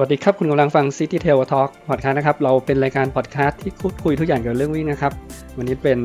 [0.00, 5.12] สวัสดีครับ คุณกำลังฟัง City Tail Talk พอดคาสต์นะครับ เราเป็นรายการพอดแคสต์ที่พูดคุยทุกอย่างเกี่ยวกับเรื่องวิ่งนะครับ
[5.56, 5.98] วันนี้เป็น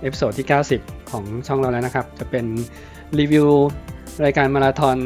[0.00, 0.46] episode ที่
[0.78, 2.44] 90 ของช่องเราแล้วนะครับ จะเป็น
[3.18, 3.48] รีวิว
[4.24, 4.96] รายการมาราธอน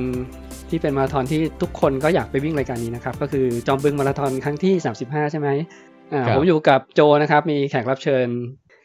[0.70, 5.48] ที่เป็นมาราธอนที่ทุกคนก็อยากไปวิ่งรายการนี้นะครับ ก็คือจอมบึงมาราธอนครั้งที่ 35 ใช่ไหม
[6.12, 8.26] อ่าครับผมอยู่กับโจนะครับ มีแขกรับเชิญ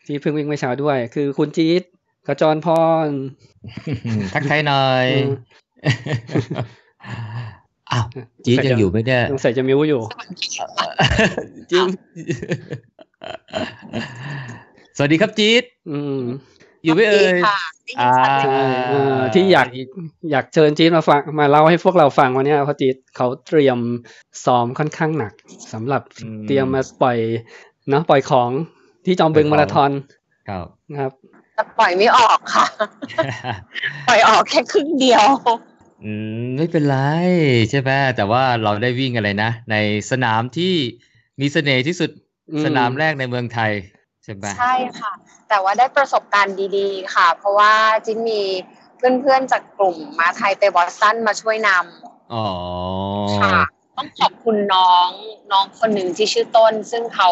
[0.06, 1.82] ที่เพิ่งวิ่งเมื่อเช้าด้วย คือคุณจี๊ด
[2.28, 2.68] กระจรพ
[3.06, 3.08] ร
[4.34, 5.06] ทักทายหน่อย
[7.92, 8.06] อืมอ้าว
[8.46, 10.02] จี๊ดยังอยู่ไหมเนี่ยสงสัยจะมิวอยู่
[11.72, 11.90] จี๊ด
[14.98, 16.22] สวัสดีครับจี๊ดอืม
[16.84, 19.68] อยู่ไหมเอ่ยค่ะได้ยินชัดใช่เลยเอ่อที่อยาก
[20.32, 23.80] อยากเชิญจี๊ดมาฟังมาเล่าให้พวกเราฟังวันเนี้ยเพราะจี๊ดเขาเตรียม
[24.46, 25.34] ซ้อมค่อนข้างหนัก
[25.74, 27.18] สำหรับอืมเตรียมมาปล่อย
[27.90, 28.50] เนาะปล่อยของ
[29.06, 29.92] ที่จอมบึงปล่อยของมาราธอน
[30.50, 31.12] ครับนะครับ
[31.56, 32.66] แต่ปล่อยไม่ออกค่ะ
[34.08, 35.28] ปล่อยออกแค่ครึ่งเดียว
[36.04, 36.98] อืมไม่เป็นไร
[37.70, 39.76] ใช่ไหมแต่ว่าเราได้วิ่งอะไรนะ ใน
[40.12, 40.74] สนามที่
[41.42, 42.10] มีเสน่ห์ที่สุด
[42.52, 43.72] อืมสนามแรกในเมืองไทย
[44.24, 45.12] ใช่ไหมใช่ค่ะ
[45.50, 47.74] แต่ว่าได้ประสบการณ์ดีๆ ค่ะ เพราะว่า
[48.06, 48.42] จินมี
[48.98, 51.70] เพื่อนๆจากกลุ่มมาไทยไปบอสตันมาช่วยน
[52.34, 53.58] อ๋อำค่ะ
[53.98, 55.08] ต้องขอบคุณน้อง
[55.52, 57.30] น้องคนหนึ่งที่ชื่อต้น ซึ่งเขา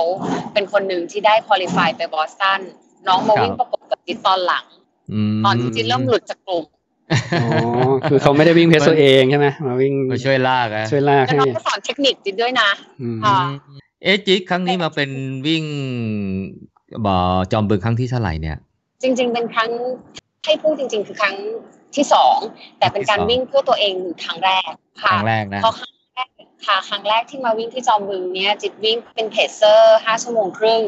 [0.54, 2.62] เป็นคนหนึ่งที่ได้คุริฟายไปบอสตัน
[3.08, 4.66] น้องมาวิ่งประกบกับจินตอนหลัง
[5.34, 6.66] มตอนที่จินเริ่มหลุดจากกลุ่ม
[7.42, 7.48] อ๋อ
[8.10, 12.70] คือเขาไม่ได้วิ่งเพสตัวเองใช่ไหมมาวิ่งมาช่วยลากอะช่วยลากแล้วให้น้องก็สอนเทคนิคจินด้วยนะ
[13.02, 13.40] อืมค่ะ
[14.04, 15.10] เอ๊ะจิ๊กครั้งนี้มาเป็น
[15.48, 15.64] วิ่ง
[17.06, 17.18] บ่อ
[17.52, 18.58] จอมบึงครั้งที่เท่าไหร่เนี่ย
[19.02, 19.70] จริง ๆ เป็นครั้ง
[20.46, 21.36] ให้พูดจริง ๆ คือครั้ง
[21.96, 22.38] ที่สอง
[22.80, 26.30] แต่เป็นการที่สองวิ่งเพื่อตัวเองครั้งแรกคค่ะรั้งแรกนะเพราะครั้งแรก
[26.66, 30.82] ค่ะครั้งแรกที่มาวิ่งที่จอมบึงเนี้ยจิตวิ่งเป็นเพจเซอร์ห้าชั่วโมงครึ่ง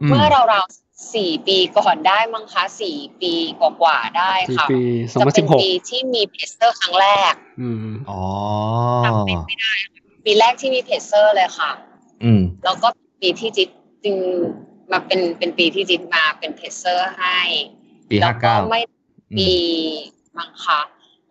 [0.00, 0.83] อืมเมื่อเราๆ
[1.14, 4.80] สี่ปีก่อนได้มั้งคะสี่ปีกว่าๆได้ที่ค่ะปี
[5.12, 8.20] สองจะพันเป็สินบหกปีที่มีเพจเซอร์ครั้งแรก อืมอ๋อ
[9.04, 9.72] จำเป็นไม่ได้
[10.24, 11.70] ปีแรกที่มีเพจเซอร์เลยค่ะ
[12.24, 12.88] อืมแล้วก็
[13.20, 13.68] ปีที่จิต
[14.04, 14.16] จึง
[14.92, 17.38] มาเป็นเป็นปีที่จิตมาเป็นเพจเซอร์ให้
[18.10, 18.80] ปีแล้ห้าวเก้าไม่
[19.38, 19.52] ปี
[20.38, 20.80] มั้งคะ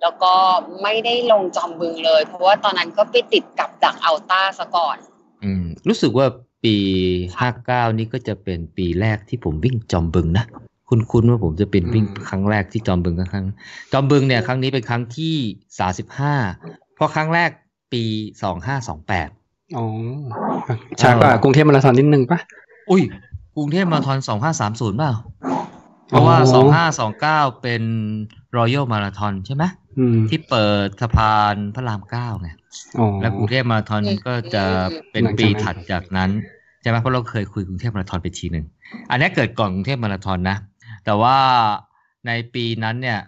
[0.01, 0.33] แล้วก็
[0.81, 4.97] ไม่ได้ลงจอมบึงเลย เพราะว่าตอนนั้นก็ไปติดกับดักอัลต้าซะก่อน
[5.43, 6.25] อืม รู้สึกว่า
[6.63, 6.75] ปี
[7.37, 10.45] ค่ะห้าเก้านี่ก็จะเป็นปีแรกที่ผมวิ่งจอมบึงนะ
[10.89, 13.45] คุณคุณว่าผมจะเป็นวิ่งครั้งแรกที่จอมบึงครั้ง
[13.91, 15.35] จอมบึงเนี่ยครั้งนี้เป็นครั้งที่
[15.79, 16.35] สาสิบห้า
[16.95, 17.49] เพราะครั้งแรก
[17.93, 18.03] ปี
[18.43, 19.29] สองห้าสองแปด
[19.77, 19.85] อ๋อ
[21.01, 22.39] ช้ากว่ากรุงเทพมาราธอนนิดนึงปะ
[22.91, 23.03] อุ้ย
[23.57, 25.11] กรุงเทพมาราธอนสองห้าสามศูนย์เปล่า
[26.07, 27.83] เพราะว่าอ๋อสองห้าสองเก้าเป็น
[28.55, 29.63] รอยัลมาราธอนใช่ไหม
[29.99, 32.49] อืมที่เปิดสะพานพระรามเก้าไง
[32.99, 34.63] อ๋อแล้วกรุงเทพมาราธอนอืมก็จะ
[35.11, 36.29] เป็นหลังจากนั้นปีถัดจากนั้น
[36.83, 38.65] ใช่ไหมเพราะเราเคยคุยกรุงเทพมาราธอนไปทีหนึ่ง
[39.09, 40.57] อันนี้เกิดก่อนกรุงเทพมาราธอนนะ
[41.05, 41.37] แต่ว่า
[42.27, 43.19] ในปีนั้นเนี่ย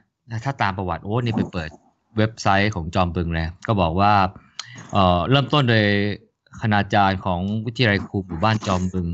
[0.46, 1.70] ถ้าตามประวัติโอ้นี่ไปเปิด
[2.18, 4.14] เว็บไซต์ของจอมบึงเลยก็บอกว่า
[4.94, 5.86] เอ่อเริ่มต้นโดย
[6.62, 9.08] คณาจารย์ของวิทยาลัยครูหมู่บ้านจอมบึง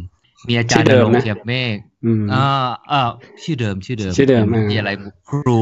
[0.47, 1.75] มีอาจารย์ชื่อเดิมนรงนะค์เทียมเมฆ
[2.05, 2.45] อืมอ่า
[2.91, 3.01] อ่า
[3.43, 4.95] ชื่อเดิมชื่อเดิมชื่อเดิมอ่าวิทยาลัย
[5.29, 5.57] ครู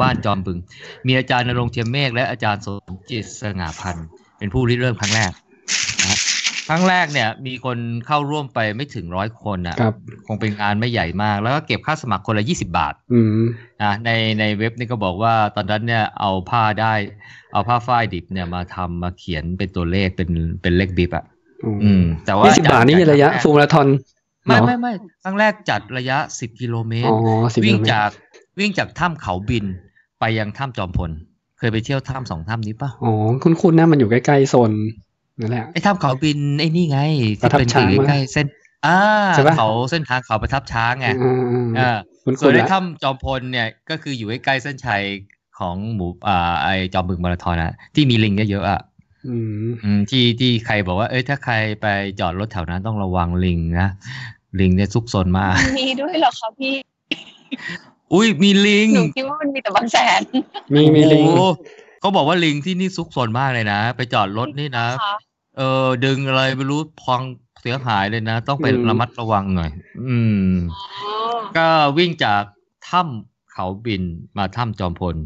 [0.00, 0.58] บ้านจอมบึง
[1.06, 4.06] มีอาจารย์นรงค์เทียมเมฆและอาจารย์สมจิตสง่าพันธ์
[4.38, 5.32] เป็นผู้ริเริ่มครั้งแรก
[6.02, 6.18] นะ
[6.70, 9.94] ครั้งแรกเนี่ยมีคนเข้าร่วมไปไม่ถึงร้อยคนอะครับ
[10.26, 13.42] คงเป็นงานไม่ใหญ่มาก แล้วก็เก็บค่าสมัครคนละยี่สิบาทอืม
[13.82, 14.10] นะใน
[14.40, 16.94] ในเว็บนี่ก็บอกว่าตอนนั้นเนี่ยเอาผ้าได้
[17.52, 20.30] เอาผ้าฝ้ายดิบเนี่ยมาทำมาเขียนเป็นตัวเลขเป็น
[20.62, 21.24] เป็นเลขบิบอะ
[21.84, 23.88] อืม แต่ว่ายี่สิบบาทนี่ระยะฟูลมาราธอน
[24.46, 24.92] ไม่เหรอไม่ไม่
[25.22, 28.10] ครั้งแรกจัดระยะสิบกิโลเมตอ๋รอสิบวิ่งกิโลเมตรจาก
[28.58, 29.64] วิ่งจากถ้ำเขาบิน
[30.20, 31.10] ไปยังถ้ำจอมพล
[31.58, 34.70] เคยไปเที่ยวถ้ำสองถ้ำนี้ปะอ๋อ คุณคุณนะมันอยู่ใกล้ๆโซน
[35.40, 37.00] นั่นแหละไอ้ถ้ำเขาบินไอ้นี่ไง
[37.42, 38.46] ประที่ทับเป็นช้างอยู่มั้ยใกล้ๆเส้น
[38.86, 38.98] อ่า
[39.34, 41.30] ใช่ปะเขาเส้นทางเขาประทับช้างไงอื
[41.66, 45.02] มเออคุณส่คุวนณในละถ้ำจอมพลเนี่ยก็คืออยู่ใกล้ๆเส้นชัย
[45.58, 48.80] ของหมู่อ่าไอจอมบึงมาราธอนอะที่มีลิงเยอะๆอะ
[49.28, 49.36] อื
[49.66, 51.86] มอืมที่ที่ใครบอกว่า เอ้ยถ้าใครไป
[52.20, 53.88] จอดรถแถวนั้นต้องระวังลิงนะ
[54.60, 56.74] ลิงเนี่ยซุกซนมากมีด้วยเหรอคะพี่
[58.12, 60.20] อุ้ยมีลิงหนูคิดว่ามันมีแต่บางแสน
[60.74, 61.42] มีมีลิงโอ้โห
[62.00, 65.14] เขาบอกว่าลิงที่นี่ซุกซนมากเลยนะ ไปจอดรถนี่นะค่ะ
[65.56, 67.22] เออดึงอะไรไม่รู้พอง
[67.60, 69.70] เสียหายเลยนะ ต้องไปอืมระมัดระวังหน่อย
[70.06, 70.16] อื
[70.50, 71.68] มอ๋อก็
[71.98, 72.42] วิ่งจาก
[72.88, 74.02] ถ้ำเขาบิน
[74.38, 75.16] มาถ้ำจอมพล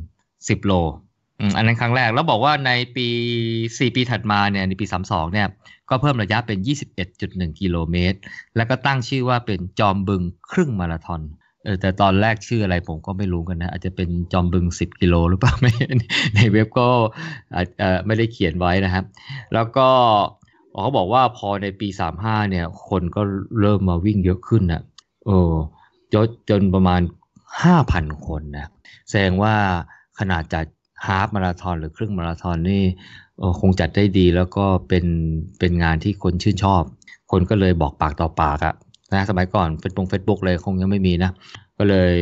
[0.48, 0.72] สิบโล
[1.40, 3.06] อืมอันนั้นครั้งแรกแล้วบอกว่าในปี
[3.78, 5.48] สี่ปีถัดมาเนี่ยในปีสามสองเนี่ย
[5.90, 8.18] ก็เพิ่มระยะเป็นยี่สิบเอ็ดจุดหนึ่งกิโลเมตร
[8.56, 11.20] แล้วก็ตั้งชื่อว่าเป็นจอมบึงครึ่งมาราธอน
[11.64, 15.72] เออแต่ตอนแรกชื่ออะไรผมก็ไม่รู้กันนะ อาจจะเป็นจอมบึงสิบกิโลหรือเปล่าไม่
[16.36, 16.86] ในเว็บก็
[17.54, 19.04] อาจเออไม่ได้เขียนไว้นะครับ
[19.54, 19.88] แล้วก็
[20.82, 23.22] เขาบอกว่าพอในปีสามห้าเนี่ย คนก็
[23.60, 24.82] เริ่มมาวิ่งเยอะขึ้นนะ
[25.24, 25.36] โอ้
[26.12, 27.00] จนจนประมาณ
[27.62, 28.66] ห้าพันคนนะ
[29.08, 29.54] แสดงว่า
[30.18, 30.64] ขนาดจัด
[31.06, 32.82] half marathon หรือครึ่งมาราธอนนี่
[33.60, 35.04] คงจัดได้ดีแล้วก็เป็น
[35.58, 36.82] เป็นงานที่คนชื่นชอบ
[37.30, 38.74] คนก็เลยบอกปากต่อปากอะ
[39.14, 41.30] นะสมัยก่อนเฟซบุ๊กเฟซบุ๊กเลยคงยังไม่มีนะ
[41.78, 42.14] ก็เลย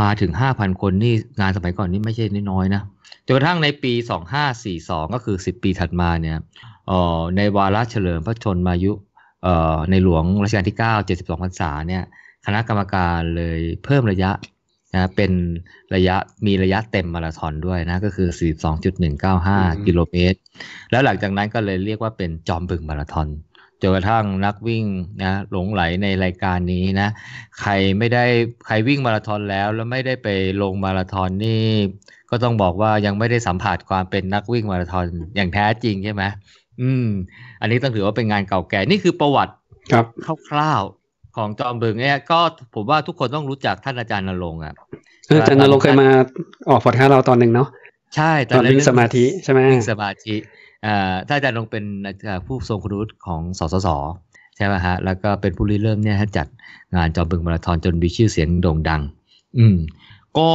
[0.00, 2.82] มาถึง 5,000 คนนี่งานสมัยก่อนนี่ไม่ใช่น้อยๆนะ
[3.26, 3.92] จนกระทั่งในปี
[4.52, 6.36] 2542 ก็คือ 10 ปีถัดมาเนี่ย
[6.88, 8.92] เอ่อในวาระเฉลิมพระชนมายุ
[9.42, 12.02] เอ่อในหลวงรัชกาลที่ 9 72พรรษาเนี่ย
[12.46, 14.30] คณะกรรมการเลยเพิ่มระยะ
[14.94, 15.32] นะเป็น
[15.94, 16.16] ระยะ
[16.46, 18.28] มีระยะเต็มมาราธอนด้วยนะ ก็คือ
[19.08, 20.38] 42.195 กิโลเมตร
[20.90, 23.28] แล้วหลังจากนั้นก็เลยเรียกว่าเป็นจอมบึงมาราธอน
[23.82, 24.84] จนกระทั่งนักวิ่ง
[25.22, 27.08] นะหลงไหลในรายการนี้นะ
[27.60, 28.24] ใครไม่ได้
[28.66, 30.28] ใครวิ่งมาราธอนแล้วแล้วไม่ได้ไป
[30.62, 31.64] ลงมาราธอนนี่
[32.30, 35.06] ก็ต้องบอกว่ายังไม่ได้สัมผัสความเป็นนักวิ่งมาราธอน
[35.36, 36.22] อย่างแท้จริงใช่ไหม
[36.82, 37.06] อืม
[37.60, 39.54] อันนี้ต้องถือว่าเป็นงานเก่าแก่นี่คือประวัติ
[39.92, 40.04] ครับ
[40.48, 42.40] คร่าวๆของจอมบึงเนี่ยก็
[42.74, 44.74] ผมว่าทุกคนต้องรู้จักท่านอาจารย์นรงค์อะ
[45.26, 46.08] เอออาจารย์นรงค์เคยมา
[46.68, 47.68] ออกพอดแคสต์เราตอนหนึ่งเนาะ
[48.16, 50.65] ใช่ตอนวิ่งสมาธิใช่ไหมวิ่งสมาธิอ่า
[51.28, 51.84] ถ้าอาจารย์นรงค์เป็น
[52.28, 53.88] อ่าผู้ทรงคุณวุฒิของสสส
[54.56, 56.46] ใช่ไหมฮะ แล้วก็เป็นผู้ริเริ่มเนี่ยจัด
[56.94, 59.02] งานจอมบึงมาราธอนจนมีชื่อเสียงโด่งดัง
[59.58, 59.76] อืม
[60.38, 60.50] ก็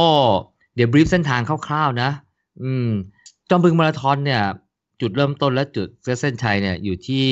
[0.74, 2.10] เดี๋ยวบรีฟเส้นทางคร่าวๆนะ
[2.62, 2.88] อืม
[3.50, 4.42] จอมบึงมาราธอนเนี่ย
[5.00, 5.88] จุดเริ่มต้นและจุด
[6.20, 7.24] เส้นชัยเนี่ยอยู่ที่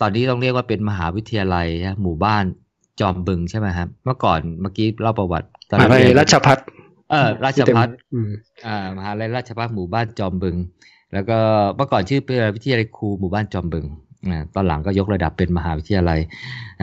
[0.00, 2.44] ตอนนี้ต้องเรียกว่าเป็นมหาวิทยาลัยนะหมู่บ้าน
[3.00, 6.58] จอมบึงใช่ไหมครับเมื่อก่อนเมื่อกี้เล่าประวัติตอนมหานั้นลัยเรียนราชพัฒ
[7.10, 8.30] เออราชพัฒอืม
[8.66, 10.56] อ่ามหาลัยราชภัฏหมู่บ้านจอมบึง
[11.12, 11.38] แล้วก็
[11.76, 13.86] เมื่อก่อนชื่อเป็นวิทยาลัยครูหมู่บ้านจอมบึง
[14.54, 16.20] ตอนหลังก็ยกระดับเป็นมหาวิทยาลัย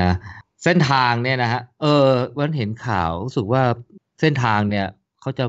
[0.01, 0.15] นะ
[0.63, 2.07] เส้นทางเนี่ยนะฮะเออ
[2.37, 3.61] วันเห็นข่าวรู้สึกว่า
[4.19, 4.85] เส้นทางเนี่ย
[5.21, 5.45] เขาจะ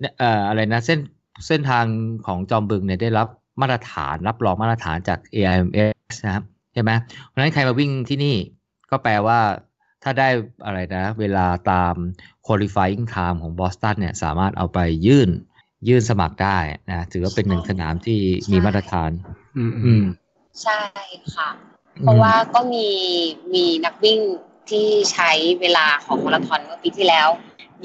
[0.00, 0.98] เนี่ยเอ่ออะไรนะเส้น
[1.46, 1.84] เส้นทาง
[2.26, 3.28] ของจอมบึงเนี่ยได้รับ
[3.60, 6.90] มาตรฐานรับรองมาตรฐานจาก AIMS นะครับใช่ไหม
[7.26, 8.36] เพราะฉะนั้นใครมาวิ่งที่นี่
[8.90, 9.38] ก็แปลว่า
[10.02, 10.28] ถ้าได้
[10.64, 11.94] อะไรนะ เวลาตาม
[12.46, 15.30] qualifying time ของบอสตันเนี่ยสามารถเอาไปยื่น
[15.88, 16.58] ยื่นสมัครได้
[16.90, 19.10] นะถือว่าเป็นหนึ่งสนามที่มีมาตรฐาน
[19.56, 20.04] อืมอืม
[20.62, 20.80] ใช่
[21.34, 21.48] ค่ะ
[22.02, 22.86] เพราะว่าก็มี
[23.54, 24.18] มีนักวิ่ง
[24.70, 25.30] ที่ใช้
[25.60, 27.28] เวลาของมาราธอนเมื่อปีที่แล้ว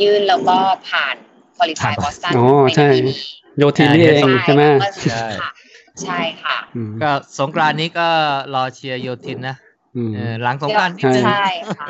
[0.01, 0.57] ยื่นแล้วก็
[0.89, 1.15] ผ่าน
[1.57, 3.15] คุริฟายผ่านบอสตันอ๋อในใช่ปีนี้
[3.57, 5.49] โยทินนี่เองใช่ไหมก็ใช่ค่ะ
[6.03, 8.07] ใช่ค่ะอืมก็สงกรานต์นี้ก็
[8.53, 9.55] รอเชียร์โยทินนะ
[9.95, 11.45] อืมเออหลังสงกรานต์นิดนึงใช่
[11.77, 11.85] ค่ะ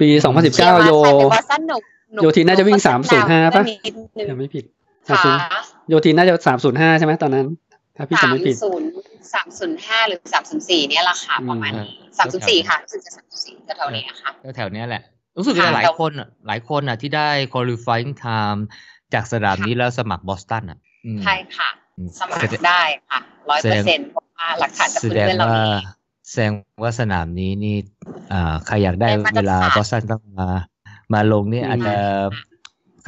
[0.00, 0.08] ปี
[0.46, 1.82] 2019 โยใครเป็นบอสตันหนุก
[2.16, 4.64] หกโยทินน่าจะวิ่งหก305ปะนิดนึงยังไม่ผิด
[5.08, 5.36] ค่ะ
[5.88, 6.34] โยทินน่าจะ
[6.68, 7.46] 305ใช่ไหมตอนนั้น
[7.96, 8.88] ถ้าพี่สาจำมไม่ผิดศูนย์
[9.34, 15.02] สามศูนย์ห้าหรือสามศูนย์สี่เนี่ยแหละค่ะอืมประมาณนี้สามศูนย์สี่ค่ะรู้สึกจะสามศูนย์สี่แถวๆนี้ค่ะแถวๆเนี้ยแหละ
[15.36, 18.60] รู้สึกค่ะจะหลายคนอะหลายคนอะที่ได้ qualifying time
[19.14, 21.68] จากสนามนี้แล้วสมัครบอสตันอะอืมใช่ค่ะ
[21.98, 23.18] อืมสมัครได้ค่ะ
[23.50, 25.70] ร้อยเปอร์เซ็นต์เพราะว่าหลักฐานจากแสเพื่ดงอนๆเราว่ามี
[26.30, 26.52] แสดง
[26.82, 27.76] ว่าสนามนี้นี่
[28.32, 30.48] อ่าใครอยากได้ได้มาตรฐานเวลาบอสตันต้องมา
[31.14, 31.94] มาลงนี่อืมอาจจะ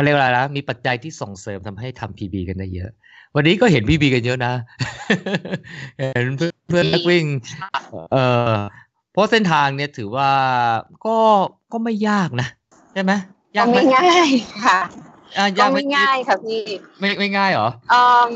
[0.00, 2.90] เขาเรียกว่าอะไรนะมีปัจจัยที่ส่งเสริมทำให้ทำพีบีกันได้เยอะ
[3.34, 4.52] วันนี้ก็เห็นพีบีกันเยอะนะ
[5.98, 7.24] เห็นเพื่อนเพื่อนนักวิ่ง
[8.12, 8.16] เอ
[8.50, 8.52] อ
[9.12, 10.30] เพราะเส้นทางเนี่ยถือว่า
[11.06, 11.16] ก็
[11.72, 12.48] ก็ไม่ยากนะ
[12.94, 13.12] ใช่ไหม
[13.56, 14.28] ยาก็กไหมไม่ง่าย
[14.66, 14.78] ค่ะ
[15.38, 16.60] อะก็ยากไหมไม่ง่ายค่ะพี่
[17.00, 18.30] ไม่ไม่ง่ายเหรอเอ่อ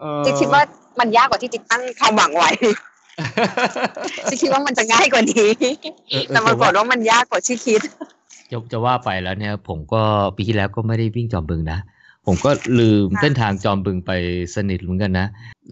[0.00, 0.62] เออจิ๊กคิดว่า
[1.00, 2.50] มันยากกว่าที่จิ๊กตั้งความหวังไว้
[4.30, 5.48] จิ๊กคิดว่ามันจะง่ายกว่านี้
[6.10, 7.82] เออเออแต่ปรากฏว่ามันยากกว่าที่คิด
[8.52, 10.02] จะจะว่าไปแล้วเนี่ย ผมก็
[10.36, 11.78] ปีที่แล้วก็ไม่ได้วิ่งจอมบึงนะ
[12.26, 14.10] ผมก็ลืมค่ะเส้นทางจอมบึงไป
[14.54, 15.26] สนิทเหมือนกันนะ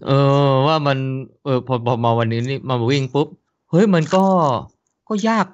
[0.05, 0.11] เอ
[0.47, 0.97] อว่ามัน
[1.43, 3.27] เออพอพอมาวันนี้นี่มาวิ่งปุ๊บ
[3.71, 4.23] เฮ้ยมันก็
[5.09, 5.45] ก็ยาก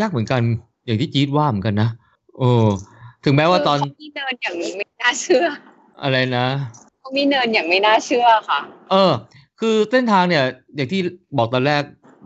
[0.00, 0.42] ยากเหมือนกัน
[0.86, 1.88] อย่างที่จี๊ดว่าเหมือนกันนะ
[2.38, 2.66] เออ
[3.24, 5.44] ถึงแม้ว่าตอนเขามีเนินอย่างไม่น่าเชื่อ
[6.02, 6.46] อะไรนะ
[7.00, 8.60] เขามีเนินอย่างไม่น่าเชื่อค่ะ
[8.90, 9.12] เออ
[9.60, 10.44] คือเส้นทางเนี่ย
[10.76, 11.00] อย่างที่
[11.38, 11.82] บอกตอนแรก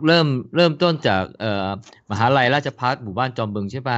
[0.07, 1.67] เริ่มเริ่มต้นจากเอ่อ
[2.11, 3.97] มหาลัยราชภัฏหมู่บ้านจอมบึงใช่ป่ะ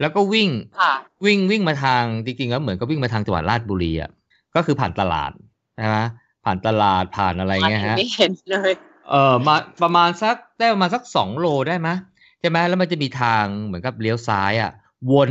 [0.00, 0.92] แล้วก็วิ่งค่ะ
[1.24, 4.10] วิ่งวิ่งมาทางจริงๆแล้วเหมือนกับวิ่งมาทางจังหวัดราชบุรีอะ
[4.54, 5.30] ก็คือผ่านตลาด
[5.76, 5.98] ใช่ไหม
[6.44, 8.72] ผ่านตลาดผ่านอะไรเงี้ยฮะไม่เห็นเลย
[9.10, 11.88] เออมาประมาณสักได้ประมาณสักสองโลได้ไหม
[12.40, 14.72] ใช่ไหมแล้วมันจะมีทางเหมือนกับเลี้ยวซ้ายอะ
[15.12, 15.30] วน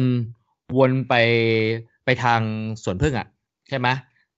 [0.78, 1.14] วนไป
[2.06, 2.40] ไปทาง
[2.84, 3.28] สวนพึ่งอะ
[3.70, 3.88] ใช่ไหม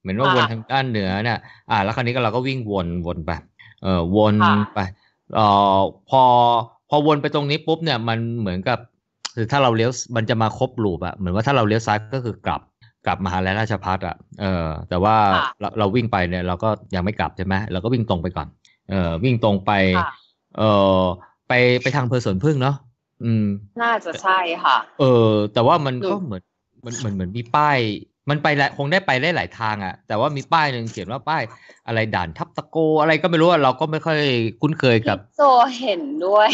[0.01, 1.39] เหมือนว่าค่ะวนทางด้านเหนือเนี่ย
[1.72, 3.32] อ่า แล้วคราวนี้ก็เราก็วิ่งวนวนไป
[3.82, 4.79] เออวนค่ะไป
[5.36, 5.46] เอ่
[5.77, 5.79] อ
[6.10, 6.24] พอ
[6.89, 8.79] พอวนไปตรงนี้ปุ๊บเนี่ยมันเหมือนกับ
[9.36, 12.62] คือถ้าเราเลี้ยวมันจะมาครบลูปอะเหมือนว่าถ้าเราเลี้ยวซ้ายก็คือกลับ
[13.06, 18.48] กลับมหาลัยราชภัฏอะเออแต่ว่าค่ะเราเราวิ่งไปเนี่ยเราก็ยังไม่กลับใช่ไหมเราก็วิ่งตรงไปก่อน
[18.89, 20.12] เออวิ่งตรงไปค่ะ
[20.58, 20.63] เอ
[21.00, 21.01] อ
[21.48, 22.75] ไปไปทางอำเพอสวนพึ่งเนาะ
[23.24, 23.46] อืม
[23.84, 26.44] น่าจะใช่ค่ะ เออ แต่ว่ามันอืมก็เหมือน
[26.86, 27.77] มันเหมือนเหมือนมีป้าย
[28.30, 31.44] มันไปหลายคงได้ไปได้หลายทางอะ่ะ แต่ว่ามีป้ายหนึ่งเขียนว่าป้าย
[31.88, 34.18] อะไรด่านทับตะโกอะไรก็ไม่รู้อะเราก็ไม่ค่อย
[34.62, 35.44] คุ้นเคยกับพี่โจ
[35.82, 36.50] เห็นด้วย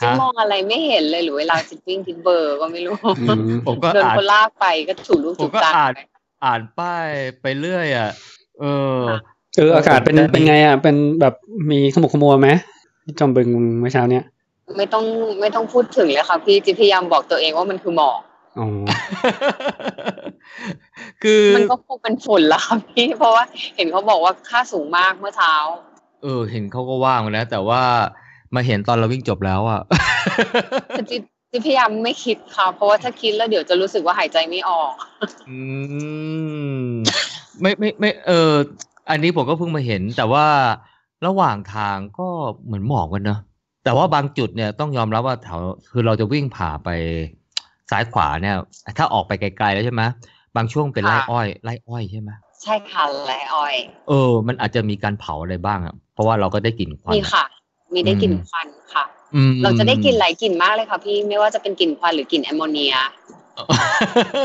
[0.00, 5.92] ค่ะฮะจิ๊กมองอะไรไม่เห็นเลยหรือเวลาจิ๊กวิ่งทิกเบอร์ก็ไม่รู้อืมผมก็โดนอ่านคนลากไปก็ถูกลูกผถูมกก็ตาอ่าน
[6.44, 7.06] อ่านป้าย
[7.42, 8.10] ไปเรื่อยอะ่ะ
[8.60, 8.64] เอ
[8.94, 9.18] อค่ะ
[9.56, 11.34] เอออากาศเป็นเป็นไงอะ เป็นแบบ
[11.70, 12.48] มีขมุกขมัวไหม
[13.04, 13.48] ที่จอมบึง
[13.80, 14.24] เมื่อเช้าเนี้ย
[14.76, 15.04] ไม่ต้อง
[15.40, 18.20] ไม่ต้องพูดถึงเลยค่ะพี่จิพยายามบอกตัวเองว่ามันคือหมอก
[18.58, 18.68] อ๋อ
[21.22, 23.44] คือมันก็คงเป็นฝุ่นละค่ะพี่ เพราะว่า
[23.76, 25.54] เห็นเขาบอกว่าค่าสูงมากเมื่อเช้า
[26.22, 27.82] เออ เห็นเขาก็ว่างมาแล้วแต่ว่า
[28.54, 29.80] มาเห็นตอนเราวิ่งจบแล้วอะ
[30.90, 31.16] แต่จิ
[31.52, 34.92] จิพยายามไม่คิดค่ะ เพราะว่าถ้าคิดแล้วเดี๋ยวจะรู้สึกว่าหายใจไม่ออก
[35.50, 35.58] อื
[36.82, 36.88] ม
[37.60, 38.52] ไม่ไม่ไม่ เออ
[39.10, 40.46] อันนี้ผมก็เพิ่งมาเห็น แต่ว่า
[41.26, 42.28] ระหว่างทางก็
[42.64, 43.40] เหมือนหมอกกันเนอะ
[43.84, 46.88] แต่ว่าบางจุดเนี่ยต้องยอมรับว่าแถวคือเราจะวิ่งผ่าไป
[47.90, 48.56] ซ้ายขวาเนี่ย
[48.98, 50.02] ถ้าออกไปไกลๆแล้วใช่ไหม
[50.56, 52.30] บางช่วงเป็นไร่ค่ะอ้อยไร่อ้อยใช่ไหม
[52.62, 53.74] ใช่ค่ะแลอ้อย
[54.08, 57.44] เออ มันอาจจะมีการเผาอะไรบ้างอะเพราะว่าเราก็ได้กลิ่นควันมีค่ะ
[57.94, 59.04] มีได้กลิ่นอืมควันค่ะ
[59.34, 62.94] อืมเราจะได้กลิ่นหลายกลิ่นมากเลยค่ะพี่ไม่ว่าจะเป็นกลิ่นควันหรือกลิ่นแอมโมเนีย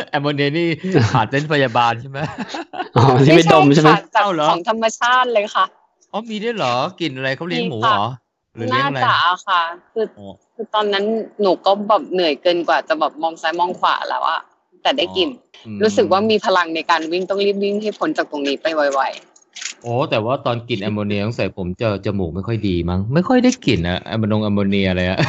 [0.09, 0.67] แอมโมเนียนี่
[1.13, 2.19] ผ่านเต้นพยาบาลใช่ไหม
[2.95, 5.65] อ๋อที่ไม่ดมใช่ไหมค่ะจากเอ้าเหรอของธรรมชาติเลยค่ะ
[6.11, 8.07] อ๋อมีด้วยเหรอกลิ่นอะไรเขาเลี้ยงหมูมีค่ะเหรอ
[8.55, 9.15] หรือเลี้ยน่างอะไรจะ
[9.47, 9.61] ค่ะ
[9.93, 11.05] คืออ๋อคือตอนนั้น
[11.41, 14.41] หนูก็แบบเหนื่อยเกินกว่าจะแบบมองซ้ายมองขวาแล้วอะ
[14.83, 15.29] แต่ได้กลิ่น
[15.65, 19.01] อืมรู้สึกว่ามีพลังในการวิ่งต้องรีบวิ่งให้พ้นจากตรงนี้ไปไว
[19.83, 25.19] โอ้แต่ว่าตอนกลิ่นแอมโมเนียต้องใส่ผมจะจมูกไม่ค่อยดีมั้งไม่ค่อยได้กลิ่นอะแอมโมนงแอมโมเนียอะไรอะ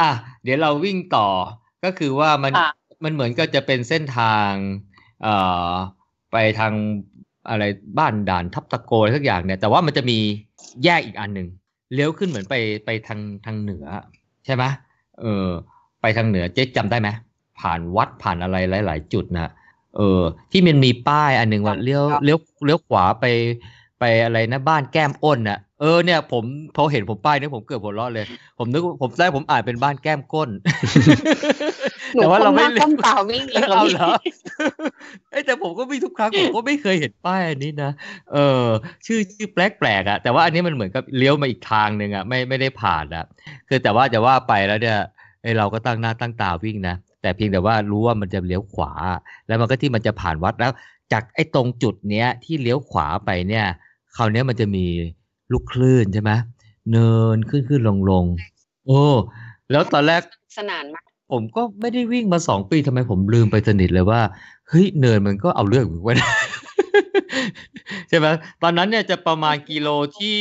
[0.00, 0.10] อะ
[0.42, 1.28] เดี๋ยวเราวิ่งต่อ
[1.84, 2.70] ก็คือว่ามันค่ะ
[3.04, 4.50] มันเหมือนก็จะเป็นเส้นทาง
[5.22, 5.34] เอ่
[5.68, 5.70] อ
[6.32, 6.72] ไปทาง
[7.48, 7.64] อะไร
[7.98, 10.18] บ้านด่านทับตะโกอะไรสักอย่างเนี่ย แต่ว่ามันจะมี
[10.84, 11.48] แยกอีกอันหนึ่ง
[11.94, 12.54] เลี้ยวขึ้นเหมือนไป
[12.86, 13.86] ไปทางทางเหนือ
[14.44, 14.64] ใช่ไหม
[15.20, 15.46] เออ
[16.00, 17.08] ไปทางเหนือเจ๊จำได้ไหม
[17.60, 18.56] ผ่านวัดผ่านอะไร
[18.86, 19.50] หลาย ๆ จุดนะ
[19.96, 20.22] เออ
[20.52, 23.24] ที่มันมีป้ายอันหนึ่งว่าเลี้ยวเลี้ยวเลี้ยวขวาไป
[24.00, 26.44] ไปอะไรนะบ้านแก้มอ้นน่ะเออเนี่ยผม
[26.76, 28.24] พอเห็นผมป้ายเนี่ยผมเกือบหัวเราะเลย
[28.58, 34.08] ผมนึกผมได้ผมอ่านเป็นบ้านแก้มก้นๆหนูแต่ว่าเราไม่ก้มหน้ก้มตาวิ่งเลยค่ะเอาพี่เหรอ
[35.30, 37.90] เอ้ยแต่ผมก็วิ่งทุกครั้งผมก็ไม่เคยเห็นป้ายอันนี้นะ
[38.32, 38.64] เออ
[39.06, 43.24] ชื่อชื่อแปลกๆอะแต่ว่าอันนี้มันเหมือนกับเลี้ยวมาอีกทางหนึ่งอะไม่ไม่ได้ผ่านอะ
[43.68, 44.98] คือแต่ว่าจะว่าไปแล้วเนี่ย
[45.42, 48.92] ไอเราก็ตั้งหน้าตั้งตาวิ่งนะ แต่เพียงแต่ว่ารู้ว่ามันจะเลี้ยวขวา
[49.46, 50.72] แล้วมันก็ที่มันจะผ่านวัดแล้ว
[51.12, 53.64] จากไอ้ตรงจุดเนี้ยที่เลี้ยวขวาไปเนี่ย
[54.16, 54.84] คราวเนี้ยมันจะมี
[55.52, 56.30] ลูกคลื่นใช่ไหม
[56.90, 58.24] เนินขึ้นขึ้นลงลง
[58.86, 59.02] โอ้
[59.70, 60.22] แล้วตอนแรก
[60.58, 64.20] สนานมากผมก็ไม่ได้วิ่งมาสองปีทำไมผมลืมไปสนิทเลยว่า
[64.68, 66.16] เฮ้ยเนินมันก็เอาเรื่องเหมือนกัน
[68.08, 68.26] ใช่ไหม
[68.62, 70.40] ตอนนั้นเนี่ยจะประมาณกิโลที่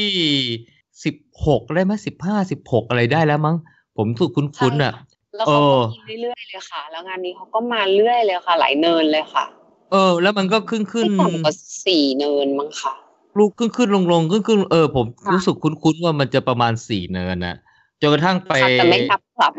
[1.03, 1.15] สิบ
[1.45, 3.55] หกได้ไหมสิบห้าสิบหกอะไรได้แล้วมั้ง
[3.97, 4.93] ผมถูกคุ้นๆอะ
[5.35, 9.45] แล้วเขาก็เออมีเรื่อยๆเลยค่ะ แล้วงานนี้เขาก็มาเรื่อยเลยค่ะ หลายเนินเลยค่ะ
[9.91, 11.53] เออ แล้วมันก็ขึ้นขึ้นไม่ต่ำกว่า
[11.85, 12.93] สี่เนินมั้งค่ะ
[13.37, 17.55] ลูกขึ้นขึ้นลงลงขึ้นขึ้นเออผมค่ะรู้สึกคุ้นๆว่ามันจะประมาณสี่เนินนะ
[18.01, 19.53] จนกระทั่งไปค่ะแต่ไม่นับกลับ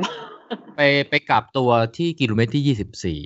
[0.76, 0.80] ไป
[1.10, 3.18] ไปกลับตัวที่กิโลเมตรที่ยี่สิบสี่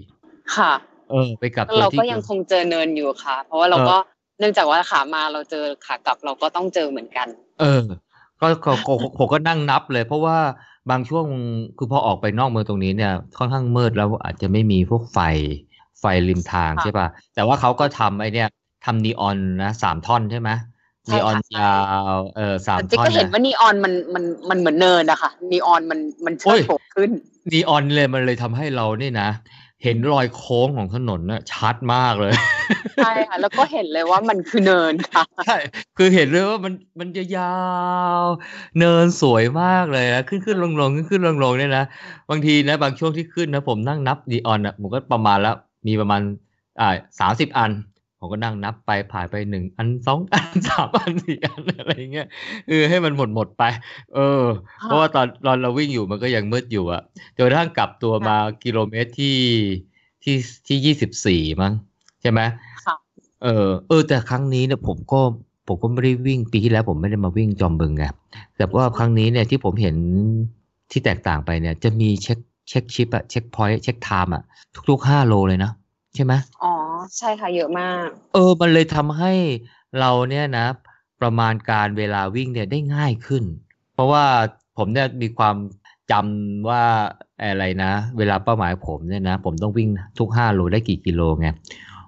[0.57, 0.73] ค่ะ
[1.11, 3.97] เออ ไปกลับแล้วตัวเราที่ก็ยังคงเจอเนินอยู่ค่ะ เพราะว่าเราก็
[4.38, 7.28] เนื่องจากว่าขามาเราเจอขากลับเราก็ต้องเจอเหมือนกัน
[7.61, 7.83] เออ
[8.40, 10.38] ก็ก็ก็ผมก็นั่งนับเลย เพราะว่า
[10.90, 11.25] บางช่วง
[11.78, 15.18] คือพอออกไปนอกเมืองตรงนี้เนี่ยค่อนข้างมืดแล้วอาจจะไม่มีพวกไฟ
[16.00, 18.49] ไฟริมทางค่ะใช่ป่ะแต่ว่าเขาก็ทำไอเนี่ย
[18.85, 20.50] ทำนีออนนะสามท่อนใช่ไหม
[21.06, 21.73] ใช่นีออนค่ะยา
[22.14, 27.11] วเออสามแต่จิ๊กท่อนก็เห็นนะว่านีออนมันมันมันเหมือนเนินอะค่ะนีออนมันมันโอ้เชิดยโผล่ขึ้น
[27.52, 29.28] นีออนเลยมันเลยทำให้เรานี่นะ
[29.82, 32.32] เห็นรอยโค้งของถนนน่ะชัดมากเลย
[32.96, 35.56] ใช่ค่ะ แล้วก็เห็นเลยว่ามันคือเนินค่ะ ใช่
[35.96, 37.58] คือเห็นเลยว่ามันมันจะยา
[38.20, 38.22] ว
[38.78, 41.84] เนินสวยมากเลยนะขึ้นขึ้นลงลงขึ้นขึ้นลงลงเนี่ยนะ
[42.30, 45.54] บางทีนะบางช่วงที่ขึ้นนะผมนั่งนับดีออนอะผมก็ประมาณแล้ว
[45.87, 46.20] มีประมาณ
[46.80, 47.70] อ่าสามสิบอัน
[48.23, 52.27] ผมก็นั่งนับไปผ่านไปหนึ่งอันสองอันสามอันสี่อันอะไรอย่างเงี้ย
[52.69, 53.65] เออให้มันหมดหมดไป
[54.15, 54.43] เออ
[54.83, 57.03] ค่ะเพราะว่าตอนตอนเราวิ่งอยู่มันก็ยังมืดอยู่อะ
[57.37, 59.39] จนกระทั่งกลับตัวมากิโลเมตรที่
[60.23, 60.37] ที่
[60.67, 61.73] ที่ยี่สิบสี่มั้ง
[62.23, 62.41] ใช่ไหม
[62.87, 62.97] ค่ะ
[63.43, 65.21] เออ เออ แต่ครั้งนี้เนี่ยผมก็
[65.67, 68.05] ผมก็ไม่ได้วิ่งปีที่แล้วผมไม่ได้มาวิ่งจอมบึงไง
[68.57, 69.97] แต่ว่าครั้งนี้เนี่ยที่ผมเห็น
[70.91, 74.43] ที่แตกต่างไปเนี่ย จะมีเช็คcheck chip อะ checkpoint check time อะ
[74.91, 75.71] ทุกๆห้าโลเลยนะ
[76.15, 76.73] ใช่ไหมอ๋อ
[77.19, 79.33] ใช่ค่ะเยอะมาก เออ มันเลยทำให้
[80.00, 80.66] เราเนี่ยนะ
[81.21, 83.45] ประมาณการเวลาวิ่งเนี่ยได้ง่ายขึ้น
[83.95, 84.25] เพราะว่า
[84.78, 85.57] ผมเนี่ยมีความ
[86.11, 86.83] จำว่า
[87.40, 89.88] อะไรนะ เวลาเป้าหมายผมเนี่ยนะ ผมต้องวิ่ง
[90.19, 91.49] ทุกห้าโลได้กี่กิโลไง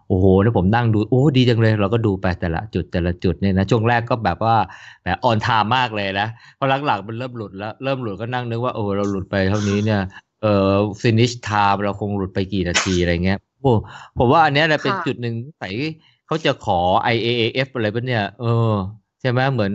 [0.08, 4.56] โอ้โหแล้วผมนั่งดูโอ้ดีจังเลย เราก็ดูไปแต่ละจุดแต่ละจุดเนี่ยนะช่วงแรกก็แบบว่า
[5.04, 10.00] แบบ on time มากเลยนะพอหลังๆมันเริ่มหลุดแล้วเริ่มหลุดก็นั่งนึกว่าโอ้เราหลุดไปเท่านี้เนี่ย
[10.42, 13.72] เออ finish time เราคงหลุดไปกี่นาทีอะไรเงี้ย โอ้
[14.18, 15.68] ผมว่าอันเนี้ยนะเป็นค่ะจุดหนึ่งใส่
[16.26, 16.78] เขาจะขอ
[17.14, 18.72] IAAF อะไรปะเนี่ย เออ
[19.20, 19.72] ใช่ไหมเหมือน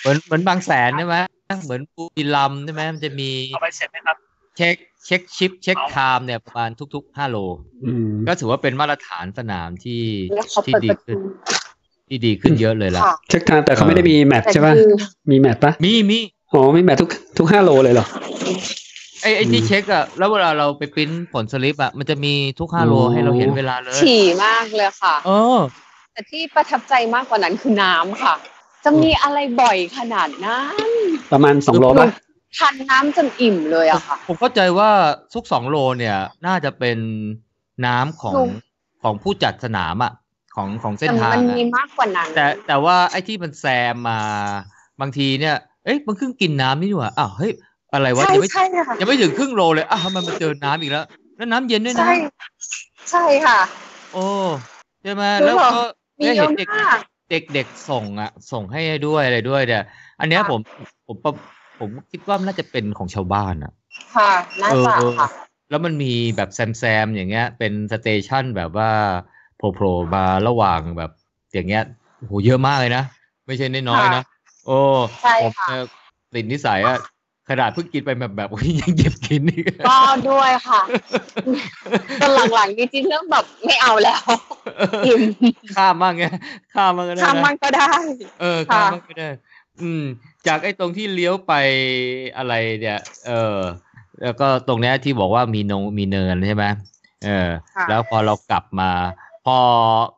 [0.00, 1.16] เหมือนเหมือนบางแสนใช่ไหม
[1.64, 4.16] เหมือนบุรีรัมย์ใช่ไหมมันจะมีเอาไปเสร็จไหมครับ
[4.56, 4.76] เช็ค
[5.06, 7.36] เช็คชิปเช็คไทม์เนี่ยประมาณทุกๆห้าโล
[7.84, 10.02] อืมก็ถือว่าเป็นมาตรฐานสนามที่
[10.34, 11.22] แล้วเขาที่เปิดดีประขึ้ตูน
[12.08, 14.90] ที่ดีขึ้นเยอะเลยล่ะค่ะเช็คทางแต่เขาไม่ได้มีแมทแต่ใช่ป่ะคือ
[15.30, 16.18] มีแมทปะมีมี
[16.52, 18.06] อ๋อมีแมททุกทุกห้าโลเลยเหรอ
[19.22, 25.58] ไอ้ไอ้ที่อืมเช็คอะแล้วเวลาเราไปปริ้นผลสลิปอะมันจะมีทุกห้าโลอ๋อให้เราเห็นเวลาเลยถี่มากเลยค่ะ เออ
[26.12, 28.34] แต่ที่ประทับใจมากกว่านั้นคือน้ำค่ะ
[28.84, 30.90] จะมีอะไรบ่อยขนาดนั้น
[31.32, 32.08] ประมาณสองโลปะ
[32.58, 34.90] ทานน้ำจนอิ่มเลยอะค่ะ ผมเข้าใจว่า
[35.34, 36.98] ทุกสองโลเนี่ย น่าจะเป็น
[37.86, 38.50] น้ำของถูก
[39.02, 40.12] ของผู้จัดสนามอะ
[40.56, 44.20] ของของเส้นแต่ทางมันอะมีมากกว่านั้นแต่แต่ว่าไอ้ที่มันแซมมา
[45.00, 47.52] บางทีเนี่ย เอ๊ะมันเพิ่งกินน้ำนี่หว่าอ้าวเฮ้ย
[47.92, 51.04] อะไรวะใช่ยังไม่ใช่ค่ะยังไม่ถึงครึ่งโลเลยอ้าวทำไมมันเจอน้ำอีกแล้ว
[51.36, 52.14] แล้วน้ำเย็นด้วยนะ ใช่
[53.10, 53.58] ใช่ค่ะ
[54.12, 54.24] โอ้
[55.02, 55.82] ใช่ไหมคือแล้วแบบก็
[56.20, 56.98] มีได้เยเห็อะนเด็กมาก
[57.30, 59.84] เด็กเด็กส่งอะ ส่งให้ด้วยอะไรด้วยเนี่ย
[60.20, 60.60] อันเนี้ยค่ะผม
[61.06, 61.34] ผมผม
[61.80, 63.72] ผมคิดว่ามันน่าจะเป็นของชาวบ้านอะ
[64.16, 64.30] ค่ะ
[64.62, 65.28] น่าจะเออค่ะ
[65.70, 68.90] แล้วมันมีแบบแซมแซมอย่างเงี้ย เป็นสเตชันแบบว่า
[69.56, 71.10] โผล่ๆมาระหว่างแบบ
[71.54, 71.82] อย่างเงี้ย
[72.18, 73.04] โอ้โหเยอะมากเลยนะ
[73.46, 74.22] ไม่ใช่น้อยๆนะ
[74.66, 74.78] โอ้
[75.22, 75.84] ใช่ผมค่ะเอ่อ
[76.34, 76.98] ติดนิสัยอะ
[77.48, 79.98] ขนาดเพิ่งกินไปแบบแบบอุ๊ยยังเก็บกินอีกก็
[80.30, 80.80] ด้วยค่ะ
[82.20, 84.22] จนหลังๆนี่จริงเรื่องแบบไม่เอาแล้ว
[85.06, 85.20] อิ่ม
[85.76, 86.24] ข้ามบ้างไง
[86.74, 87.90] ข้ามบ้างก็ได้ทำมันะนก็ได้
[88.40, 89.28] เออค่ะข้ามบ้างก็ได้
[89.80, 90.04] อืม
[90.46, 91.52] จากไอ้ตรงที่เลี้ยวไป
[92.36, 93.58] อะไรเนี่ย เออ
[94.22, 96.64] แล้วก็ตรงเนี้ยที่บอกว่ามีนงมีเนินใช่ไหม
[97.24, 98.90] เออค่ะแล้วพอเรากลับมา
[99.46, 99.58] พอ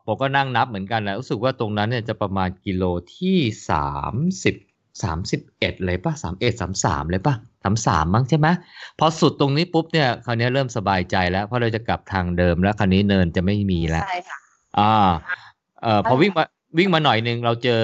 [0.05, 2.83] ผมก็นั่งนับเหมือนกันนะรู้สึกว่าตรงนั้นเนี่ยจะประมาณกิโล
[3.15, 3.37] ที่
[3.69, 4.55] สามสิบ
[5.03, 8.47] สามสิบเอ็ดเลยป่ะสามเอ็ดสามสามเลยป่ะสามสามมั้งใช่ไหม
[8.99, 14.37] พอสุดตรงนี้ปุ๊บเนี่ยคราวนี้เริ่มสบายใจแล้ว เพราะเราจะกลับทางเดิมแล้วคราวนี้เนินจะไม่มีแล้ว ใช่ค่ะ
[14.79, 15.09] อ่า
[15.81, 16.43] เอ่อพอวิ่งมา
[16.77, 17.81] วิ่งมาหน่อยหนึ่งเราเจอ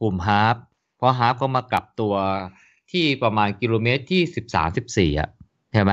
[0.00, 0.56] กลุ่ม half
[0.96, 2.14] เพราะ half ก็มากลับตัว
[2.90, 5.28] ที่ประมาณกิโลเมตรที่สิบสามสิบสี่อะ
[5.72, 5.92] ใช่ไหม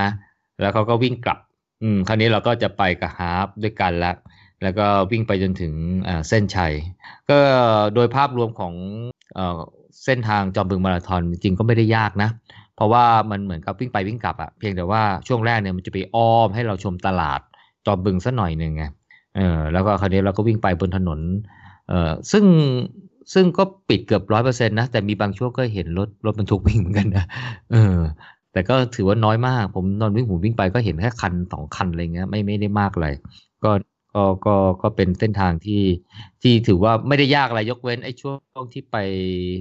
[0.62, 1.40] แล้วเขาก็วิ่งกลับ
[1.82, 4.16] อืม คราวนี้เราก็จะไปกับ half ด้วยกันแล้ว
[4.64, 6.74] แล้วก็วิ่งไปจนถึงเอ่อเส้นชัย
[7.30, 7.38] ก็
[7.96, 8.74] โดยภาพรวมของ
[10.04, 12.30] เส้นทางจอมบึงมาราธอนจริงก็ไม่ได้ยากนะ
[12.76, 17.40] เพราะว่ามันเหมือนกับวิ่งไปวิ่งกลับอะเพียงแต่ว่าช่วงแรกเนี่ยมันจะไปอ้อมให้เราชมตลาด
[17.86, 18.84] จอมบึงสัหน่อยหนึ่งไง
[19.36, 21.20] เออแล้วก็คราวนี้เราก็วิ่งไปบนถนน
[21.90, 22.46] เออซึ่ง
[23.34, 27.26] ซึ่งก็ปิดเกือบร้อยเปอร์เซ็นต์นะ แต่มีบางช่วงก็เห็นรถรถบรรทุกวิ่งเหมือนกันนะ
[27.72, 28.00] เออ
[28.54, 33.08] แต่ก็ถือว่าน้อยมาก ผมนอนวิ่งผมวิ่งไปก็เห็นแค่คันสองคันอะไรเงี้ยไม่ไม่ได้มากอะไร
[33.64, 33.72] ก็
[34.16, 35.84] ก็ก็ก็เป็นเส้นทางที่
[36.42, 38.98] ที่ถือว่าไม่ได้ยากอะไรยกเว้นไอ้ช่วงที่ไป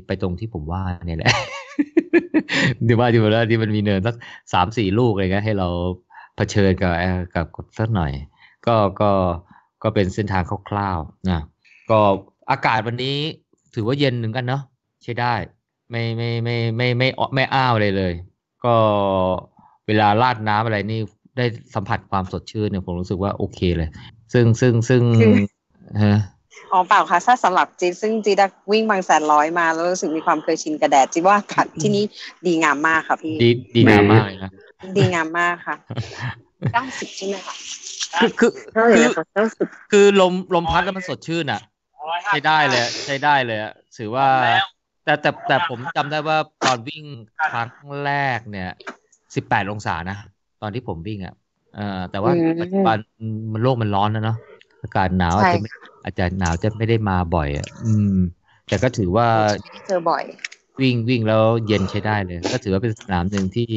[0.07, 1.33] ไปตรงที่ผมว่าเนี่ยแหละ
[2.85, 4.14] เดี๋ยวว่าที่ว่าที่มันมีเนินสัก
[4.53, 5.69] สามสี่ลูกอะไรเงี้ยให้เรา
[6.37, 6.93] เผชิญกับ
[7.35, 8.12] กับกับสักหน่อย
[8.67, 9.11] ก็ก็
[9.83, 11.40] ก็เป็นเส้นทางคร่าวๆนะ
[11.90, 12.01] ก็
[12.51, 13.17] อากาศวันนี้
[13.75, 14.62] ถือว่าเย็นหนึ่งกันเนาะ
[15.03, 15.35] ใช้ได้
[15.90, 18.12] ไม่ไม่ไม่ไม่ไม่ไม่ไม่อ้าวเลยเลย
[18.64, 18.75] ก็
[19.87, 21.01] เวลาราดน้ำอะไรนี่
[21.37, 23.88] ได้สัมผัสความสดชื่นเนี่ยผมรู้สึกว่าโอเคเลย
[24.35, 25.35] ซึ่งซึ่งซึ่งคือ
[26.05, 26.18] ฮะ
[26.73, 32.05] อ๋อเปล่าค่ะถ้าสำหรับจีดซึ่งจีดอะวิ่งบางแสนร้อยมาแล้วรู้สึกมีความเคยชินกับแดดจีดว่าอากาศที่นี่
[32.47, 34.51] ดีงามมากค่ะพี่ดีดีงามแหมมากเลยนะ
[34.97, 35.77] ดีงามมากค่ะ
[36.73, 37.55] เก้าสิบใช่ไหมคะ
[38.20, 41.61] คือคือเท่าไหคืร่อนะคะเก้าสิบคือลมลมพัดแล้วมันสดชื่นอะ
[42.27, 44.27] ใช้ได้เลยอะใช้ได้เลยอะถือว่า
[45.05, 47.05] แต่แต่แต่ผมจำได้ว่าตอนวิ่ง
[47.53, 47.70] ครั้ง
[48.05, 48.70] แรกเนี่ย
[49.35, 50.16] สิบแปดองศานะ
[50.62, 51.35] ตอนที่ผมวิ่งอะ
[51.75, 52.97] เอ่อแต่ว่าปัจจุบัน
[53.53, 54.39] มันโลกมันร้อนแล้วเนาะ
[54.83, 55.69] อากาศหนาวอาจจะไม่
[56.05, 58.17] อาจจะหนาวจะไม่ได้มาบ่อยอะอืม
[58.69, 59.27] แต่ก็ถือว่า
[59.87, 60.23] เจอบ่อย
[60.81, 63.73] วิ่งวิ่งแล้วเย็นใช้ได้เลย ก็ถือว่าเป็นสนามหนึ่งที่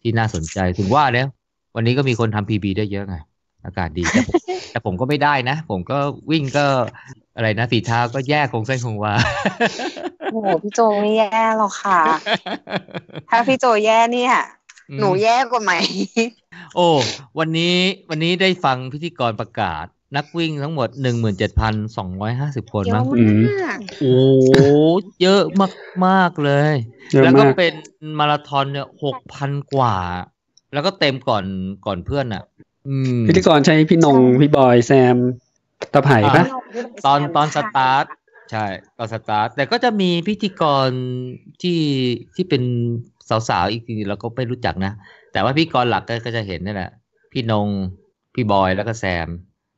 [0.00, 1.26] ที่น่าสนใจถึงว่าแล้ว
[1.76, 3.16] วันนี้ก็มีคนทำพีบีได้เยอะไง
[3.64, 4.36] อากาศดีแต่ผม
[4.70, 5.98] แต่ผมก็ไม่ได้นะ ผมก็
[6.30, 6.66] วิ่งก็
[7.36, 9.14] อะไรนะฝีเท้าก็แย่คงเส้นคงวา
[10.30, 12.00] โอ้โหพี่โจไม่แย่หรอกค่ะ
[13.28, 14.34] ถ้าพี่โจแย่เนี่ย
[14.98, 15.72] หนูแย่กว่าไหม
[16.76, 16.88] โอ้
[17.38, 17.76] วันนี้
[18.10, 19.84] วันนี้ได้ฟังพิธีกรประกาศ
[20.16, 24.14] นักวิ่งทั้งหมดหนึ่งหมื่นเจ็ดพันสองร้อยห้าสิบคนเยอะมั้งอืมมากโอ้
[25.22, 25.72] เยอะมาก
[26.06, 26.72] มากๆเลย
[27.12, 27.74] เยอะแล้วก็มากเป็น
[28.18, 29.96] มาราธอนเนี่ยหกพันกว่า
[30.72, 31.44] แล้วก็เต็มก่อน
[31.86, 32.42] ก่อนเพื่อนอะ
[32.88, 35.16] อืมพิธีกรใช้พี่นง พี่บอย แซม
[35.94, 36.44] ตะไผ่ปะ
[37.06, 38.04] ตอนตอนสตาร์ท
[38.50, 38.66] ใช่
[38.98, 40.90] ตอนสตาร์ทแต่ก็จะมีพิธีกร
[41.62, 41.80] ที่
[42.34, 42.62] ที่เป็น
[43.48, 44.92] สาวๆอีกทีเราก็ไม่รู้จักนะ
[45.32, 46.90] แต่ว่าพิธีกรหลักก็ก็จะเห็นนี่แหละ
[47.32, 47.68] พี่นง
[48.34, 49.28] พี่บอยแล้วก็แซม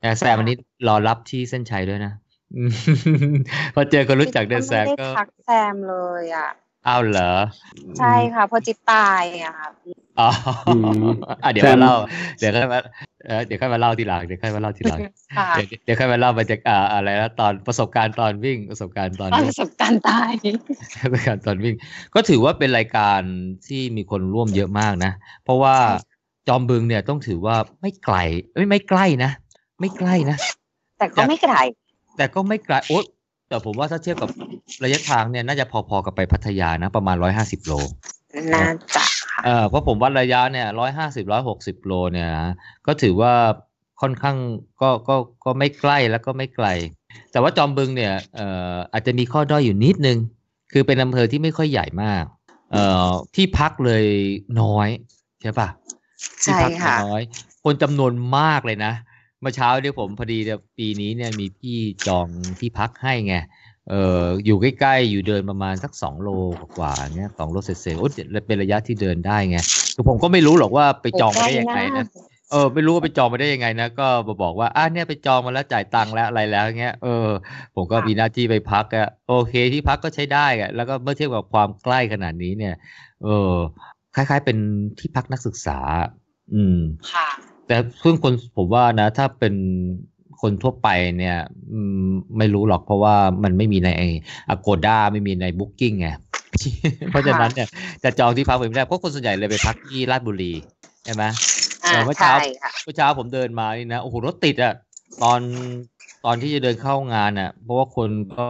[0.01, 0.57] แต่แซมวันนี้
[0.89, 2.13] รอรับที่เส้นชัยด้วยนะ
[2.57, 2.71] อืม
[3.75, 6.51] พอเจอคนรู้จักเดินแซมไม่ก็ได้ทักแซมเลยอะ
[6.89, 7.33] อ้าวเหรอ
[7.99, 9.69] ใช่ค่ะเพอจิตตายอะค่ะ
[10.21, 10.31] อ๋อ
[10.67, 10.69] อ
[11.03, 11.05] ม
[11.45, 11.95] อะเดี๋ยวแซมมาเล่า
[12.39, 12.79] เดี๋ยวค่อยมา
[13.27, 14.99] เออเดี๋ยวค่อยมาเล่าทีหลังเดี๋ยวค่อยมาเล่าทีหลัง
[15.37, 20.31] ค่ะเดี๋ยวเดี๋ยวค่อยมาเล่าบรรยากาศอะไรนะตอนประสบการณ์ตอนวิ่งประสบการณ์ตอนประวิ่งสบการณ์ตาย
[21.13, 21.75] ประสบการณ์ตอนวิ่ง
[22.15, 23.21] ก็ถือว่าเป็นรายการ
[23.67, 25.13] ที่มีคนร่วมเยอะมากนะ
[25.45, 25.77] เพราะว่า
[26.49, 28.17] จอมบึงเนี่ยต้องถือว่าไม่ไกล
[28.57, 29.31] ไม่ไม่ใกล้นะ
[29.81, 30.37] ไม่ใกล้นะ
[30.99, 31.55] แต่ก็ไม่ไกล
[32.17, 33.05] แต่ก็ไม่ไกลโอ๊ย
[33.49, 34.31] แต่ผมว่าถ้าเทียบกับ
[34.85, 37.73] ระยะทางเนี่ยน่าจะพอๆกับไปพัทยานะ ประมาณร้อยห้าสิบโล
[38.55, 39.12] น่าจะค่ะ
[39.45, 42.53] เออเพราะผมวัดระยะเนี่ยร้อยห้าสิบร้อยหกสิบโลเนี่ยนะ
[42.87, 43.35] ก็ถือว่า
[44.01, 44.37] ค่อนข้าง
[44.81, 46.67] ก็ก็ก็ไม่ใกล้แล้วก็ไม่ไกล
[47.33, 50.19] แต่ว่าจอมบึงเนี่ยเอ่ออาจจะมีข้อด้อยอยู่นิดนึง
[50.73, 52.25] คือเป็นอำเภอที่ไม่ค่อยใหญ่มาก
[52.73, 54.05] เอ่อที่พักเลย
[54.61, 54.89] น้อย
[55.43, 55.69] ใช่ปะ
[56.45, 57.23] ที่ใช่พักค่ะน้อย
[57.65, 58.93] คนจำนวนมากเลยนะ
[59.41, 61.77] เมื่อเช้าเนี่ยผมพอดีเนี่ยปีนี้เนี่ยมีพี่
[62.07, 62.27] จอง
[62.61, 63.35] ที่พักให้ไง
[63.91, 66.31] เอออยู่ใกล้ๆ อยู่เดินประมาณสักสองโล
[66.79, 68.09] กว่าๆเงี้ยสองโลเศษๆโอ้
[68.47, 69.59] เป็นระยะที่เดินได้ไง
[69.95, 72.07] คือผมก็ไม่รู้หรอกว่าไปจองมาได้ยังไงนะ
[72.51, 77.29] เออไม่รู้ว่าไปจองมาได้ยังไงนะก็มาบอกว่าอะเนี่ยไปจองมาแล้วจ่ายตังค์แล้วอะไรแล้วเงี้ยเออ
[77.75, 82.75] ผมก็ค่ะมีหน้าที่ไปพักอะโอเคที่พักก็ใช้ได้อะแล้วก็เมื่อเทียบกับความใกล้ขนาดนี้เนี่ย
[83.25, 83.55] เออ
[84.15, 84.57] คล้าย ๆ เป็น
[84.99, 85.79] ที่พักนักศึกษา
[86.55, 86.79] อืม
[87.13, 87.29] ค่ะ
[87.67, 89.55] แต่ซึ่งคนผมว่านะ ถ้าเป็น
[90.43, 91.39] คนทั่วไปเนี่ย
[91.73, 93.89] อืมไม่รู้หรอกเพราะว่ามันไม่มีใน
[94.55, 96.09] Agoda ไม่มีใน Booking ไง
[97.11, 97.69] เพราะฉะนั้นเนี่ย
[98.05, 100.53] จะจองที่พักไม่ได้เพราะคนส่วนใหญ่เลยไปพักที่ราชบุรี
[101.05, 101.25] ใช่ไหม
[101.85, 104.75] อ่าเมื่อเช้าใช่ค่ะเมื่อเช้าผมเดินมานี่นะโอ้โหรถติดอะ
[105.23, 105.41] ตอน
[106.25, 108.45] ตอนที่จะเดินเข้างานอะเพราะว่าคนก็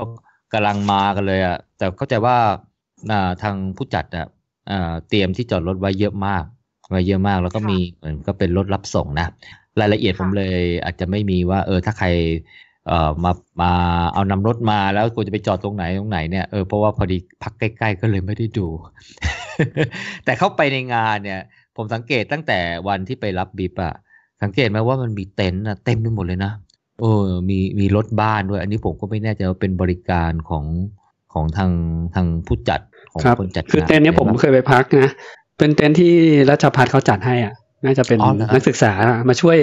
[0.52, 2.36] กำลังมากันเลยอะแต่เข้าใจว่า
[3.10, 4.26] อ่าทางผู้จัดอะ
[4.70, 6.44] อ่าเตรียมที่จอดรถไว้เยอะมาก
[6.90, 9.28] ไว้เยอะมากแล้วก็ค่ะมีเหมือนก็เป็นรถรับส่งนะ
[9.80, 12.08] รายละเอียดค่ะผมเลยอาจจะไม่มีว่า เออ ถ้าใคร
[12.88, 13.72] เอ่อมามา
[14.14, 18.66] เอานำรถมาแล้วควรจะไปจอดตรงไหนตรงไหนเนี่ยเออเพราะว่าพอดีพักใกล้ ๆ ก็เลยไม่ได้ดู
[20.24, 21.40] แต่เข้าไปในงานเนี่ย
[21.76, 22.58] ผมสังเกตตั้งแต่
[22.88, 23.94] วันที่ไปรับบิบอะ
[24.42, 26.52] สังเกตไหมว่ามันมีเต็นท์อะเต็มไปหมดเลยนะ
[27.00, 30.64] เออมีมีรถบ้านด้วย อันนี้ผมก็ไม่แน่ใจว่าเป็นบริการของ
[31.32, 31.70] ของทาง
[32.14, 32.80] ทางผู้จัด
[33.12, 35.12] ของครับคนจัดงานคือเต็นท์เนี้ยผมหรือเคยไปพักนะ
[35.58, 36.12] เป็นเต็นท์ที่
[36.50, 37.54] รัชพัฒน์เขาจัดให้อะ
[37.84, 38.92] น่าจะเป็นอ๋อเหรอนักศึกษา
[39.28, 39.58] มาช่วย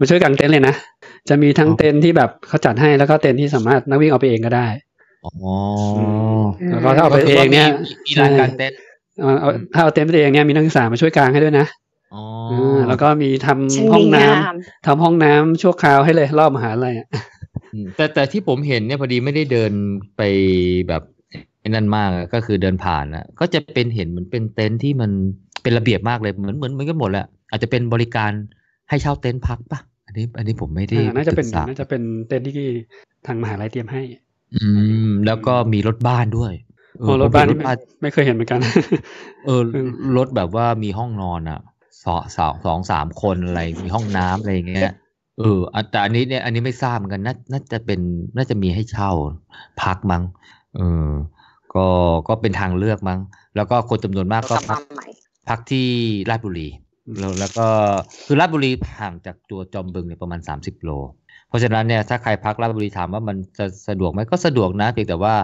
[0.00, 0.74] มาช่วยกางเต็นท์เลยนะ
[1.28, 4.66] จะมีทั้งอ๋อเต็นท์ที่แบบเขาจัดให้แล้วก็เต็นท์ที่สามารถนักวิ่งเอาไปเองก็ได้
[5.24, 5.32] อ๋อ
[6.70, 8.78] แล้วก็ถ้าเอาไปเองเนี่ยมีมีลานกลางเต็นท์
[9.20, 11.66] เอาเอาถ้าเอาเต็นท์ไปเองเนี่ยมีนักศึกษามาช่วยกางให้ด้วยนะ
[12.14, 14.54] อ๋อาแล้วก็มีทำช่างห้องดีน้ำงาม
[14.86, 17.08] ทำห้องน้ำชั่วคราวให้เลยรอบมหาลัยอะ
[17.72, 19.72] อืมแต่แต่ที่ผมเห็นเนี่ยพอดีไม่ได้เดิน
[20.16, 20.22] ไป
[20.88, 21.02] แบบ
[21.60, 25.10] ไอ้นั่นมากอะก็คือเดินผ่านนะก็จะเป็นเห็นเหมือนเป็นเต็นท์ที่มัน
[25.62, 28.30] เป็นระเบียบมากเลยเหมือนเหมือนเหมือนกันหมดแหละ อาจจะเป็นบริการ
[28.88, 32.68] ให้เช่าเต็นท์พักปะอันนี้ อันนี้ผมไม่ได้อ่าน่าจะเป็นศึกษาน่าจะเป็นเต็นท์ที่
[33.26, 34.02] ทางมหาลัยเตรียมให้
[34.54, 34.66] อื
[35.08, 36.52] ม แล้วก็มีรถบ้านด้วย
[37.00, 38.60] เอโอ้อรถบ้านผมนี่เห็ไม่ไม่เคยเห็นเหมือนกัน
[39.46, 41.60] เอออืมรถแบบว่ามีห้องนอนอะ
[42.04, 44.92] สองสองสองสามคนอะไรมีห้องน้ำอะไรอย่างเงี้ย
[45.38, 48.00] เอออะแต่อันนี้เนี่ยอันนี้ไม่ทราบเหมือนกันน่าน่าจะเป็น
[48.36, 49.10] น่าจะมีให้เช่า
[49.82, 50.22] พักมั้ง
[50.76, 51.10] เออ
[51.74, 51.86] ก็
[52.28, 53.20] ก็เป็นทางเลือกมั้ง
[53.56, 55.06] แล้วก็คนจำนวนมากกก็ลับพัมากใหม่
[55.48, 55.86] พักที่
[56.30, 56.68] ราชบุรี
[57.18, 57.66] แล้วแล้วก็
[58.26, 60.90] คือราชบุรีห่างจากตัวจอมบึงเนี่ยประมาณ 30 โล
[61.48, 65.34] เพราะฉะนั้นเนี่ยถ้าใครพักราชบุรีถามว่ามันจะสะดวกไหมก็สะดวกนะ เพียงแต่ว่า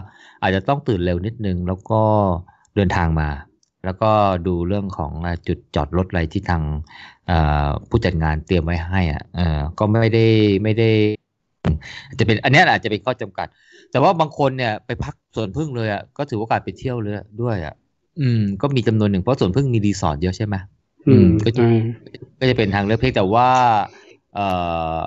[0.43, 2.01] อาจจะต้องตื่นเร็วนิดนึง แล้วก็
[2.77, 3.29] เดินทางมา
[3.85, 4.11] แล้วก็
[4.47, 5.13] ดูเรื่องของ
[5.49, 6.63] จุดจอดรถอะไรที่ทาง
[7.89, 9.23] ผู้จัดงานเตรียมไว้ให้อะ
[9.79, 10.27] ก็ไม่ได้
[10.63, 10.91] ไม่ได้
[12.19, 13.47] จะเป็นอันนี้อาจจะเป็นข้อจำกัด
[13.91, 17.75] แต่ว่าบางคนเนี่ยไปพักสวนพึ่งเลยอะก็ถือว่าการไปเที่ยวเลยด้วยอะ
[18.21, 20.55] อืมก็มีจำนวนหนึ่งเพราะสวนพึ่งมีรีสอร์ทเยอะใช่ไหม
[21.09, 21.69] อืมก็จะใช่
[22.41, 23.51] ก็จะเป็นทางเลือกเพียงแต่ว่า
[24.35, 24.47] เอ่
[24.97, 24.99] อ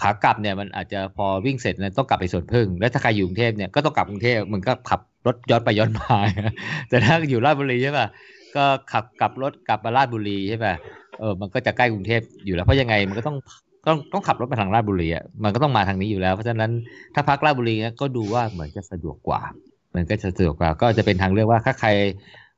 [0.00, 6.16] ขากลับเนี่ยมันอาจจะพอวิ่งเสร็จเนี่ยต้องกลับไปสวนพึ่ง แล้วถ้าใครอยู่กรุงเทพเนี่ยก็ต้องกลับกรุงเทพมันก็ขับรถย้อนไปย้อนมา
[6.88, 8.06] แต่ถ้าอยู่ราชบุรีใช่ป่ะ
[8.56, 10.74] ก็ขับกลับรถกลับมาราชบุรีใช่ป่ะ
[11.18, 13.36] เออมันก็จะใกล้กรุงเทพอยู่แล้วเพราะยังไงมันก็ต้อง
[13.86, 16.70] ต้องต้องขับรถมาทางราชบุรีอะมันก็ต้องมาทางนี้อยู่แล้ว เพราะฉะนั้น
[17.14, 19.40] ถ้าพักราชบุรีเนี่ยก็ดูว่าเหมือนจะสะดวกกว่า
[19.88, 21.90] เหมือนก็จะสะดวกกว่า ก็จะเป็นทางเลือกว่าถ้าใคร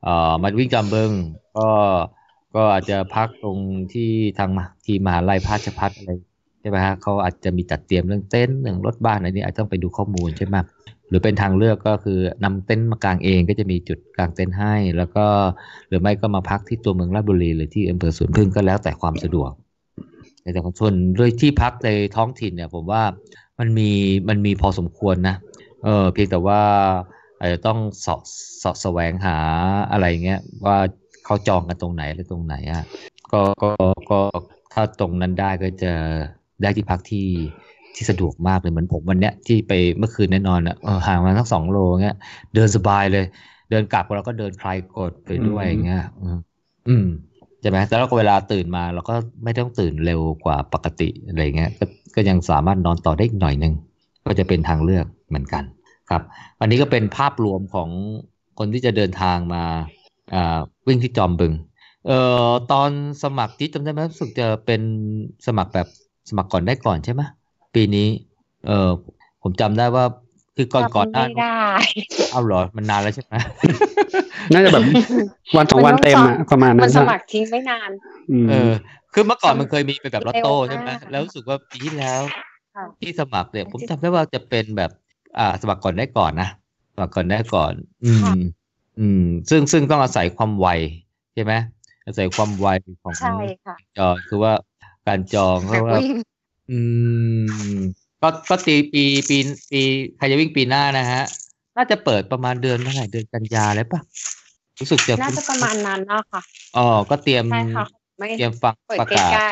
[0.03, 1.11] เอ่อมาวิ่งจอมบึง
[1.57, 1.67] ก็
[2.55, 3.57] ก็อาจจะพักตรง
[3.93, 4.09] ที่
[4.39, 6.11] ทางมาทีมมหาลัยพาชพัฒอะไร
[6.61, 10.55] ใช่ไหมฮะเขาอาจจะมีจัดเตรียมเรื่องเต็นท์เรื่องรถบ้านอะไรนี้อาจจะต้องไปดูข้อมูลใช่ไหม
[11.09, 15.25] หรือเป็นทางเลือกก็คือนำเต็นท์มากางเองก็จะมีจุดกางเต็นท์ให้ แล้วก็
[15.87, 19.51] หรือไม่ก็มาพักที่ตัวเมืองราชบุรีหรือที่อำเภอสวนพึ่งก็แล้วแต่ความสะดวก
[20.41, 23.03] แต่ของชนด้วยที่พักในท้องถิ่นเนี่ยผมว่า
[23.59, 23.89] มันมี
[24.29, 25.35] มันมีพอสมควรนะ
[25.83, 26.61] เออเพียงแต่ว่า
[27.39, 28.19] อาจจะต้องเสาะ
[28.59, 29.37] เสาะแสวงหา
[29.91, 30.77] อะไรเงี้ยว่า
[31.29, 32.83] เขาจองกันตรงไหนหรือตรงไหนอะ
[33.31, 33.71] ก็ก็
[34.11, 34.19] ก็
[34.73, 35.93] ถ้าตรงนั้นได้ก็จะ
[36.61, 37.27] ได้ที่พักที่
[37.95, 40.75] ที่สะดวกมากเลยเหมือนผมวันเนี้ยที่ไปเมื่อคืนแน่นอนอะ
[41.07, 42.17] ห่างมาทั้งสองโลเงี้ย
[42.55, 43.25] เดินสบายเลย
[43.69, 46.03] เดินกลับเราก็เดินคลายกดไปด้วยอย่างเงี้ย
[46.87, 47.05] อืม
[47.61, 53.73] ใช่ไหมแต่แล้วก็เวลาตื่นมาเราก็ไม่ต้องตื่นเร็วกว่าปกติอะไรเงี้ย ก็ก็ยังสามารถนอนต่อได้อีกหน่อยหนึ่ง
[54.25, 55.63] ก็จะเป็นทางเลือกเหมือนกัน
[56.09, 56.21] ครับ
[56.59, 57.89] วันนี้ก็เป็นภาพรวมของ
[58.59, 59.63] คนที่จะเดินทางมา
[60.87, 61.53] วิ่งที่จอมบึง
[62.07, 62.89] เอ่อตอน
[63.23, 64.81] สมัครที่จำได้ไหมรู้สึกจะเป็น
[65.47, 65.87] สมัครแบบ
[66.29, 67.21] สมัครก่อนได้ก่อนใช่ไหม
[67.75, 68.07] ปีนี้
[68.67, 68.89] เออ
[69.43, 70.05] ผมจำได้ว่า
[70.55, 71.55] คือก่อนก่อนหน้าไม่ได้
[72.31, 73.35] เอาเหรอมันนานแล้วใช่ไหม
[74.53, 74.83] น่าจะแบบ
[75.57, 77.91] วันสองวันเต็มอะประมาณมันั้นนสอะมัครทิ้งไม่นาน
[78.31, 78.71] อืมเออ
[79.13, 82.21] คือเมื่อก่อนมันเคยมีเป็นแบบลอตโต้เร็วมากใช่ไหมแล้วรู้สึกว่าปีที่แล้ว
[82.75, 84.91] ค่ะที่สมัครเนี่ยผมจำได้ว่าจะเป็นแบบ
[85.39, 86.49] อ่า สมัครก่อนได้ก่อนนะ
[86.93, 87.73] สมัครก่อนได้ก่อน
[88.05, 88.35] อืม
[88.99, 90.67] อืม ซึ่งซึ่งต้องอาศัยความไว
[91.33, 91.53] ใช่ไหม
[92.05, 92.67] อาศัยความไว
[93.03, 94.53] ของใช่ค่ะจองคือว่า
[95.07, 96.13] การจองเพนักราะว่าวิ่ง
[96.71, 96.79] อื
[97.73, 97.77] ม
[98.21, 99.37] ก็ก็ตีปีปี
[99.71, 99.81] ปี
[100.17, 101.23] ใครจะวิ่งปีหน้านะฮะ
[101.77, 104.01] น่าจะเปิดประมาณเดือนเท่าไหร่เดือนกันยาเลยปะ
[104.79, 106.41] รู้สึกจะน่าจะประมาณนั้นนะคะ
[106.77, 107.85] อ๋อก็เตรียมใช่ค่ะ
[108.17, 109.49] ไม่เตรียมฟังเปิดประใกกาศล้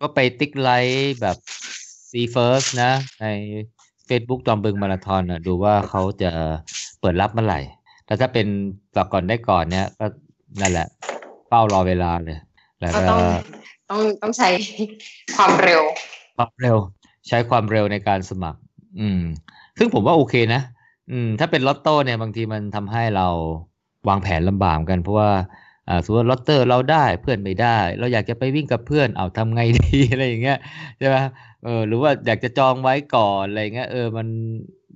[0.00, 1.36] ก็ไปติ๊กไลท์แบบ
[2.10, 3.26] C First นะ ใน
[4.08, 6.30] Facebook จอมบึงมาราธอนอะดูว่าเขาจะ
[7.00, 7.60] เปิดรับเมื่อไหร่
[8.08, 8.46] แต่ถ้าเป็น
[8.96, 10.06] ต่อก่อนได้ก่อนเนี้ยก็
[10.60, 10.86] นั่นแหละ
[11.48, 12.38] เฝ้ารอเวลาเลย
[12.80, 13.20] แล้วๆก็ก็ต้อง
[13.90, 14.48] ต้องต้องใช้
[15.36, 15.82] ความเร็ว
[16.36, 16.76] ความเร็ว
[17.28, 18.60] ใช้ความเร็วในการสมัคร
[19.00, 19.20] อืม
[19.78, 20.62] ซึ่งผมว่าโอเคนะ
[21.10, 23.26] อืม ถ้าเป็นลอตโต้เนี่ยบางทีมันทำให้เรา
[24.08, 25.30] วางแผนลำบากเหมือนกัน เพราะว่า
[25.88, 30.58] อ่าสมมติว่าลอตเตอร์เราได้เพื่อนไม่ได้ เราอยากจะไปวิ่งกับเพื่อนเอาทำไงดีอะไรอย่างเงี้ย
[30.98, 31.16] ใช่ไหม
[31.64, 34.28] เออหรือว่าอยากจะจองไว้ก่อนอะไรเงี้ยเออมัน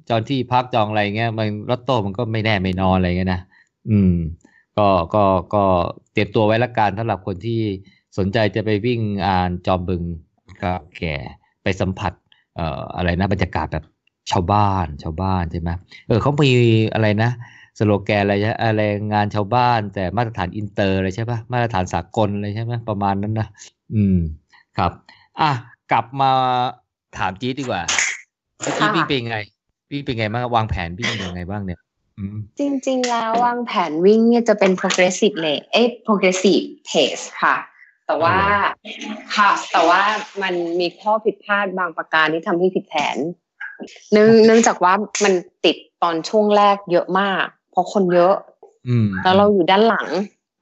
[0.09, 3.41] จองที่พักจองอะไรเงี้ยมันลอตโต้มันก็ไม่แน่ไม่นอนอะไรเงี้ยนะ
[3.91, 4.15] อืม
[4.79, 5.65] ก็ก็ก็
[6.13, 7.61] เตรียมตัวไว้ละกันสำหรับคนที่
[8.19, 10.03] สนใจจะไปวิ่งอ่านจอมบึง
[10.63, 11.15] ก็แก่
[11.63, 12.13] ไปสัมผัส
[12.57, 13.85] เอ่ออะไรนะบรรยากาศแบบ
[14.31, 15.71] ชาวบ้าน ชาวบ้านใช่ไหม
[16.07, 16.51] เออเขามี
[16.95, 17.31] อะไรนะ
[17.79, 23.49] สโลแกนอะไรนะอะไรงานชาวบ้าน แต่มาตรฐานอินเตอร์เลยใช่ปะมาตรฐานสากลเลยใช่ไหมประมาณนั้นนะ
[23.95, 24.19] อืม
[24.79, 24.93] ครับ
[25.41, 25.51] อะ
[25.93, 26.31] กลับมา
[27.19, 27.83] ถามจี๊ดดีกว่า
[28.59, 29.39] เมื่อกี้ค่ะวิ่งเป็นไง
[29.93, 31.81] วิ่งเป็นไงบ้างวางแผนวิ่งยังไงบ้างเนี่ย
[32.19, 37.57] อืมจริง ๆ แล้ววางแผนวิ่งเนี่ยจะเป็น progressive เลยเอ้ย progressive pace ค่ะ
[38.07, 38.37] แต่ว่า
[39.37, 40.03] ค่ะ แต่ว่า
[40.43, 43.17] มันมีข้อผิดพลาดบางประการที่ทำให้ผิดแผน
[44.13, 48.35] เนื่องเนื่องจากว่ามันติดตอนช่วงแรกเยอะมาก เพราะคนเยอะ
[48.89, 50.09] อืมแล้วเราอยู่ด้านหลัง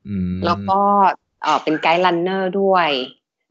[0.08, 0.80] อืมแล้วก็
[1.42, 2.88] เอ่อเป็นไกด์ลันเนอร์ด้วย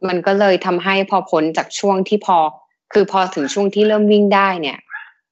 [0.07, 2.37] มันก็เลยทำให้พอพ้นจากช่วงที่พอ
[2.93, 4.77] คือพอถึงช่วงที่เริ่มวิ่งได้เนี่ย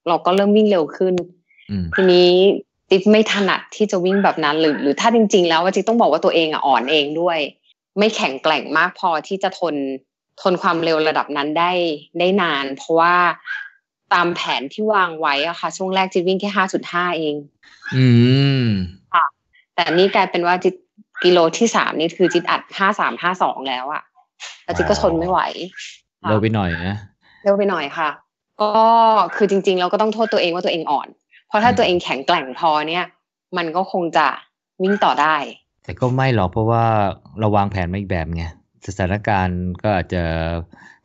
[0.08, 1.13] เราก็เริ่มวิ่งเร็วขึ้น
[1.72, 2.30] อืมทีนี้
[2.89, 7.39] ติ๊บไม่ถนัดที่จะวิ่งแบบนั้นหรือหรือถ้าจริง ๆ แล้วว่าจิ๊บต้องบอกว่าตัวเองอะอ่อนเองด้วย
[7.98, 9.76] ไม่แข็งแกร่งมากพอที่จะทน
[10.41, 11.72] ทนความเร็วระดับนั้นได้
[12.20, 13.15] ได้นาน เพราะว่า
[14.13, 17.36] ตามแผนที่วางไว้อะค่ะ ช่วงแรกจิ๊บวิ่งแค่ห้าจุดห้าเอง
[17.96, 18.08] อื
[18.63, 18.65] ม
[19.76, 20.76] แต่นี่กลายเป็นว่าจิ๊บ
[21.24, 24.04] กิโลที่สามนี่คือจิ๊บอัดห้าสามห้าสองแล้วอะ
[24.63, 25.39] แล้วจิ๊บก็ทนไม่ไหว
[26.24, 26.96] ค่ะเร็วไปหน่อยนะ
[27.43, 28.10] เร็วไปหน่อยค่ะ
[28.62, 28.72] ก็
[29.36, 31.08] คือจริง ๆ เราก็ต้องโทษตัวเองว่าตัวเองอ่อน
[31.48, 33.06] เพราะถ้าตัวเองแข็งแกร่งพอเนี่ย
[33.58, 34.28] มันก็คงจะ
[34.84, 35.36] วิ่งต่อได้
[35.84, 36.84] แต่ก็ไม่หรอกเพราะว่า
[37.39, 38.46] เราวางแผนมาอีกแบบไง
[38.88, 40.24] สถานการณ์ก็อาจจะ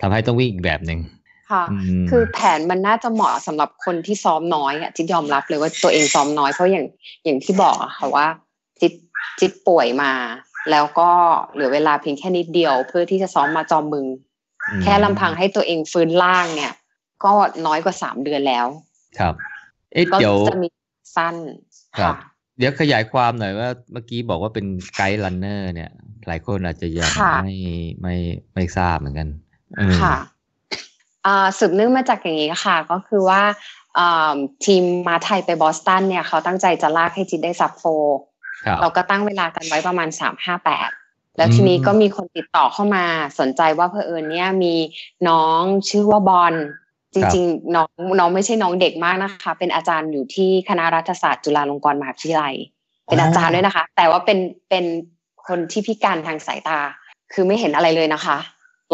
[0.00, 1.00] ทำให้ต้องวิ่งอีกแบบหนึ่ง
[1.50, 6.86] ค่ะอืมคือแผนมันน่าจะเหมาะสำหรับคนที่ซ้อมน้อยอะจิ๊บยอมรับเลยว่าตัวเองซ้อมน้อยเพราะอย่าง
[7.24, 8.26] อย่างที่บอกอะค่ะว่า
[8.80, 8.92] จิ๊บ
[9.40, 10.12] จิ๊บป่วยมา
[10.70, 11.10] แล้วก็
[11.52, 14.06] เหลือเวลาเพียงแค่นิดเดียว เพื่อที่จะซ้อมมาจอมมึง
[14.68, 16.72] อืมแค่ลำพังให้ตัวเองฟื้นล่างเนี่ย
[17.24, 17.32] ก็
[17.66, 18.66] น้อยกว่าสามเดือนแล้ว
[19.18, 19.34] ครับ
[19.92, 20.68] เอ๊ะก็เดี๋ยวจะมี
[21.16, 21.34] สั้น
[21.98, 22.16] ครัค่ะบ
[22.58, 25.90] เดี๋ยวขยายความหน่อยว่าเมื่อกี้บอกว่าเป็นไกด์ลันเนอร์เนี่ย
[26.26, 27.56] หลายคนอาจจะยังค่ะไม่
[28.02, 28.16] ไม่
[28.54, 29.28] ไม่ทราบเหมือนกัน
[29.76, 30.16] เออค่ะ
[31.26, 33.42] อ่าสืบเนื่องมาจากอย่างนี้ค่ะ ก็คือว่า
[33.98, 37.84] อ่าทีมมาไทยไปบอสตันเนี่ยเขาตั้งใจจะลากให้จิตได้ซับโฟ
[38.64, 40.90] ครับเราก็ตั้งเวลากันไว้ประมาณสามห้าแปด
[41.36, 43.04] แล้วทีนี้อืมก็มีคนติดต่อเข้ามา
[43.38, 44.74] สนใจว่าเพอเอิญเนี่ยมี
[45.28, 46.54] น้องชื่อว่าบอล
[47.14, 52.54] จริงๆน้องน้องไม่ใช่น้องเด็กมากนะคะ เป็นอาจารย์อยู่ที่คณะรัฐศาสตร์จุฬาลงกรณ์มหาวิทยาลัย
[53.06, 54.84] เป็นอาจารย์ด้วยนะคะ แต่ว่าเป็นเป็น
[55.48, 56.78] คนที่พิการทางสายตา
[57.32, 58.36] คือไม่เห็นอะไรเลยนะคะ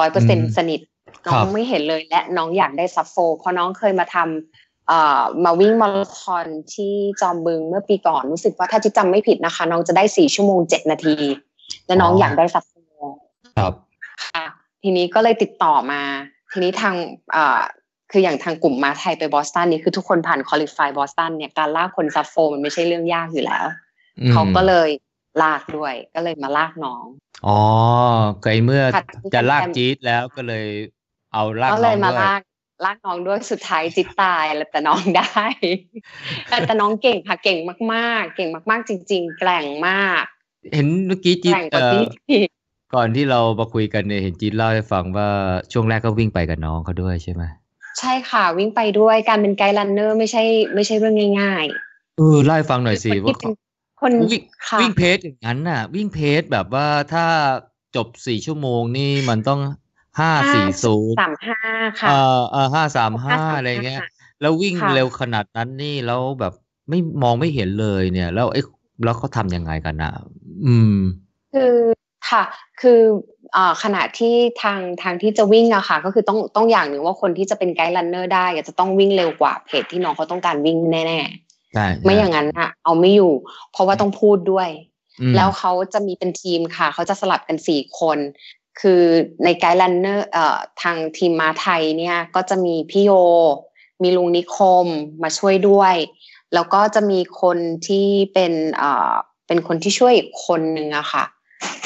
[0.00, 0.80] ร้อยเปอร์เซ็นสนิท
[1.26, 11.16] น้องไม่เห็นเลยและน้องอยากได้ sub four เพราะน้องเคยมาทำเอ่อมาวิ่งมาราธอนที่จอมบึงเมื่อปีก่อนรู้สึกว่าถ้าจิจำไม่ผิดนะคะ น้องจะได้สี่ชั่วโมงเจ็ดนาที
[11.86, 12.74] และน้องอยากได้ sub four
[13.58, 13.72] ครับ
[14.24, 14.44] ค่ะ
[14.82, 16.02] ทีนี้ก็เลยติดต่อมา
[16.50, 16.94] ทีนี้ทาง
[17.32, 17.60] เอ่อ
[18.10, 23.64] คืออย่างทางกลุ่มมาไทยไปบอสตันนี่คือทุกคนผ่าน qualify บอสตันเนี่ยการลากคน sub four มันไม่ใช่เรื่องยากอยู่แล้ว
[24.20, 24.88] อืมเขาก็เลย
[25.42, 27.04] ลากด้วยก็เลยมาลากน้อง
[27.46, 27.60] อ๋อ
[28.42, 30.66] ไกลเมื่อค่ะจะลากจี๊ดแล้วก็เลย
[31.32, 32.40] เอาลากก็น้เลองยมาด้วยลาก
[32.84, 35.42] ลากน้องด้วยสุดท้ายจิตตายแล้วแต่น้องได้
[36.48, 37.58] แต่แต่น้องเก่งค่ะเก่ง
[37.94, 40.24] มากๆ เก่งมากๆ จริง ๆ แกร่งมาก
[40.74, 42.40] เห็นเมื่อกี้แกจี๊ดร่งกว่าเอ่อที่
[42.94, 45.28] ก่อนที่เรามาคุยกันเนี่ยเห็นจี๊ดเล่าให้ฟังว่า
[45.72, 47.42] ช่วงแรกก็วิ่งไปกับน้องเขาด้วยใช่ไหม
[47.98, 51.66] ใช่ค่ะ วิ่งไปด้วยการเป็นไกด์ลันเนอร์ไม่ใช่ ไม่ใช่เรื่องง่าย
[52.18, 53.52] เออเล่าให้ฟังหน่อยๆสิคนว่าที่เป็น
[54.00, 57.24] คนวิ่งค่ะวิ่งเพจอย่างนั้นน่ะ วิ่งเพจแบบว่าถ้า
[57.96, 59.60] จบสี่ชั่วโมงนี่มันต้อง
[60.18, 61.58] ห้าสี่ศูนย์สามห้า
[62.00, 64.00] ค่ะเออเออห้าสามห้า535อะไรเงี้ย
[64.40, 66.52] แล้ววิ่งค่ะเร็วขนาดนั้นนี่แล้วแบบ
[66.88, 68.60] ไม่มองไม่เห็นเลยเนี่ย แล้วไอ้
[69.04, 70.12] แล้วเขาทำยังไงกันนะ
[70.66, 70.96] อืม
[71.54, 71.74] คือ
[72.30, 72.42] ค่ะ
[72.80, 73.37] คือเอ่อ
[73.82, 81.20] ขณะที่ทางทางที่จะวิ่งอะค่ะ ก็คือต้องต้องอย่างหนึ่งว่าคนที่จะเป็นไกด์รันเนอร์ได้อะจะต้องวิ่งเร็วกว่าเพจที่น้องเขาต้องการวิ่งแน่
[81.74, 83.32] ใช่ๆไม่อย่างนั้นอะเอาไม่อยู่
[83.72, 84.68] เพราะว่าต้องพูดด้วย
[85.20, 88.18] อืมแล้วเขาจะมีเป็นทีมค่ะ เขาจะสลับกันสี่คน
[88.80, 89.02] คือ
[89.44, 93.10] ในไกด์รันเนอร์เอ่อทางทีมมาไทยเนี่ย ก็จะมีพี่โย
[94.02, 94.86] มีลุงนิคม
[95.22, 95.94] มาช่วยด้วย
[96.54, 99.12] แล้วก็จะมีคนที่เป็นเอ่อ
[99.46, 101.24] เป็นคนที่ช่วยอีกคนนึงอะค่ะ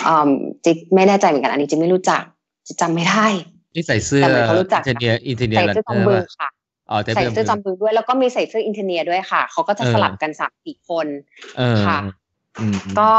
[0.07, 0.29] อืม
[0.65, 2.23] จิไม่แน่ใจเหมือนกันอันนี้จิไม่รู้จัก
[2.67, 3.27] จิจำไม่ได้
[3.75, 6.49] นี่ใส่เสื้อแต่เหมือนเขารู้จักอินเทเนียอินเทเนียใส่เสื้อจอมบึงค่ะ
[6.91, 11.07] อ๋อแต่ใส่เสื้อเสื้อจอมบึงด้วย แล้วก็มีใส่เสื้ออินเทเนียด้วยค่ะ เขาก็จะสลับกันสามสี่คน
[11.57, 11.99] เออค่ะ
[12.61, 13.11] อืมก็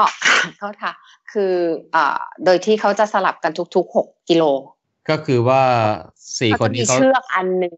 [0.57, 0.93] โทษค่ะ
[1.31, 1.53] คือ
[1.91, 4.43] เอ่อโดยที่เขาจะสลับกันทุกๆหกกิโล
[5.09, 5.61] ก็คือว่า
[6.39, 7.73] สี่เขาคนจะมีนี้เขาเชือกอันหนึ่ง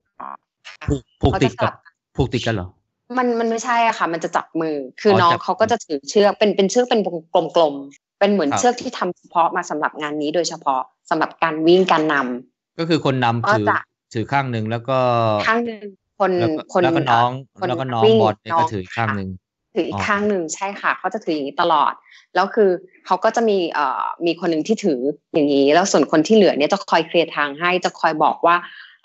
[0.89, 1.75] ผูกผูกเขาติจะดสกัลับบ
[2.15, 2.69] ผูกติดกันเหรอ
[3.17, 7.01] มันมันไม่ใช่อะค่ะ มันจะจับมือ คือออน้องจับเขาก็จะถือเชือกเป็นเป็นเชือกเป็น
[7.55, 13.79] กลมๆ เป็นเหมือนครับเชือกที่ทำเฉพาะมาสำหรับงานนี้โดยเฉพาะสำหรับการวิ่งการนำก็คือคนนำก็ถือจะ
[14.13, 14.97] ถือข้างหนึ่งแล้วก็
[15.47, 15.83] ข้างหนึ่ง
[16.19, 19.29] คนแล้วก็คนแล้วก็น้องเคนแล้วก็น้องวิ่บอลเนี่ยน้ก็งถืออีกข้างหนึ่ง
[19.75, 21.93] ถืออีอ๋กอข้างหนึ่งใช่ค่ะเขาจะถืออย่างนี้ตลอด
[22.35, 22.69] แล้วคือ
[23.05, 24.99] เขาก็จะมีเอ่อมีคนหนึ่งที่ถือ
[25.33, 28.55] อย่างนี้ แล้วส่วนคนที่เหลือเนี่ยจะคอยเคลียร์ทางให้จะคอยบอกว่า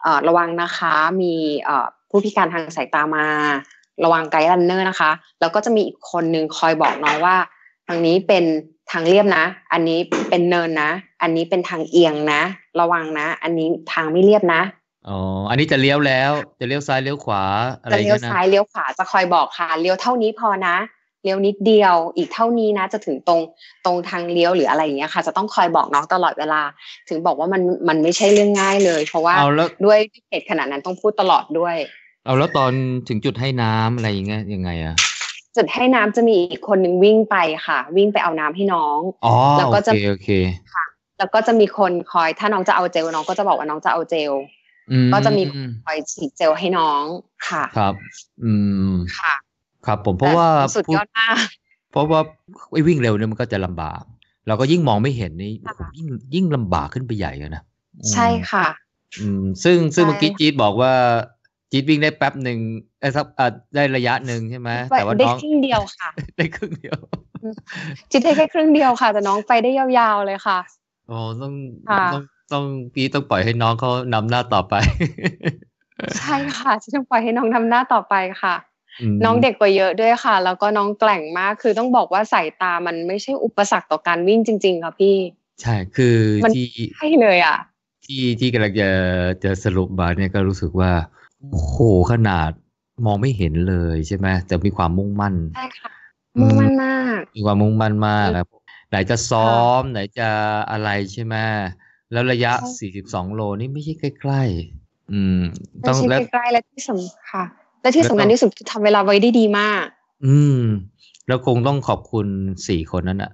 [0.03, 3.27] เอ่อระวังนะคะมีเอ่อผู้พิการทางสายตามา
[4.05, 7.37] ระวังไกด์รันเนอร์นะคะ แล้วก็จะมีอีกคนนึงคอยบอกน้องว่า
[7.87, 8.45] ทางนี้เป็น
[8.91, 9.99] ทางเรียบนะ อันนี้
[10.31, 10.91] เป็นเนินนะ
[11.23, 12.43] อันนี้เป็นทางเอียงนะ
[12.81, 14.63] ระวังนะ อันนี้ทางไม่เรียบนะ
[15.09, 15.19] อ๋อ
[15.51, 17.45] อันนี้จะเลี้ยวแล้ว จะเลี้ยวซ้ายเลี้ยวขวา
[17.83, 20.77] อะไรจะอย่างเลี้ยวเงี้ยนะซ้ายเลี้ยวขวาจะคอยบอกค่ะ เลี้ยวเท่านี้พอนะ
[21.23, 23.41] เลี้ยวนิดเดียว อีกเท่านี้นะ จะถึงตรง
[23.85, 26.63] ตรงทางเลี้ยวหรืออะไรอย่างเงี้ยค่ะ จะต้องคอยบอกน้องตลอดเวลา
[27.09, 29.99] ถึงบอกว่ามันมันไม่ใช่เรื่องง่ายเลย เพราะว่าเอาแล้วด้วย
[30.31, 31.77] เหตุขนาดนั้นต้องพูดตลอดด้วย
[32.27, 32.73] เอาแล้วตอน
[33.09, 34.97] ถึงจุดให้น้ำอะไรอย่างเงี้ยยังไงอะ
[35.61, 40.29] จุดให้น้ำจะมีอีกคนนึงวิ่งไปค่ะ วิ่งไปเอาน้ำให้น้องอ๋อแล้วก็โอจะเคโอเค
[41.19, 44.33] แล้วก็จะมีคนคอย ถ้าน้องจะเอาเจลน้องก็จะบอกว่าน้องจะเอาเจล
[44.91, 45.43] อืมก็จะมี
[45.85, 47.03] คอยฉีดเจลให้น้อง
[47.49, 47.95] ค่ะ ครับ
[48.45, 48.53] อื
[48.91, 49.35] มค่ะ
[49.87, 51.37] ครับ ผมเพราะว่าแต่สุดยอดมาก
[51.91, 52.21] เพราะว่า
[52.73, 54.03] ไอ้วิ่งเร็วเนี่ยมันก็จะลำบาก
[54.47, 57.63] เราก็ยิ่งมองไม่เห็นนี่ค่ะโอ้โหยิ่งยิ่งลำบากขึ้นไปใหญ่อะนะ
[57.99, 58.67] อืมใช่ค่ะ
[59.19, 60.93] อืม ซึ่งซึ่งใช่เมื่อกี้จี๊ดบอกว่า
[61.71, 62.59] จี๊ดวิ่งได้แป๊บหนึ่ง
[63.01, 66.99] ไอ้สักอะได้ระยะหนึ่งใช่ไหมแต่ว่าได้น้องครึ่งเดียวค่ะ ได้ครึ่งเดียว
[68.11, 70.59] จิตได้แค่ครึ่งเดียวค่ะ แต่น้องไปได้ยาวๆเลยค่ะ
[71.11, 71.53] อ๋อต้อง
[71.91, 74.75] ค่ะต้องต้องพี่ต้องปล่อยให้น้องเขานำหน้าต่อไป
[76.19, 78.55] ใช่ค่ะจะต้องปล่อยให้น้องทำหน้าต่อไปค่ะ
[79.13, 85.17] มน้องเด็กกว่าเยอะด้วยค่ะ แล้วก็น้องแกร่งมากคือต้องบอกว่าสายตามันไม่ใช่อุปสรรคต่อการวิ่งจริง ๆ ค่ะพี่
[85.63, 87.57] ใช่คือมันที่ใช่เลยอะ
[88.05, 88.91] ที่ที่กำลังจะ
[89.45, 90.91] จะสรุปมาเนี่ยก็รู้สึกว่า
[91.41, 91.77] โอ้โห
[92.13, 92.51] ขนาด
[93.07, 95.91] มองไม่เห็นเลยใช่ไหมแต่มีความมุ่งมั่นใช่ค่ะ
[96.41, 98.47] มุ่งมั่นมาก มีความมุ่งมั่นมากอืมครับ
[98.89, 100.29] ไหนจะซ้อม ไหนจะ
[100.71, 101.35] อะไรใช่ไหม
[102.13, 107.45] แล้วระยะใช่42 โลนี่ไม่ใช่ใกล้ๆอืมไม่ต้องใช่แล้วใกล้ๆและที่สำค่ะ
[107.83, 109.85] และที่แล้วสำคัญต้องที่สุดคือทำเวลาไว้ได้ดีมาก
[110.27, 110.63] อืม
[111.27, 112.27] แล้วคงต้องขอบคุณ
[112.69, 113.31] สี่คนนั้นอะ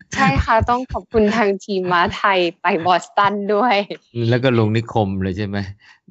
[0.00, 3.74] ใช่ค่ะ ต้องขอบคุณทางทีมม้าไทยไปบอสตันด้วย
[4.28, 5.58] แล้วก็ลุงนิคมเลยใช่ไหม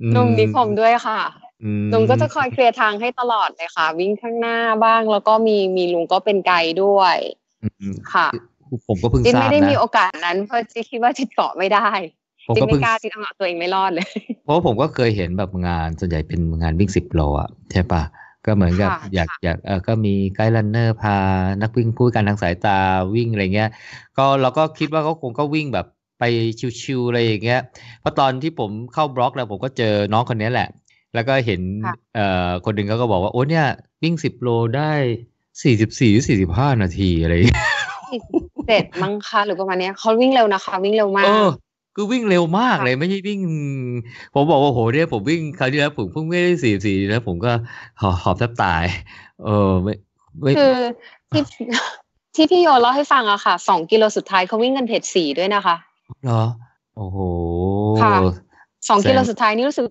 [0.01, 1.19] อืมลุงนิคมด้วยค่ะ
[1.63, 7.17] อืมลุงก็จะคอยเคลียร์ทางให้ตลอดเลยค่ะ วิ่งข้างหน้าบ้าง แล้วก็มีมีลุงก็เป็นไกด์ด้วย
[7.63, 8.27] อืมค่ะ
[8.87, 11.87] ผมก็เพิ่งจินทราบไม่ได้มีนะโอกาสนั้นเพราะจินคิดว่าจินเกาะไม่ได้
[12.47, 14.09] ผมจินก็ไม่เพิ่งกล้าจินเอาตัวเองไม่รอดเลย
[14.43, 18.01] เพราะว่าผมก็เคยเห็นแบบงานส่วนใหญ่เป็นงานวิ่งสิบโลอะใช่ปะ
[18.45, 21.15] ก็เหมือนกับค่ะอยากอยากเออก็มีไกด์รันเนอร์พา
[21.61, 22.77] นักวิ่งผู้พิการทางสายตา
[23.15, 23.69] วิ่งอะไรเงี้ย
[24.17, 25.85] ก็เราก็คิดว่าเขาคงก็วิ่งแบบ
[26.19, 26.23] ไป
[26.81, 27.61] ชิวๆอะไรอย่างเงี้ย
[27.99, 30.67] เพราะตอนที่ผมเข้าบล็อกแล้วผมก็เจอน้องคนนี้แหละ
[31.13, 33.65] แล้วก็เห็นค่ะเอ่อคนหนึ่งเขาก็บอกว่า โอ้เนี่ย
[34.03, 34.91] วิ่งสิบโลได้
[35.61, 37.61] สี่สิบสี่สี่สิบห้านาทีอะไรอย่างเงี้ย
[38.65, 41.49] เสร็จมั้งคะหรือประมาณเนี้ยเขาวิ่งเร็วนะคะ วิ่งเร็วมาเอกอ
[41.95, 43.39] คือวิ่งเร็วมากเลยไม่ใช่วิ่ง
[44.33, 47.51] ผมบอกว่าโหเนี่ยผมวิ่งคราวที่แล้วผมเพิ่งไม่ได้สี่สี่แล้วผมก็
[48.01, 48.83] หอบหอบแทบตาย
[49.43, 49.93] เออไม่
[50.41, 50.75] ไม่คือ
[51.31, 51.41] ที่
[52.35, 55.75] ที่พี่โยเล่าให้ฟังอะค่ะสองกิโลสุดท้ายเขาวิ่งกันเพจสี่ด้วยนะคะ
[56.23, 56.43] เหรอ
[56.95, 57.17] โอ้โห
[58.03, 58.15] ค่ะ
[58.89, 59.85] สองแสดงกิโลสุดท้ายนี่รู้สึก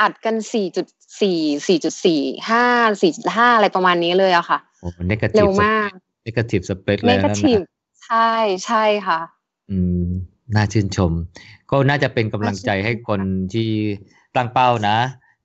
[0.00, 0.86] อัดกันสี่จุด
[1.20, 2.64] สี่สี่จุดสี่ห้า
[3.02, 5.90] สี่จุดห้าอะไรประมาณนี้เลยอะค่ะโอ้เนกาทีเร็ฟวมาก
[6.24, 7.66] เนกาทีฟสเปรดเนเลยกานั่นทีฟนะ
[8.04, 8.30] ใช่
[8.66, 9.20] ใช่ค่ะ
[9.70, 10.06] อืม
[10.54, 11.12] น่าชื่นชม
[11.70, 13.20] ก็น่าจะเป็นกำลังใจให้คน
[13.54, 13.70] ที่
[14.36, 14.98] ตั้งเป้านะ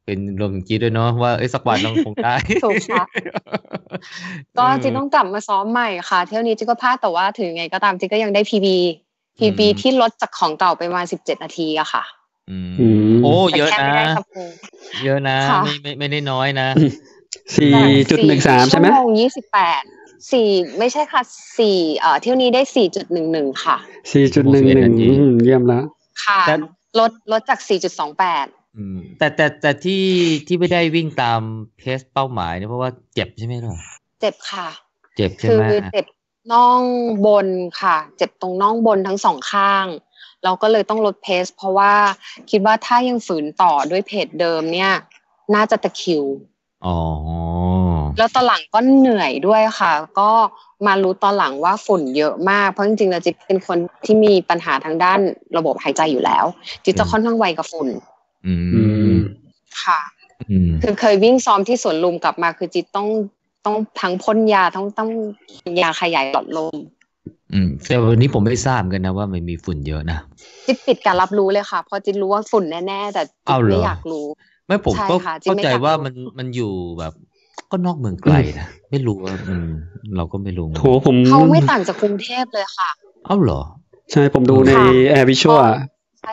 [0.05, 3.03] เป็นรวมถึงจีดด้วยเนาะว่าเอ้ยสักวันต้องคงได้ถูกค่ะ
[4.57, 8.77] ก็เออจินต้องกลับมาซ้อมใหม่ค่ะ เที่ยวนี้จินก็พลาดแต่ว่าถึงไงก็ตามจินก็ยังได้พีบี
[9.37, 12.03] พีบีอืมที่ลดจากของเก่าไปประมาณสิบเจ็ดนาทีอะค่ะ
[12.49, 14.51] อืมอืมโอ้แต่เยอะแค่นะไม่ได้สะโพก
[15.03, 16.67] เยอะนะค่ะไม่ไม่ไม่ได้น้อยนะ
[17.57, 17.73] สี่
[18.09, 19.83] จุดหนึ่งสามใช่ไหมชั่วโมงยี่สิบแปด
[20.31, 21.21] สี่ไม่ใช่ค่ะ
[21.57, 23.77] สี่เอ่อเที่ยวนี้ได้สี่จุดหนึ่งหนึ่งค่ะ
[24.13, 25.07] สี่จุดหนึ่งหนึ่งนาที
[25.43, 25.83] เยี่ยมแล้ว
[26.25, 26.55] ค่ะแต่
[26.99, 28.45] ลดลดจากสี่จุดสองแปด
[28.77, 30.03] อืมแต่แต่แต่ที่
[30.47, 31.41] ที่ไม่ได้วิ่งตาม
[31.77, 33.77] เพสเป้าหมายเนี่ยเพราะว่าเจ็บใช่ไหมล่ะ
[34.21, 34.67] เจ็บค่ะ
[35.15, 36.05] เจ็บใช่คือไหมเจ็บ
[36.53, 36.83] น่อง
[37.25, 37.47] บน
[37.81, 39.85] ค่ะ เจ็บตรงน่องบนทั้งสองข้าง
[40.43, 41.93] เราก็เลยต้องลดเพส เพราะว่า
[42.51, 44.91] คิดว่าถ้ายังฝืนต่อด้วยเพจเดิมเนี่ย
[45.55, 46.23] น่าจะตะคริว
[46.85, 46.97] อ๋อ
[48.17, 50.29] แล้วตอนหลังก็เหนื่อยด้วยค่ะ ก็
[50.87, 55.19] มารู้ตอนหลังว่าฝุ่นเยอะมากเพราะจริงๆแล้วจิ๊บเป็นคนที่มีปัญหาทางด้าน
[55.57, 56.45] ระบบหายใจอยู่แล้ว
[56.83, 57.89] จิ๊บจะค่อนข้างไวกับฝุ่น
[58.47, 59.17] อือืมม
[59.83, 59.99] ค่ะ
[60.51, 63.07] อืมคือเคยวิ่งซ้อมที่สวนลุมกลับมา คือจิ๊บต้อง
[63.65, 65.09] ต้องทั้งพ่นยาต้องต้อง
[65.51, 66.75] กินยาขยายหลอดลม
[67.53, 70.17] อืมแต่วันนี้ผมไม่ทราบเหมือนกันนะว่ามันมีฝุ่นเยอะนะ
[70.65, 74.27] จิ๊บปิดการรับรู้เลยค่ะเพราะจิ๊บรู้ว่าฝุ่นแน่ๆแต่จิ๊เอาบเหรอไม่อยากรู้
[74.67, 77.13] ไม่ผมใช่ก็ค่ะจริงเข้าไม่ใจอยากว่ารู้มันมันอยู่แบบ
[77.71, 79.69] ก็นอกเมืองไกลนะไม่รู้ว่าอืม
[80.15, 82.89] เราก็ไม่รู้โหผมเขาไม่ต่างจากกรุงเทพเลยค่ะ
[83.25, 83.61] เอ้าเหรอ
[84.11, 85.65] ใช่ผมดูในค่ะแอร์วิชวล
[86.19, 86.31] ใช่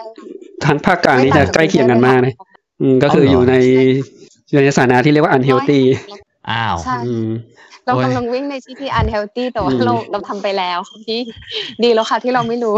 [0.64, 2.34] ทางภาคกลางนี่จะใกล้เคียงกันมากนะ
[2.80, 3.55] อืมก็คือเอาเหรอออยู่ใน
[4.51, 5.80] อยู่ในสถานะที่เรียกว่า unhealthy
[6.51, 7.28] อ้าวใช่อืม
[7.87, 11.20] เราโอ้ยกำลังวิ่งในที่ที่ unhealthy แต่ว่าอืมเราเราทำไปแล้วพี่
[11.82, 12.76] ดีแล้วค่ะที่เราไม่รู้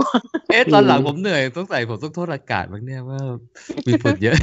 [0.50, 3.20] เอ๊ะตอนหลังอืมผมเหนื่อยต้องใส่ผมต้องโทษอากาศบ้างเนี่ยว่า
[3.86, 4.36] มีฝุ่นเยอะ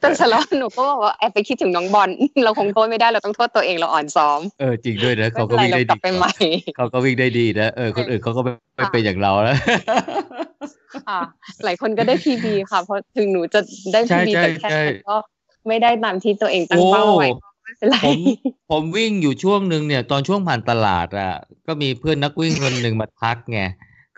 [0.00, 2.10] แต่เสร็จแล้วหนูก็บอกว่าแอบไปคิดถึงน้องบอล
[2.44, 6.32] เราคงโทษไม่ได้เราต้องโทษตัวเองเราอ่อนซ้อมเออจริงด้วยนะไม่เขาเป็ก็นไรวิ่งเราได้กลัดีบไปใหม่
[6.76, 9.58] เขาก็วิ่งได้ดีนะเออคนอื่นเขาก็ไม่ไม่ค่ะเป็นอย่างเราแล้ว
[11.06, 11.20] ค่ะ
[11.64, 13.60] หลายคนก็ได้พีบีค่ะ เพราะถึงหนูจะ
[13.92, 15.14] ได้ใช่พีบีใช่แต่แค่ใช่ก็
[15.68, 18.18] ไม่ได้ตามที่ตัวเองตั้งเป้าไว้ก็ไม่เป็นไรผม
[18.70, 21.32] ผมวิ่งอยู่ช่วงหนึ่งเนี่ย ตอนช่วงผ่านตลาดอะ
[21.66, 23.60] ก็มีเพื่อนนักวิ่งคนหนึ่งมาทักไง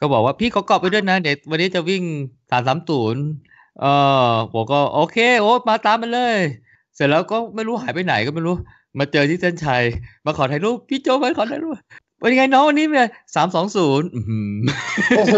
[0.00, 2.02] ก็บอกว่าพี่ขอกรอบไปด้วยนะเดี๋ยววันนี้จะวิ่ง
[2.50, 3.24] สามสามศูนย์
[3.80, 3.86] เอ
[4.30, 6.36] อผมก็โอเค โอ้มาตามมันเลย
[6.94, 8.54] เสร็จแล้วก็ไม่รู้หายไปไหนก็ไม่รู้
[8.98, 9.82] มาเจอที่เส้นชัย
[10.24, 11.76] มาขอถ่ายรูปพี่โจมาขอถ่ายรูป
[12.22, 14.08] วันยังไงน้องวันนี้เนี่ยสามสองศูนย์
[15.16, 15.36] โอ้โห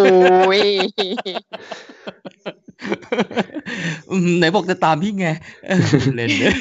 [4.11, 5.29] อืมไหนบอกจะตามพี่ไง
[5.67, 5.85] เออ
[6.15, 6.55] เล่นเลย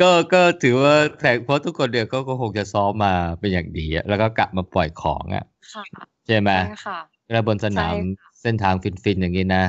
[0.00, 5.44] ก็ก็ถือว่าแข่งเพราะทุกคนเดียวก็ก็คงจะซ้อมมาเป็นอย่างดีอะแล้วก็กะมาปล่อยของอะ
[5.74, 5.84] ค่ะ
[6.26, 6.98] ใช่ไหมใช่ค่ะ
[7.32, 8.74] แล้วบนสนามใช่ค่ะ เส้นทาง
[9.04, 9.64] ฟินๆอย่างนี้นะ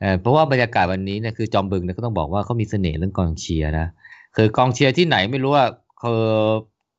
[0.00, 3.86] เออเพราะว่าบรรยากาศวันนี้เนี่ยคือจอมบึงเนี่ยก็ต้องบอกว่าเขามีเสน่ห์เรื่องกองเชียร์นะ
[4.36, 5.66] คือกองเชียร์ที่ไหนไม่รู้ว่า
[5.98, 6.10] เขา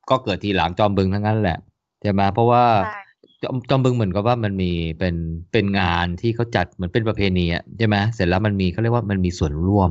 [0.10, 1.58] ก็เกิดทีหลังจอมบึงทั้งนั้นแหละ
[2.02, 3.04] ใช่ไหมเพราะว่าใช่
[3.44, 5.16] จอมจอมบึงเหมือนกับว่ามันมีเป็น
[5.52, 9.90] เป็นงานที่เขาจัดเหมือนเป็นประเพณีอะใช่ไหมเสร็จแล้วมันมีเขาเรียกว่ามันมีส่วนร่วม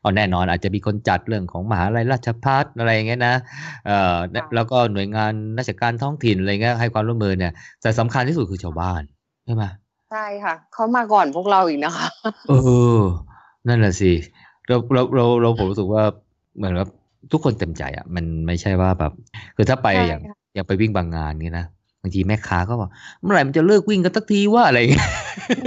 [0.00, 3.34] เอาแน่นอนอาจจะมีคนจัดเรื่องของมหาลัยราชภัฏอะไรอย่างเงี้ยนะ
[3.86, 4.16] เอ่อ
[4.54, 9.02] แล้วก็หน่วยงานราชการท้องถิ่นอะไรเงี้ยให้ความร่วมมือเนี่ยแต่สำคัญที่สุดคือชาวบ้าน
[9.44, 9.64] ใช่ไหม
[10.14, 12.06] ใช่ค่ะ เขามาก่อนพวกเราอีกนะคะ
[12.48, 12.52] เอ
[12.98, 13.00] อ
[13.68, 14.12] นั่นแหละสิ
[14.68, 16.02] เราเราเราเราผมรู้สึกว่า
[16.56, 16.86] เหมือนว่า
[17.32, 19.12] ทุกคนเต็มใจอะ มันไม่ใช่ว่าแบบ
[19.56, 21.66] คือถ้าไปใช่อย่างค่ะอย่างไปวิ่งบางงานเงี้ยนะ
[22.02, 22.90] บางทีแม่ค้าก็บอก
[23.22, 25.08] เมื่อไหร่มันจะเลิกวิ่งกันสักทีว่าอะไรอย่างเงี้ย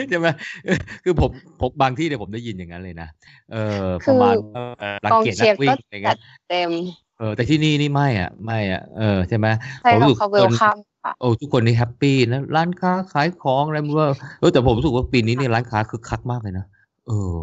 [0.09, 0.27] ใช่ไหม
[0.65, 1.29] เออคือผม
[1.59, 3.07] ผมบางที่เนี่ยผมได้ยินอย่างนั้นเลยนะ
[3.51, 6.71] เออประมาณว่าเอ่อรังเกียจเชีนักวิ่งอะไรจัเงี้ย กองเชียร์ก็จัดเต็ม
[7.17, 9.47] เออแต่ที่นี่นี่ไม่อะ ไม่อะเออใช่ไหม
[9.81, 16.65] ใช่ผมค่ะรู้สึกเขา welcome ค่ะ โอ้ทุกคนนี่ happy นะร้านค้าขายของอะไรไม่รู้ว่าเออแต่ผมรู้สึกว่าปีนี้เนี่ยร้านค้าคึกคักมากเลยนะ
[17.07, 17.33] เออ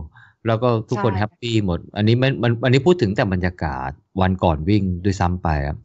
[0.46, 3.90] แล้วก็ทุกคนใช่ happy หมด อันนี้มันมันอันนี้พูดถึงแต่บรรยากาศ
[4.20, 5.76] วันก่อนวิ่งด้วยซ้ำไปอะ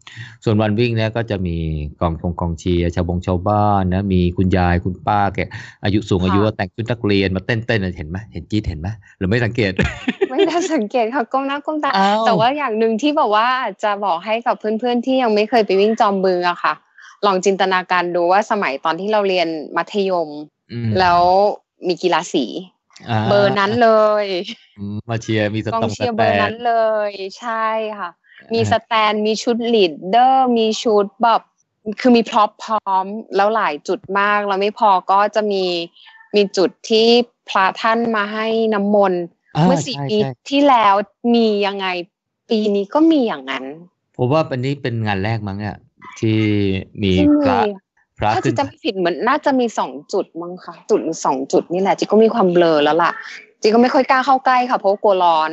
[0.43, 1.57] ส่วนวันวิ่งเนี่ยก็จะมี
[2.01, 5.39] กองกองกองเชียร์ชาวบงชาวบ้านนะมีคุณยายคุณป้าแก
[5.83, 9.71] อายุสูงอายุแต่งชุดนักเรียนมาเต้นเต้นเห็นไหมเห็นจี๊ดเห็นไหมหรือไม่สังเกต
[10.29, 13.47] ไม่ได้สังเกตค่ะก้มหน้าก้มตา อ้าว แต่ว่าอย่างหนึ่งที่บอกว่า
[13.83, 16.73] จะบอกให้กับเพื่อนๆที่ยังไม่เคยไปวิ่งจอมบึงอะค่ะ
[17.25, 19.47] ลองจินตนาการดูว่าสมัยตอนที่เราเรียน
[19.77, 20.29] มัธยม
[20.71, 21.21] อืมแล้ว
[21.87, 23.89] มีกีฬาสีาเบอร์นั้นเล
[24.23, 24.25] ย
[24.77, 26.73] อืมมาเชียร์มีสกองตองสเชียร์แตเบอร์นนั้นเล
[27.09, 27.67] ย ใช่
[27.99, 28.09] ค่ะ
[28.53, 31.41] มีสแตนมีชุดลีดเดอร์มีชุดแบบ
[31.99, 33.05] คือมีพร็อพพร้อม
[33.35, 35.65] แล้วหลายจุดมากแล้วไม่พอก็จะมี
[36.35, 37.07] มีจุดที่
[37.49, 40.93] พระท่านมาให้น้ำมนต์าเมื่อสี่ใช่ปีใช่ที่แล้ว
[41.35, 41.87] มียังไง
[42.49, 43.65] ปีนี้ก็มีอย่างนั้น
[44.17, 45.77] ผมว่าอันนี้เป็นงานแรกมั้งอะ
[46.19, 46.41] ที่
[47.01, 47.71] มีที่พระมี
[48.19, 53.11] พระถ้าขึ้จินจะไม่ผิดเหมือนน่าจะมีสองจุดมั้งคะจุดหรือสองจุดนี่แหละจิก็มีความเบลอแล้วล่ะ
[53.61, 55.51] จิก็ไม่ค่อยกล้าเข้าใกล้ค่ะเพราะว่ากลัวร้อน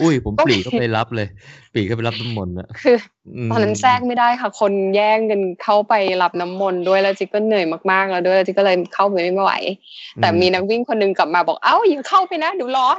[0.00, 1.28] อุ้ยผมก็ปมีรีเข้าไปรับเลย
[1.72, 2.96] ปรีเข้าไปรับน้ำมนต์อะคือ
[3.46, 9.52] มตอนนั้นแทรกไม่ได้ค่ะ คนแย่งกันเข้าไปรับน้ำมนต์ด้วยแล้วจิก็เหนื่อยมากๆแล้วด้วยแล้วจิก็เลยเข้าไปไม่ไหว
[10.20, 12.90] แต่มีนักวิ่งคนหนึงกลับมาบอกเอ้าอย่าเข้าไปนะเดี๋ยวร้อ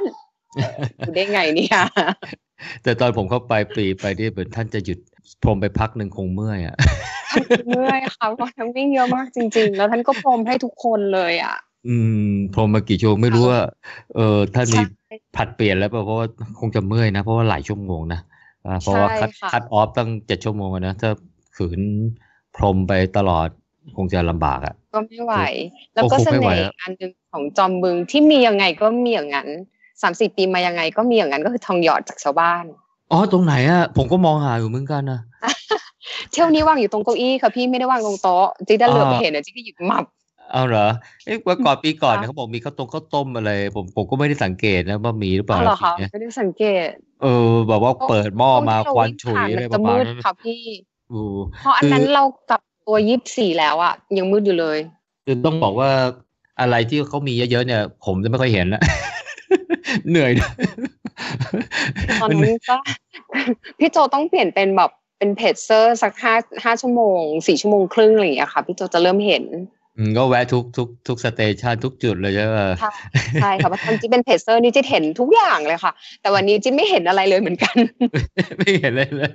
[0.98, 1.78] อยู่ได้ไงเนี่ย
[2.82, 4.98] แต่ตอนผมเข้าไปปรีไปที่เหมือนท่านจะหยุด
[5.44, 6.76] ผมไปพักหนึ่งคงเมื่อยอะ
[7.68, 11.56] เมื่อยค่ะเพราะทั้งวิ่งเยอะมากจริง ๆ แล้วท่านก็พรมให้ทุกคนเลยอะ
[11.88, 11.96] อื
[12.28, 13.60] มพรมมากี่ชั่วโมงไม่รู้ว่า
[14.16, 16.26] เออท่านมีใช่ผัดเปลี่ยนแล้วเปล่าเพราะว่า
[16.60, 18.20] คงจะเมื่อยนะ เพราะว่าหลายชั่วโมงนะ
[18.66, 21.10] อ่าเพราะว่าคัดใช่ค่ะคัดออฟตั้งเจ็ดชั่วโมงอะนะถ้า
[21.56, 21.80] ขืน
[22.56, 23.48] พรมไปตลอด
[23.96, 25.34] คงจะลำบากอะ ก็ไม่ไหว
[25.94, 29.48] แล้วก็โอ้โหเสไม่ไหวน่แล้วห์อันหนึ่งของจอมบึงที่มียังไงก็มีอย่างนั้น
[30.02, 32.64] สามสี่ปีมายังไง ก็มีอย่างนั้นก็คือทองหยอดจากชาวบ้าน
[33.12, 35.20] อ๋อตรงไหนอะผมก็มองหาอยู่เหมือนกันนะ
[36.30, 40.04] เที่ยวนี้วางอยู่ตรงเก้าอี้ค่ะพี่ไม่ได้วางตรงโต๊ะจิ๊กได้เหลือบไปอ่าเห็นเนี่ยจิ๊กก็หยิบหมับ
[40.52, 40.86] เอาเหรอ
[41.26, 46.88] เอ๊ะว่าก่อนปีก่อนค่ะเนี่ยเขาบอกมีข้าวต้มข้าวต้มอะไร ผมผมก็ไม่ได้สังเกตนะว่ามีหรือเปล่าอ้าวเหรอคะทีเนี้ยไม่ได้สังเกต
[47.22, 50.62] เออแบบว่าเปิดหม้อมาตรงที่เรควันฉุยวิ่งอะไรผ่านปมันระจะมาณนั้นมืดค่ะพี่
[51.12, 51.20] อู
[51.60, 54.78] เพราะอันนั้นเรากลับตัวยี่สิบสี่แล้วอะยังมืดอยู่เลย
[55.24, 55.90] คือต้องบอกว่า
[56.60, 58.82] อะไรที่เขามีเยอะๆเนี่ย ผมจะไม่ค่อยเห็นละ
[60.10, 60.52] เหนื่อยด้วย
[62.20, 62.76] ตอนนั้นก็
[63.78, 66.34] พี่โจต้องเปลี่ยนเป็นแบบเป็นเพจเซอร์สักห้า
[66.64, 69.44] ห้าชั่วโมงสี่ชั่วโมงครึ่งอะไรอย่างเงี้ยค่ะ พี่โจจะเริ่มเห็น
[69.98, 72.90] อืมก็แวะทุกทุกทุก station ทุกจุดเลยใช่ไหมใช่
[73.42, 77.76] ใช่ค่ะเพราะตอนจิ๊บเป็น pacer นี่จิ๊บเห็นทุกอย่างเลยค่ะ แต่วันนี้จิ๊บไม่เห็นอะไรเลยเหมือนกัน
[78.58, 79.32] ไม่เห็นเลยเลย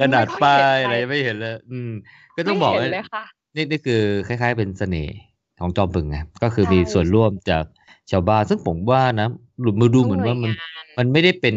[0.00, 1.90] ขนาดไม่ค่อยป้าเห็นยอะไรอะไรไม่เห็นเลย อืม
[2.36, 3.24] ก็ต้องบอกไม่ว่าเห็นเลยค่ะ
[3.56, 5.16] นี่นี่คือคล้าย ๆ เป็นเสน่ห์
[5.60, 7.64] ของจอมบึงไงก็คือมีใช่ส่วนร่วมจาก
[8.10, 9.28] ชาวบ้านซึ่งผมว่านะ
[9.60, 11.56] หลุดมือดูเหมือนว่ามันหน่วยงานมันไม่ได้เป็น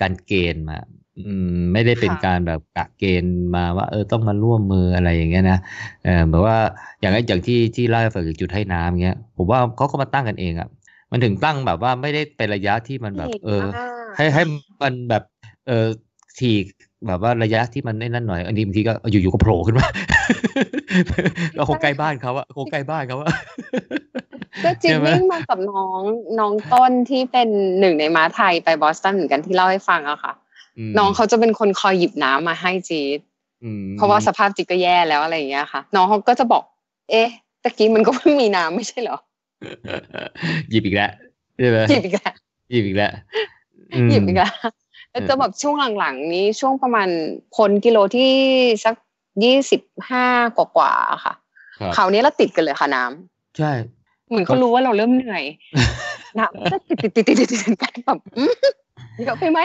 [0.00, 0.78] การเกณฑ์มา
[1.18, 5.58] อืมไม่ได้เป็นค่ะการแบบกะเกณฑ์มาว่าเออต้องมาร่วมมืออะไรอย่างเงี้ยนะ
[6.04, 6.56] เออเหมือนว่า
[7.00, 10.68] อย่างอย่างที่ที่เล่าให้ฟังถึงจุดให้น้ำเงี้ย ผมว่าเขาก็มาตั้งกันเองอะ
[11.10, 14.42] มันถึงตั้งแบบว่าไม่ได้เป็นระยะที่มันแบบ เออมากให้ให้
[14.82, 15.22] มันแบบ
[15.66, 15.86] เออ
[16.38, 16.50] ที
[17.06, 19.86] แบบว่าระยะที่มันไอ้นั่นหน่อย อันนี้บางทีก็อยู่ๆก็โผล่ขึ้นมา
[21.54, 23.28] เราคงใกล้บ้านเขาอะคงใกล้บ้านเขาอะ
[24.64, 26.00] ก็จิ๊บใช่ไหมวิ่งมากับน้อง
[26.38, 27.48] น้องต้นที่เป็น
[27.80, 30.32] หนึ่งในม้าไทยไปบอสตันเหมือนกันที่เล่าให้ฟังอะค่ะ
[30.88, 33.20] มน้องเขาจะเป็นคนคอยหยิบน้ำมาให้จีด
[33.64, 36.62] อืมเพราะว่าสภาพจิตก็แย่แล้วอะไรอย่างเงี้ยค่ะ น้องเขาก็จะบอก
[37.10, 37.28] เอ๊ะ
[37.62, 39.18] ตะกี้มันก็เพิ่งมีน้ำไม่ใช่เหรอ
[40.70, 41.10] หยิบอีกแล้ว
[41.58, 42.32] ใช่ไหมหยิบอีกแล้ว
[42.70, 43.12] หยิบอีกแล้ว
[43.92, 44.54] อืมหยิบอีกแล้ว
[45.10, 47.08] แล้วจะแบบช่วงหลังๆ นี้ช่วงประมาณ
[47.54, 48.32] พ้นกิโลที่
[48.84, 48.94] สัก
[49.44, 50.26] ยี่สิบห้า
[50.56, 51.34] กว่าๆค่ะ
[51.78, 53.72] ครับคราวนี้เราติดกันเลยค่ะน้ำใช่
[54.28, 55.44] เหมือนเขารู้ว่าเราเริ่มเหนื่อย
[56.38, 58.54] น้ำก็ติดติดติดติดติดติดกันแบบอืม
[59.24, 59.60] เยอะไปไหม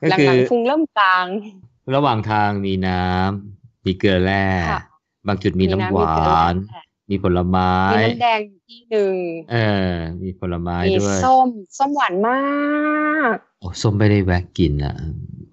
[0.00, 1.26] ก็หคือลังๆพุงเริ่มกลาง
[1.94, 4.80] ระหว่างทางมีน้ำมีเกลือแร่ค่ะ
[5.26, 6.54] บางจุดมีน้ำหวาน
[7.10, 9.14] มีผลไม้มีน้ำแดงอยู่ที่หนึ่ง
[9.52, 9.90] เออ
[10.22, 12.40] มีผลไม้มีด้วยส้มส้มหวานมา
[13.32, 14.96] กโอ้ส้มไม่ได้แวะกินอะ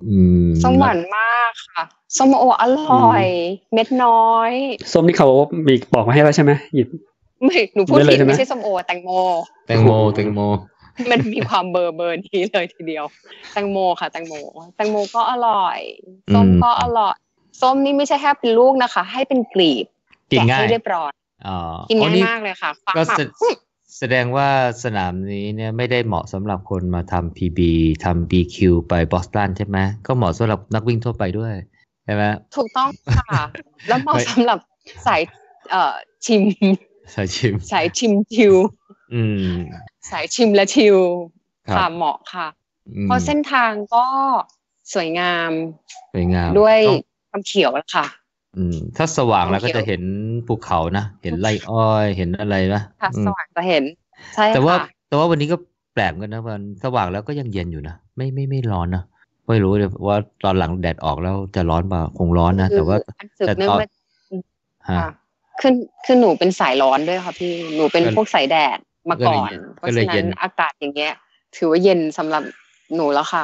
[0.10, 1.84] อืมส้มหวานมากค่ะ
[2.18, 3.26] ส้มโออร่อย
[3.74, 4.52] เม็ดน้อย
[4.94, 5.28] ส้มที่เขา
[5.68, 6.88] มีปอกมาให้แล้วใช่ไหมหยิบ
[7.44, 9.10] ไม่หนูพูดได้เลยผิดใช่ไหมไม่ใช่ส้มโอแตงโม
[9.68, 10.40] แตงโมแตงโม
[11.12, 13.06] มันมีความเบอร์เบอร์นี้เลยทีเดียว
[13.54, 14.34] แตงโมค่ะ แตงโม
[14.76, 15.80] แตงโมก็อร่อย
[16.34, 17.16] ส้มอืมก็อร่อย
[17.62, 19.86] ส้มนี่ไม่ใช่แค่เป็นลูกนะคะ ให้เป็นกลีบ
[20.32, 21.12] กินแกะง่ายให้เรียบร้อย
[21.48, 21.58] อ๋อ
[21.90, 23.56] กินอ๋อง่ายมากเลยค่ะฟักก็หมัแสบอื้อ
[23.98, 24.50] แสดงว่า
[24.84, 27.60] สนามนี้เนี่ยไม่ได้เหมาะสำหรับคนมาทำ PB
[28.04, 28.58] ทำ BQ
[28.90, 29.78] ไปบอสตันใช่ไหม
[30.08, 31.54] ก็เหมาะสำหรับนักวิ่งทั่วไปด้วย
[32.06, 32.24] ใช่ไหม
[32.56, 33.44] ถูกต้องค่ะ
[33.88, 34.60] แล้วเหมาะไม่สำหรับ
[35.08, 35.22] สาย
[35.72, 35.94] เอ่อ
[36.26, 36.42] ชิม
[37.16, 38.55] สายชิม สายชิมชิว
[39.14, 39.55] อืม
[40.10, 40.97] สายชิมและชิว
[41.68, 42.47] ครับค่ะเหมาะค่ะ
[42.95, 44.05] อืมเพราะเส้นทางก็
[44.93, 45.51] สวยงาม
[46.14, 48.05] สวยงาม ด้วยต้องความเขียวค่ะ
[48.57, 50.01] อืม ถ้าสว่างแล้วก็เขียวจะเห็น
[50.47, 53.84] ภูเขานะ เห็นไร่อ้อย เห็นอะไรนะค่ะอืมสว่างจะเห็น
[54.36, 55.57] ใช่แต่ว่าค่ะแต่ว่าวันนี้ก็
[55.93, 59.03] แปลกเหมือนกันนะวันสว่างแล้วก็ยังเย็นอยู่นะ ไม่ไม่ไม่ร้อนนะ
[59.47, 63.88] ไม่รู้เลยว่าตอนหลังแดดออกแล้วจะร้อนเปล่าคงร้อนนะแต่ว่าอันสืบแต่เนื่องตอนมา
[64.89, 64.99] ฮะ
[65.62, 65.74] ค่ะคือ
[66.05, 68.78] คือหนูเป็นสายร้อนด้วยค่ะพี่หนูเป็นก็พวกสายแดด
[69.10, 71.14] มาก่อน เพก็ราะเลยฉะเย็นั้นนอากาศอย่างเงี้ย
[71.55, 72.43] ถือว่าเย็นสำหรับ
[72.95, 73.43] หนูแล้วค่ะ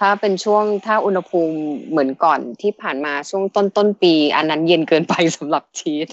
[0.00, 1.56] ถ้าเป็นช่วงถ้าอุณหภูมิ
[1.90, 6.08] เหมือนก่อนที่ผ่านมาช่วงต้นต้นปี อันนั้นเย็นเกินไปสำหรับชีส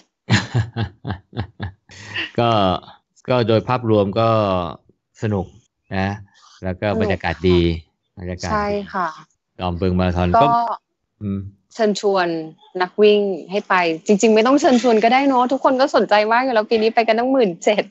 [2.40, 2.50] ก็
[3.30, 4.30] ก็โดยภาพรวมก็
[5.22, 5.46] สนุก
[5.98, 6.10] นะ
[6.64, 7.60] แล้วก็สนุกบรรยากาศดี
[8.20, 9.08] บรรยากาศใช่ดีค่ะ
[9.60, 10.54] จอมเบิงมาราธอนก็ก็
[11.22, 11.40] อืม
[11.76, 12.28] เชิญชวน
[12.82, 13.20] นักวิ่ง
[13.52, 13.76] ให้ไป
[14.08, 17.84] จริง ๆ ไม่ต้องเชิญชวนก็ได้เนอะทุกคนก็สนใจมากอยู่แล้วปีนี้ไปกันตั้งหมื่นเจ็ด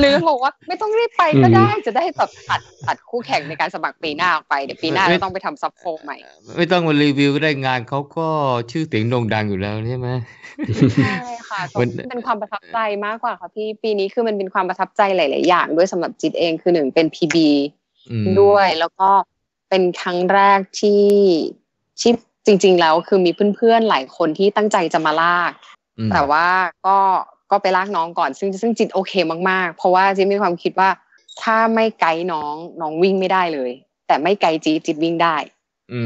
[0.00, 6.16] หรือบอกว่าไม่ต้องรีบไปก็ได้จะได้แบบตัดตัดคู่แข่งในการสมัครปีหน้าออกไปเดี๋ยวปีหน้าไม่เราต้องไปทำซับโฟใหม่
[6.56, 8.26] ไม่ต้องมารีวิวก็ได้งานเขาก็
[8.70, 10.08] ชื่อเสียงโด่งดังอยู่แล้วใช่ไหม
[11.04, 11.16] ใช่
[11.48, 17.48] ค่ะมันเป็นความประทับใจมากกว่าค่ะพี่ปีนี้คือมันเป็นความประทับใจหลาย ๆ อย่าง ด้วยสำหรับจิตเองคือหนึ่งเป็นพีบี
[18.10, 19.08] อืมด้วยแล้วก็
[19.74, 21.04] เป็นครั้งแรกที่
[22.00, 22.12] ที่
[22.46, 25.52] จริง ๆ แล้วคือมีเพื่อนๆหลายคนที่ตั้งใจจะมาลาก
[25.98, 26.46] อืมแต่ว่า
[26.86, 26.98] ก็
[27.50, 29.12] ก็ไปลากน้องก่อน ซึ่งซึ่งจิตโอเค
[29.50, 30.90] มากๆ เพราะว่าจิตมีความคิดว่า
[31.42, 33.70] ถ้าไม่ไกด์น้องน้องวิ่งไม่ได้เลย
[34.06, 35.36] แต่ไม่ไกด์จีดจิตวิ่งได้
[35.92, 36.02] อื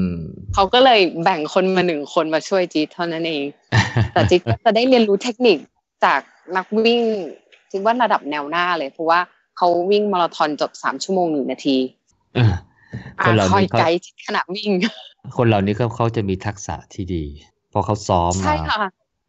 [0.00, 0.08] ม
[0.54, 3.44] เขาก็เลยแบ่งคนมาหนึ่งคนมาช่วยจีดเท่านั้นเอง
[4.12, 5.58] แต่จีดก็จะได้เรียนรู้เทคนิค
[6.04, 6.20] จาก
[6.56, 7.02] นักวิ่ง
[7.70, 9.20] จีดว่าระดับแนวหน้าเลย เพราะว่า
[9.56, 11.76] เขาวิ่งมาราธอนจบสามชั่วโมงหนึ่งนาที
[12.34, 12.54] เออ
[13.24, 14.70] คนเหล่าคอยนี้เขาไกด์จีดขณะวิ่ง
[15.36, 17.24] คนเหล่านี้เขาเขาจะมีทักษะที่ดี
[17.70, 18.80] เพราะเขาซ้อมใช่มาค่ะ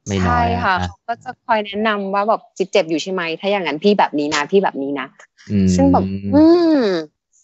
[0.08, 5.08] ไม่น้อใช่ยค่ะนะเขาก็จะคอยแนะนำว่าแบบจิตเจ็บอยู่ใช่ไหมถ้าอย่างนั้นพี่แบบนี้นะพี่แบบนี้นะ
[5.52, 6.44] อืมซึ่งแบบอื
[6.80, 6.82] ม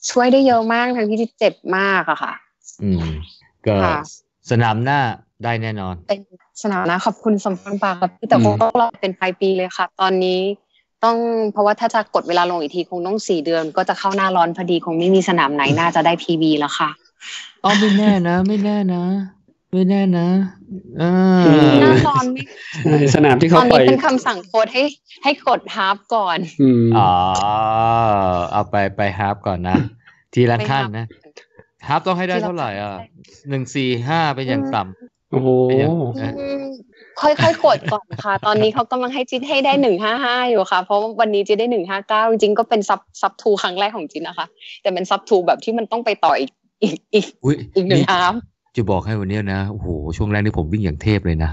[0.09, 2.33] ช่วยได้เยอะมากทั้งที่จิตเจ็บมากอะค่ะ
[2.83, 3.05] อืม
[3.67, 3.95] ก็ค่ะ
[4.49, 4.99] สนามหน้า
[5.43, 6.19] ได้แน่นอน เป็น
[6.63, 10.39] สนามนะขอบคุณสมพรปากครับแต่อืคมงต้องรอเป็นปลายปีเลยค่ะ ตอนนี้
[11.05, 11.17] ต้อง
[11.53, 16.89] เพราะว่าถ้าจะกดเวลาลงอีกทีคงต้องสี่เดือน ก็จะเข้าหน้าร้อนพอดีคงไม่มีสนามไหนน่าจะได้พีบีแล้วค่ะ
[17.63, 19.03] อ๋อไม่แน่นะ ไม่แน่นะ
[19.73, 20.27] ไม่แน่นะ
[21.01, 21.11] อ่า
[21.81, 22.25] หน้าร้อน
[22.85, 24.83] ไม่ใช่สนามที่ตเขาอนปล่นี้อยเป็นคำสั่งโค้ชให้
[25.23, 27.11] ให้กด half ก่อนอืมอ๋อ
[28.51, 29.77] เอาไปไป half ก่อนนะ
[30.33, 31.05] ทีละขั้นนะ
[31.87, 35.91] half ต้องให้ได้ทีละเท่าไหร่อะขั้นหนึ่งสี่ห้าเป็นอย่างต่ำโอ้โหเป็นยัง
[36.39, 36.63] อืม
[37.21, 44.47] ค่อยๆกดก่อนค่ะ ตอนนี้เขากำลังให้จิ๊บให้ได้หนึ่งห้าห้าอยู่ค่ะ เพราะว่าวันนี้จิ๊บได้หนึ่งห้าเก้าจริงๆก็เป็น sub sub two ครั้งแรกของจิ๊บนะคะ
[44.81, 46.51] แต่เป็น sub two แบบที่มันต้องไปต่ออีก
[46.83, 48.35] อีกอีกอุ้ยอีกหนึ่งนี่อาร์ม
[48.75, 49.87] จะบอกให้วันเนี้ยนะโอ้โห
[50.17, 51.51] ช่วงแรกนี่ผมวิ่งอย่างเทพเลยนะ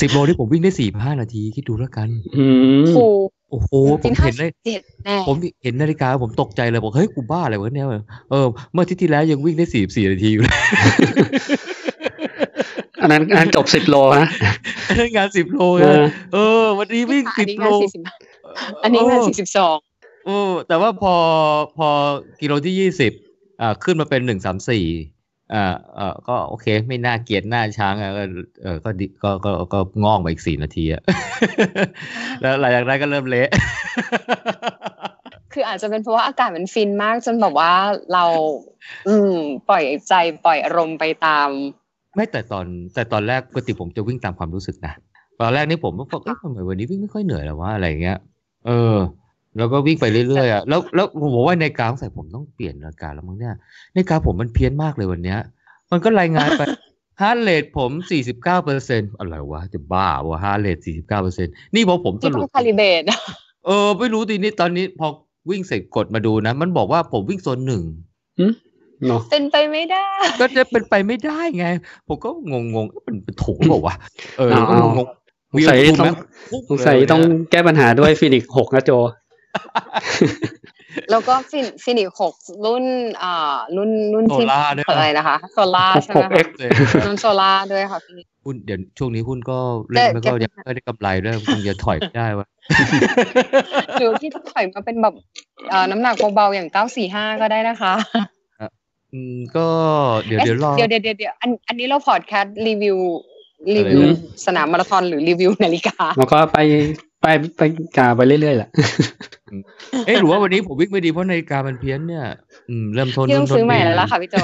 [0.00, 2.44] สิบโลที่ผมวิ่งได้สี่ห้านาทีคิดดูแล้วกันอื
[2.80, 3.06] มครู
[3.50, 3.70] โอ้โห
[4.02, 7.86] ผจริมงๆถ้าเห็นเลยเจ็ดแน่ผมเห็นนาฬิกาผมตกใจเลยบอกเฮ้ยกูบ้าอะไรวะเนี่ย
[8.30, 10.54] เออเมื่ออาที่ที่แล้วยังวิ่งได้สี่สี่นาทีอยู่เลย
[13.02, 14.28] อันนั้นอันนั้นจบสิบโลนะ
[14.88, 18.02] อันนั้นงานสิบโลเอไงอเออวันนี้วิ่งอัสินบนี้โลงานสี่สิบ
[18.82, 19.76] อันนี้งานสี่สิบสอง
[20.26, 21.14] เออแต่ว่าพอ
[21.76, 21.88] พอ
[22.40, 23.12] กิโลที่ยี่สิบ
[23.60, 24.84] อ่าขึ้นมาเป็นหนึ่งสามสี่
[25.54, 25.64] อ่า
[25.96, 28.22] เออก็โอเค ไม่น่าเกลียดหน้าช้างอะก็
[28.62, 31.02] เออก็ดิก็ก็ก็งอกมาอีกสี่นาทีอะ
[32.40, 33.50] แล้วหลังจากนั้นก็เริ่มเละ
[35.52, 37.72] คืออาจจะเป็นเพราะว่าอากาศมันฟินมากจนแบบว่า
[38.12, 38.24] เรา
[39.08, 39.34] อืม
[39.68, 41.48] ปล่อยใจปล่อยอารมณ์ไปตาม
[42.14, 44.92] ไม่แต่ตอนแต่ตอนแรกปกติผมจะวิ่งตามความรู้สึกนะ
[45.40, 48.18] ตอนแรกนี่ผมก็บอกเอ๊ะทำไมวันนี้วิ่งไม่ค่อยเหนื่อยหรอวะอะไรอย่างเงี้ย
[48.66, 48.96] เออ
[49.56, 53.54] แล้วก็วิ่งไปเรื่อยๆอะแล้วแล้วผมบอกว่านาฬิกาใส่ผมต้องเปลี่ยนนาฬิกาแล้วมั้งเนี่ย
[53.94, 55.38] นาฬิกาผมมันเพี้ยนมากเลยวันเนี้ย
[55.90, 56.62] มันก็รายงานไป
[57.20, 57.90] heart rate ผม
[58.22, 63.02] 49เปอร์เซ็นต์อะไรวะ จะบ้าวะ heart rate 49เปอร์เซ็นต์นี่พอผมสที่ต้รุอปง calibrate
[63.66, 65.06] เออ ไม่รู้ทีนี้ตอนนี้พอ
[65.50, 67.82] วิ่งเสร็จกดมาดูนะ มันบอกว่าผมวิ่งโซนหนึ่ง
[69.08, 70.08] เนาะเป็นไปไม่ได้
[70.40, 71.66] ก็จะเป็นไปไม่ได้ไง
[72.08, 73.94] ผมก็งงงๆเอ๊ะมันเป็นถูกหรือเปล่าวะ
[74.38, 76.12] เออแล้วก็งงๆสงสัยวีลต้องแม่
[76.50, 78.90] พุ่สงสัยเลยต้องเนี่ยแก้ปัญหาด้วยฟินิกหกนะโจ
[81.10, 82.34] แล้วก็ฟินฟินิกหก
[82.66, 82.84] รุ่น
[83.22, 89.58] อ่ารุ่นรุ่นโซที่ล่าด้วยอะไรนะคะโซล่าใช่ไหม 6X คะรุ่นโซล่าด้วยค่ะพี่หุ้นเดี๋ยวช่วงนี้หุ้นก็
[89.90, 92.46] เล่นไม่แต่ก็แกยังไม่ได้กำไรด้วยคงจะถอยไม่ได้วะ
[93.98, 95.14] หรือที่ถอยมาเป็นแบบ
[95.70, 97.94] เอ่อน้ำหนักเบาๆอย่างเก้าสี่ห้าก็ได้นะคะ
[99.14, 99.66] อืมก็
[100.26, 102.98] เดี๋ยวเดี๋ยวรอเดี๋ยวเดี๋ยวเดี๋ยวเดี๋ยวอันอันนี้เราพอดแคสต์รีวิว
[103.76, 106.58] รีวิวอะไรนะสนามมาราธอนหรือรีวิวนาฬิกาแล้วก็ไป
[107.22, 107.62] ไปไป
[107.98, 108.68] กาไปเรื่อยๆแหละ
[110.06, 112.26] เอ๊ะหรือว่าวันนี้ผมวิ่งไม่ดีเพราะนาฬิกามันเพี้ยนเนี่ย
[112.70, 114.36] อืมเริ่มทนพี่ต้องทนซื้อใหม่ดีแล้วล่ะค่ะพี่โจ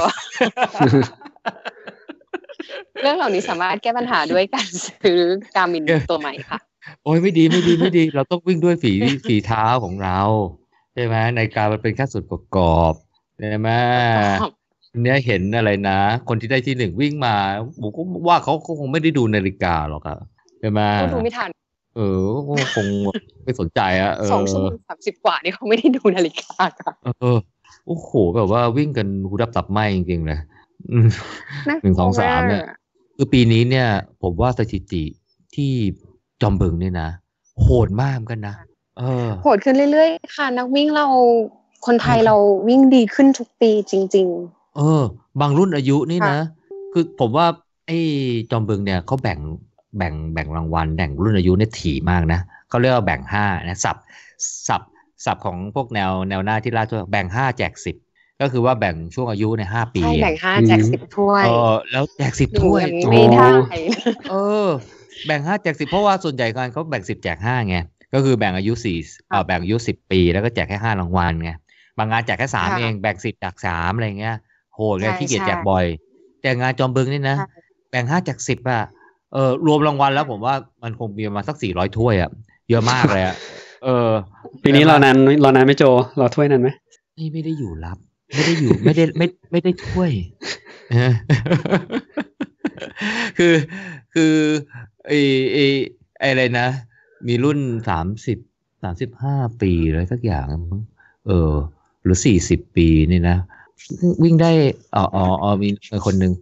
[3.02, 5.20] เรื่องเหล่านี้สามารถแก้ปัญหาด้วยการซื้อ
[5.56, 6.58] การมินตัวใหม่ค่ะ
[7.04, 8.92] โอ้ยไม่ดีไม่ดีไม่ดี เราต้องวิ่งด้วยฝี
[9.26, 10.20] ฝีเท้าของเรา
[10.94, 12.92] ใช่ไหมนาฬิกามันเป็นแค่ส่วนประกอบ
[13.38, 13.68] ใช่ไหม
[15.02, 17.34] เนี่ยเห็นอะไรนะ คนที่ได้ที่หนึ่งวิ่งมา
[17.80, 20.18] ผมก็ว่าเขาเขาคงไม่ได้ดูนาฬิกาหรอกอะ
[20.60, 21.50] ใช่ไหมก็ดูไม่ทัน
[21.96, 22.18] เออ
[22.48, 22.86] ก็คง
[23.44, 27.38] ไม่สนใจอะเออสองชั่วโมงสามสิบกว่านี่เขาไม่ได้ดูนาฬิกาค่ะเออ
[27.86, 30.40] โอ้โหแบบว่าวิ่งกันหูดับตับไหมจริงๆเลย
[30.90, 31.08] อืม
[31.68, 32.64] น่ากหนึ่งสลัองวสามกเนี่ย
[33.16, 33.88] คือปีนี้เนี่ย
[34.22, 35.04] ผมว่าสถิติ
[35.54, 35.72] ที่
[36.42, 37.08] จอมบึงเนี่ยนะ
[37.60, 38.54] โหดมากเหมือนกันนะ
[38.98, 41.06] เออโหดขึ้นเรื่อยๆ ค่ะ นักวิ่งเรา
[41.86, 42.34] คนไทยเรา
[42.68, 44.28] วิ่งดีขึ้นทุกปีจริง
[44.78, 45.02] เออ
[45.40, 46.46] บางรุ่นอายุนี่ค่ะนะ
[46.92, 47.46] คือผมว่า
[47.86, 47.98] ไอ้
[48.50, 49.38] จอมบึงเนี่ยเขาแบ่ง
[49.98, 53.96] แบ่งแบ่งรางวัลแบ่งรุ่นอายุเนี่ยถี่มากนะเขาเรียกว่าแบ่งห้านะสับ
[54.68, 54.82] สับ
[55.24, 57.96] สับของพวกแนวแนวหน้าที่ล่าทั่วแบ่งห้าแจกสิบ
[58.40, 63.48] ก็คือว่าแบ่งช่วงอายุในห้าๆปีใช่แบ่งอะห้าแจกสิบถ้วยเออแล้วแจกสิบดูถ้วยกันไม่ได้
[64.30, 64.34] เอ
[64.66, 64.68] อ
[65.26, 67.76] แบ่งห้าแจกสิบเพราะว่าส่วนใหญ่การเขาแบ่งสิบแจกห้าไง
[68.14, 68.98] ก็คือแบ่งอายุสี่
[69.30, 71.50] เออแบ่งอายุสิบปี แล้วก็แจกแค่ห้ารางวัลไง
[71.98, 74.36] บางงานแจกแค่สามค่ะเองแบ่งสิบแจกสามอะไรเงี้ย
[74.78, 75.84] โหดไงใช่ขี้เกียจใช่แจกบ่อย
[76.42, 77.46] แต่งานจอมบึงนี่นะใช่
[77.90, 78.82] แบ่งห้าแจกสิบอะ
[79.32, 82.30] เออรวมรางวัลแล้วผมว่ามันคงมีประมาณสักสี่ร้อยถ้วยอะ
[82.70, 83.36] เยอะมากเลยอะ
[83.84, 84.10] เออ
[84.62, 85.84] ปีนี้รอนานรอนานไหม่โจ
[86.20, 86.68] รอถ้วยนานไหม
[87.18, 87.98] นี่ไม่ได้อยู่รับ
[88.34, 90.10] ไม่ได้อยู่ไม่ได้ไม่ไม่ได้ถ้วย
[90.90, 91.12] เออ
[93.38, 93.54] คือ
[94.14, 94.34] คือ
[95.06, 95.12] ไอ
[95.52, 95.58] ไอ
[96.18, 96.68] ไออะไรนะ
[97.26, 97.58] มีรุ่น
[97.88, 98.38] สามสิบ
[98.82, 100.82] สามสิบห้าปีอะไรสักอย่างมั้ง
[101.26, 101.52] เออ
[102.02, 103.38] หรือสี่สิบปีนี่นะ
[104.22, 104.50] วิ่งได้
[104.96, 105.68] อ๋ออ๋ออ๋อมี
[106.06, 106.32] คนหนึ่ง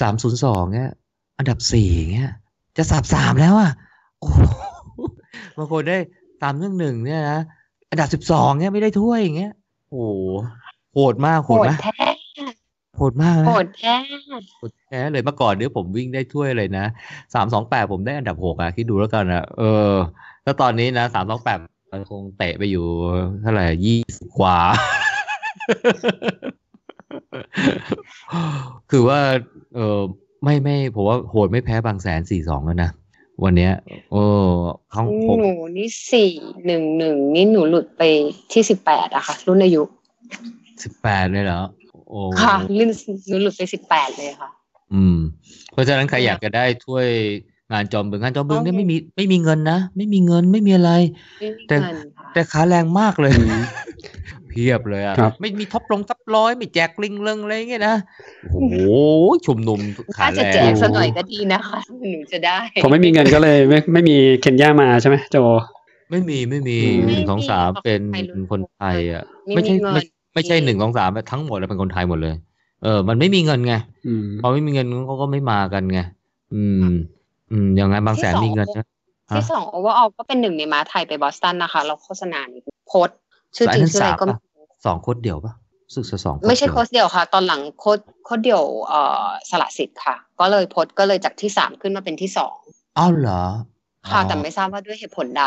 [0.00, 0.92] สามศูนย์สองเงี้ย
[1.38, 2.32] อันดับสี่เงี้ย
[2.76, 3.70] จะสามสามแล้วอะ
[4.20, 4.38] โอ้โห
[5.56, 5.98] บางคนได้
[6.42, 7.40] ตามเรื่องหนึ่งเนี่ยนะ
[7.90, 9.52] อันดับสิบสองเงี้ยไม่ได้ถ้วยอย่างเงี้ย
[9.90, 10.24] โอ้โห
[10.94, 12.08] โหดมากโหโหดดไหมแท้
[12.96, 13.94] โหดมากนะโหดแท้
[14.58, 16.86] โหดแท้เลยเมื่อก่อนเนี่ยผมวิ่งได้ถ้วยเลยนะ
[17.34, 19.92] สามสองแปดผมได้อันดับหกอะคิดดูแล้วกันอะเออ
[20.44, 21.58] แล้วตอนนี้นะสามสองแปด
[21.92, 22.86] มันคงเตะไปอยู่
[23.42, 24.56] เท่าไหร่ยี่สิบกว่า
[28.90, 29.20] คือว่า
[29.74, 30.00] เออ
[30.44, 32.90] ไม่ไม่ผมว่าโหดไม่แพ้บางแสนสี่สองแล้วนะ
[33.44, 33.72] วันเนี้ย
[34.12, 34.22] โอ้
[34.90, 36.30] เขาหผมนูนี่สี่
[36.66, 38.02] หนึ่งหนึ่งนี่หนูหลุดไป
[38.52, 39.82] ที่สิบแปดอะค่ะ รุ่นอายุ
[40.82, 41.60] สิบแปดเลยเหรอ
[42.08, 42.88] โอ้ค่ะรุ่น
[43.28, 44.50] หนูหลุดไปสิบแปดเลยค่ะ
[44.94, 45.16] อืม
[45.72, 47.08] เพราะฉะนั้นใครอยากจะได้ถ้วย
[47.72, 50.92] งานจอมบึงงานจอมบึงเนี่ยไม่มีไม่มีเงินนะไม่มีเงินไม่มีอะไร
[51.40, 53.62] ไม่มีแต่เงินค่ะแต่ขาแรงมากเลยอืม
[54.50, 57.96] เพียบเลยอะครับไม่มีท็อปลงท็อปร้อยไม่แจกลิงเลิงอะไรเงี้ยนะ
[58.42, 58.76] โอ้โห
[59.46, 59.80] ชุมนุม
[60.16, 61.80] ขาถ้าแรจะงแจกสักหน่อยก็ดีนะคะ
[62.10, 65.36] หนูจะได้ ผมไม่มีเงินก็เลยไม่ไม่มีเคนยามาใช่ไหมโจ
[66.10, 70.02] ไม่มีไม่มีอืมหนึ่งสองสามไม่มีเป็นใครรู้คนไทยอะไม่ไม่ใช่มีเงินไม่
[70.34, 72.34] ไม่ใช่หนึ่งสองสามทั้งหมดแล้วเป็นคนไทยหมดเลย
[72.82, 73.74] เออ มันไม่มีเงินไง
[74.06, 76.00] อืมพอไม่มีเงินเขาก็ไม่มากันไง
[76.54, 76.82] อืม
[77.50, 78.86] อืมอย่างไงบางแสนมีเงินนะ
[79.32, 83.10] ฮะที่สองโอเวอร์ออก็เป็นหนึ่งในม้าไทยไปบอสตันนะคะ เราโฆษณานี่โค้ด
[83.56, 85.54] ชื่อจริงชื่ออะไรก็ไม่รู้สองโคตรเดียวปะ
[85.86, 92.56] รู้สึกจะสองไม่ใช่เดียวโค้ดเดียวค่ะ ตอนหลังโค้ดโค้ดเดียวเอ่อสละสิทธิ์ค่ะ ก็เลยโพสต์ก็เลยจากที่สามขึ้นมาเป็นที่สอง
[92.98, 93.42] อ้าวเหรอ
[94.10, 95.44] ค่ะอ๋อแต่ไม่ทราบว่าด้วยเหตุผลใด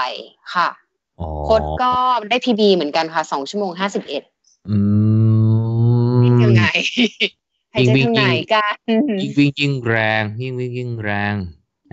[0.53, 0.69] ค่ะ
[1.19, 1.91] อ๋อโค้ดก็
[2.29, 4.23] ได้พีบีเหมือนกันค่ะสองชั่วโมงห้าสิบเอ็ด
[4.69, 4.77] อื
[6.19, 6.65] มยังไง
[7.73, 8.75] หายใจวิ่งทางไหนวิ่งกัน
[9.21, 11.35] ยิ่งวิ่งยิ่งแรงยิ่งวิ่งยิ่งแรง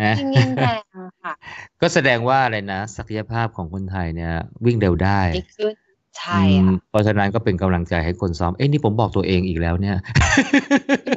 [0.03, 0.83] นะยิ่งยิ่งแรง
[1.25, 1.35] ค่ะ
[1.81, 4.33] ก็แสดงว่าอะไรนะ ศักยภาพของคนไทยเนี่ย
[4.65, 5.71] วิ่งเร็วได้นี่คือ
[6.19, 9.97] ใช่อืมค่ะเพราะฉะนั้นก็เป็นกำลังใจให้คนซ้อม เอ้ยนี่ผมบอกตัวเองอีกแล้วเนี่ย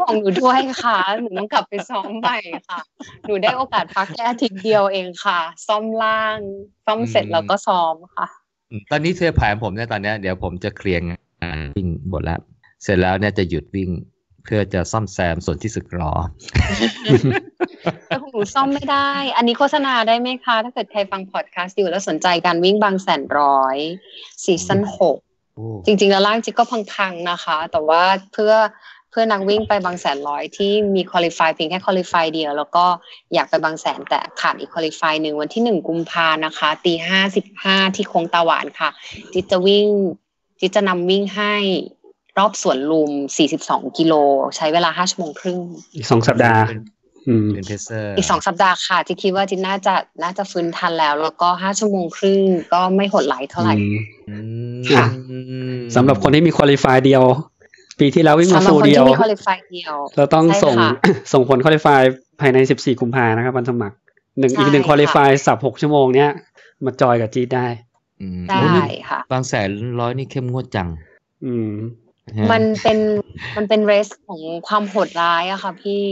[0.02, 2.38] บอกหนูด้วยค่ะ หนูต้องกลับไปซ้อมใหม่
[2.70, 2.80] ค่ะ
[3.28, 6.38] หนูได้โอกาสพักแค่อาทิตย์เดียวเองค่ะซ่อมล่าง
[6.86, 8.28] ซ่อมเสร็จอืมแล้วก็ซ้อมค่ะ
[8.92, 12.40] ตอนนี้เสื้อผายผมเนี่ยตอนเนี้ยเดี๋ยวผมจะเคลียร์งานวิ่งหมดแล้ว
[12.84, 13.90] เสร็จแล้วเนี่ยจะหยุดวิ่ง
[14.44, 16.14] เพื่อจะซ่อมแซมส่วนที่สึกหรอ
[18.08, 23.78] แต่ของหนูซ่อมไม่ได้ อันนี้โฆษณาได้ไหมคะ ถ้าเกิดใครฟังพอดแคสต์อยู่แล้วสนใจการวิ่งบางแสนร้อย
[24.44, 25.18] ซีซั่นหก
[25.56, 28.54] โอ้จริง ๆ แล้วล่างจิ๊กก็พังๆนะคะ แต่ว่าเพื่อ
[29.12, 32.86] เพื่อนักวิ่งไปบางแสนร้อยที่มีคุริฟายเพียงแค่คุริฟายเดียว แล้วก็
[33.34, 38.90] อยากไปบางแสนแต่ขาดอีกคุริฟายหนึ่งวันที่หนึ่งกุมภานะคะตีห้าสิบห้าที่โค้งตาหวานค่ะ
[39.34, 39.88] จิ๊กจะวิ่ง
[40.60, 41.56] จิ๊กจะนำวิ่งให้
[42.40, 43.12] รอบสวนลุม
[43.54, 44.14] 42 กิโล
[44.56, 45.60] ใช้เวลา 5 ชั่วโมงครึ่ง
[45.96, 46.82] อีกสองสัปดาห์เป็น
[47.28, 52.42] อืมเป็นเพเซอร์อีก2สัปดาห์ค่ะจิ๊กคิดว่าจิ๊กน่าจะน่าจะฟื้นทันแล้ว แล้วก็5ชั่วโมงครึ่ง
[52.74, 53.98] ก็ไม่โหดไหลายเท่าไหร่อืม
[54.30, 54.36] อื
[54.78, 55.06] มค่ะ
[55.96, 57.24] สำหรับคนที่มีคุริฟายเดียว
[58.00, 60.92] ปีที่แล้ววิ่งมาสำหรับฟูลคนเดียที่วมีคุริฟายเดียวเราต้องใช่ส่งค่ะ
[61.34, 62.02] ส่งผลคุริฟาย
[62.40, 63.96] ภายใน 14 กุมภานะครับวันสมัคร
[64.40, 66.30] หนึ่งใช่อีกหนึ่งค่ะคุริฟายสับ6ชั่วโมงเนี้ย
[66.86, 67.68] มาจอยกับจีดได้
[68.22, 69.70] อืมได้โอ้นี่ค่ะ บางแสน
[70.00, 70.88] ร้อยนี่เข้มงวดจัง
[71.46, 71.90] อืมฮะ
[72.52, 72.98] มันเป็น
[73.58, 76.06] มันเป็นเรสของความโหดร้ายอะค่ะพี่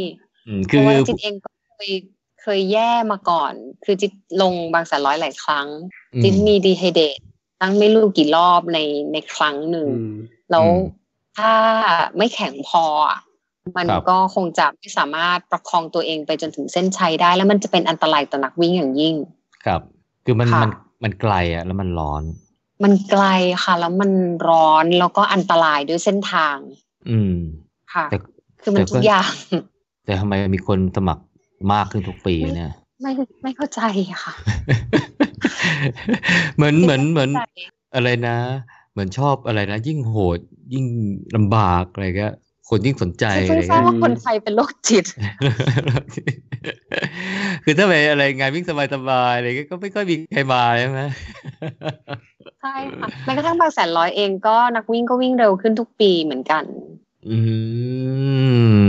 [0.47, 1.91] อืมเพคือราะว่าจิ๊กเองก็เคย
[2.41, 3.53] เคยแย่มาก่อน
[3.86, 5.68] คือจิ๊กลงบางแสนร้อยหลายครั้ง
[6.14, 7.18] อืมจิ๊กมีดีไฮเดต
[7.62, 8.80] ตั้งไม่รู้กี่รอบใน
[9.14, 10.14] ในครั้งหนึ่งอืม
[10.51, 10.82] แล้วอืม
[11.38, 11.51] ถ้า
[12.18, 13.20] ไม่แข็งพออะ
[13.78, 19.16] มันครับก็คงจะไม่สามารถประคองตัวเองไปจนถึงเส้นชัยได้ แล้วมันจะเป็นอันตรายต่อนักวิ่งอย่างยิ่ง
[19.66, 19.82] ครับ
[20.26, 20.72] คือมันค่ะมัน
[21.03, 22.24] มันไกลอะแล้วมันร้อน
[22.84, 23.25] มันไกล
[23.63, 24.11] ค่ะ แล้วมัน
[24.47, 26.57] ร้อนแล้วก็อันตรายด้วยเส้นทาง
[27.09, 27.36] อืม
[27.93, 28.17] ค่ะแต่
[28.61, 29.32] คือมันแต่ก็ทุกอย่าง
[30.05, 31.23] แต่ทำไมมีคนสมัคร
[31.73, 33.11] มากขึ้นทุกปีเนี่ย ไม่
[33.43, 33.82] ไม่เข้าใจ
[34.23, 34.34] ค่ะ
[36.55, 37.61] เหมือนเหมือนเหมือนไเข้าใจ
[37.95, 38.38] อะไรนะ
[38.91, 40.39] เหมือนชอบอะไรนะ ยิ่งโหด
[40.73, 40.86] ยิ่ง
[41.36, 42.27] ลำบากอะไรก็
[42.70, 45.05] คนยิ่งสนใจฉันอะไรเพิ่งทราบเงี้ยว่าคนไทยเป็นโรคจิต
[47.63, 51.01] คือถ้าไปอะไรงานวิ่งสบายๆอะไรเงี้ยก็ไม่ค่อยมีใครมาใช่ไหม
[52.61, 56.63] ใช่ค่ะแม้กระทั่งบางแสนร้อยเองก็นักวิ่งก็วิ่งเร็วขึ้นทุกปีเหมือนกัน
[57.30, 57.38] อื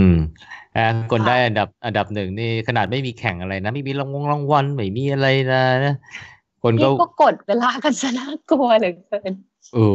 [0.01, 0.05] ม
[0.77, 5.95] อ่าคนค่ะได้อันดับอันดับหนึ่งนี่ขนาดไม่มีแข่งอะไรนะไม่มีรางวงรางวัลไม่มีอะไรนะนะ
[6.63, 9.33] คนก็นี่ก็กดเวลากันซะน่ากลัวเหลือเกิน
[9.73, 9.87] โอ้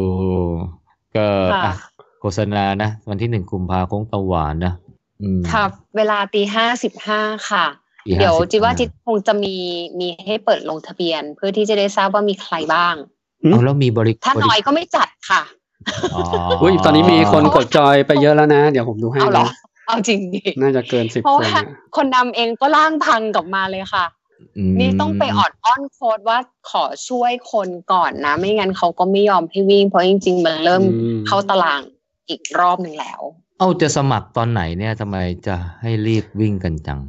[1.16, 1.74] ก็ค่ะอะ
[2.20, 4.74] โฆษณานะวันที่หนึ่งกุมภาโค้งตะหวานนะ
[5.22, 7.64] อืมครับเวลาตีห้าสิบห้าค่ะ
[8.06, 9.54] ปีเดี๋ยว55จิตว่าจิตคงจะมี
[9.98, 12.94] มีให้เปิดลงทะเบียน เพื่อที่จะได้ทราบว่ามีใครบ้าง
[13.40, 15.42] เอาแล้วมีบริถ้าบริน้อยก็ไม่จัดค่ะ
[16.14, 16.22] อ๋อ
[16.62, 19.52] อุ้ยตอนนี้มีคนกดจอยไปเยอะแล้วนะ เดี๋ยวผมดูให้เอาเหรอนะ
[19.86, 21.64] เอาจริงดิน่าจะเกินสิบเพราะคนว่าอะ
[21.96, 24.04] คนนำเองก็ร่างพังกลับมาเลยค่ะ
[24.68, 26.38] มนี่ต้องไปออดอ้อนโค้ดว่า
[26.70, 31.82] ขอช่วยคนก่อนนะ ไม่งั้นเขาก็ไม่ยอมให้วิ่งเพราะจริง ๆ มันเริ่มอืมเข้าตาราง
[32.28, 33.20] อีกรอบหนึ่งแล้ว
[33.58, 35.16] เอาจะสมัครตอนไหนเนี่ยทำไม
[35.46, 37.00] จะให้รีบวิ่งกันจัง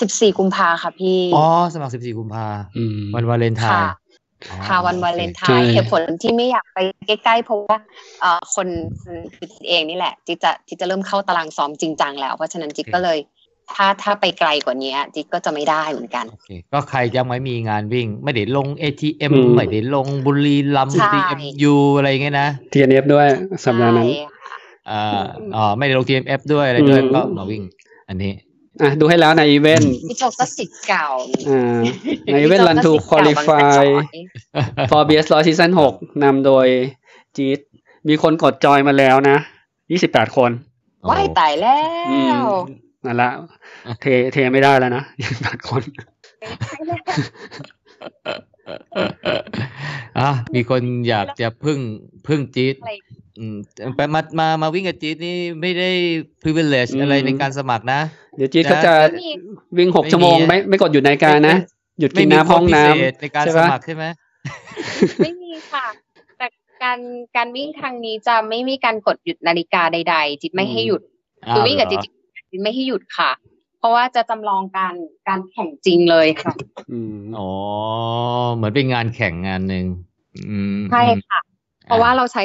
[0.00, 2.46] สิบสี่กุมภาค่ะพี่ อ๋อ สมัคร14กุมภา
[2.76, 3.90] อืมวันวาเลนไทค่ะน์
[4.50, 7.78] อ๋อค่ะวันวาเลนไทใช่น์เหตุผลที่ไม่อยากไปใกล้ๆเพราะว่า
[8.20, 8.68] เอ่อคน
[9.02, 13.18] คนคือจิ๊ดเองนี่แหละจิ๊ดจะจิ๊ดจะเริ่มเข้าตารางซ้อมจริงจังแล้ว เพราะฉะนั้นจิ๊ดก็เลย
[13.74, 23.26] ถ้าถ้าไปไกลกว่านี้จิ๊ดก็จะไม่ได้เหมือนกันโอเคก็ใครยังไม่มีงานวิ่ง ไม่ได้ลง ATM อืมไม่ได้ลงบุรีรัมย์ใช่ CMU อะไรอย่างเงี้ยนะ TNF ด้วย
[23.64, 24.35] สัปดาห์นั้นใช่ค่ะ
[24.90, 25.24] อ่า
[25.56, 27.62] อ๋อไม่ได้ลง TMF ด้วยอะไรด้วยอืมก็มาวิ่ง
[28.08, 28.32] อันนี้
[28.82, 31.06] อะดูให้แล้วในอีเวนต์พี่โจก็สิทธิ์เก่า
[31.48, 31.80] อ่า
[32.32, 34.04] ในอีเวนต์ Run to พี่โจก็สิทธิ์เก่าบาง Qualify กระจอย
[34.90, 36.66] for BS ร้อยซีซั่นหกนำโดย
[37.36, 37.60] จีด
[38.08, 39.36] มีคนกดจอยมาแล้วนะ
[39.90, 40.50] ยี่สิบแปดคน
[41.10, 41.78] ว้ายตายแล้
[42.10, 42.48] อืมว
[43.04, 43.30] นั่นละ
[44.00, 45.82] เทเทไม่ได้แล้วนะยี่สิบแปดคน
[50.18, 51.78] อะมีคนอยากจะพึ่ง
[52.26, 52.88] พึ่งจี๊ดอะ
[53.36, 53.56] ไรอืม
[53.96, 55.90] ไปมามามาวิ่งกับจี๊ดนี่ไม่ได้
[56.42, 58.00] privilege อะไรในการสมัครนะ
[58.36, 59.30] เดี๋ยวจีดก็จะไม่มี
[59.78, 61.56] วิ่งหกไม่มีชั่วโมงไม่ไม่กดหยุดนาฬิกานะ
[62.00, 64.04] หยุดกินน้ำห้องน้ไม่มีโค้ดพิเศษในการใช่สปะมัครใช่ไหม
[65.22, 65.86] ไม่มีค่ะ
[66.38, 66.46] แต่
[66.82, 66.98] การ
[67.36, 71.02] การวิ่งทางนี้จะไม่มีการกดหยุดนาฬิกาใด ๆ จิตไม่ให้หยุด
[71.50, 72.00] คือวิ่งกับจิต
[72.50, 73.30] จิตไม่ให้หยุดค่ะ
[73.78, 74.94] เพราะว่าจะจำลองการ
[75.28, 77.50] การแข่งจริงเลยค่ะำอืมอ๋อ
[78.54, 79.84] เหมือนเป็นงานแข่งงานหนึ่ง
[80.50, 81.40] อืมใช่ค่ะ
[81.84, 82.42] เพราะว่าเราใช้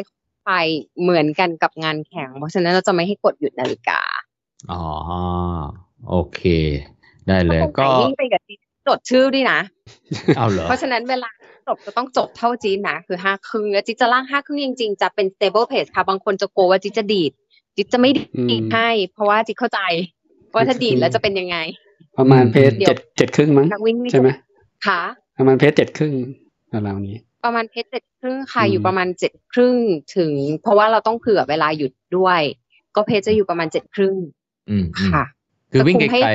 [0.51, 0.61] ไฟ
[1.01, 4.01] เหมือนกันกับงานแข่ง เพราะฉะนั้นเราจะไม่ให้กดหยุดนาฬิกา
[4.71, 4.83] อ๋อ
[6.09, 6.41] โอเค
[7.27, 9.59] ได้เลยถ้าคนก็ไหนวิ่งไปกับจีนจดชื่อด้วยนะ
[10.37, 11.29] เอาเหรอ เพราะฉะนั้นเวลา
[11.67, 17.31] จบจะต้องจบเท่าจีนนะ คือห้าครึ่งแล้วจีจะล่างห้าครึ่งจริงๆ จะเป็น stable pace ค่ะ บางคนจะกลัวว่าจีจะดีด
[17.75, 18.11] จีจะไม่
[18.49, 19.79] ดีดให้ เพราะว่าจีเข้าใจ
[20.53, 21.57] ว่าถ้าดีดแล้วจะเป็นยังไง
[22.17, 24.29] ประมาณเพจเดี๋ยวเจ็ดเจ็ดครึ่งมั้งนักวิ่งใช่ไหม
[24.87, 25.01] ค่ะ
[25.37, 26.13] ประมาณเพจเจ็ดครึ่ง
[26.73, 29.75] ราวๆนี้ ประมาณเพชรเจ็ดครึ่งค่ะอืมอยู่ประมาณเจ็ดครึ่ง
[30.15, 30.31] ถึง
[30.61, 32.41] เพราะว่าเราต้องเผื่อเวลาหยุดด้วย
[32.95, 34.15] ก็เพชรจะอยู่ประมาณเจ็ดครึ่ง
[34.69, 35.23] อืมอืมค่ะ
[35.71, 36.31] คือวิ่งแต่คงให้ไกล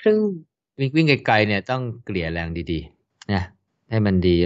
[0.00, 3.42] ครึ่งๆวิ่งวิ่งไกลๆเนี่ยต้องเกลี่ยแรงดีๆนะ
[3.90, 4.36] ให้มันดี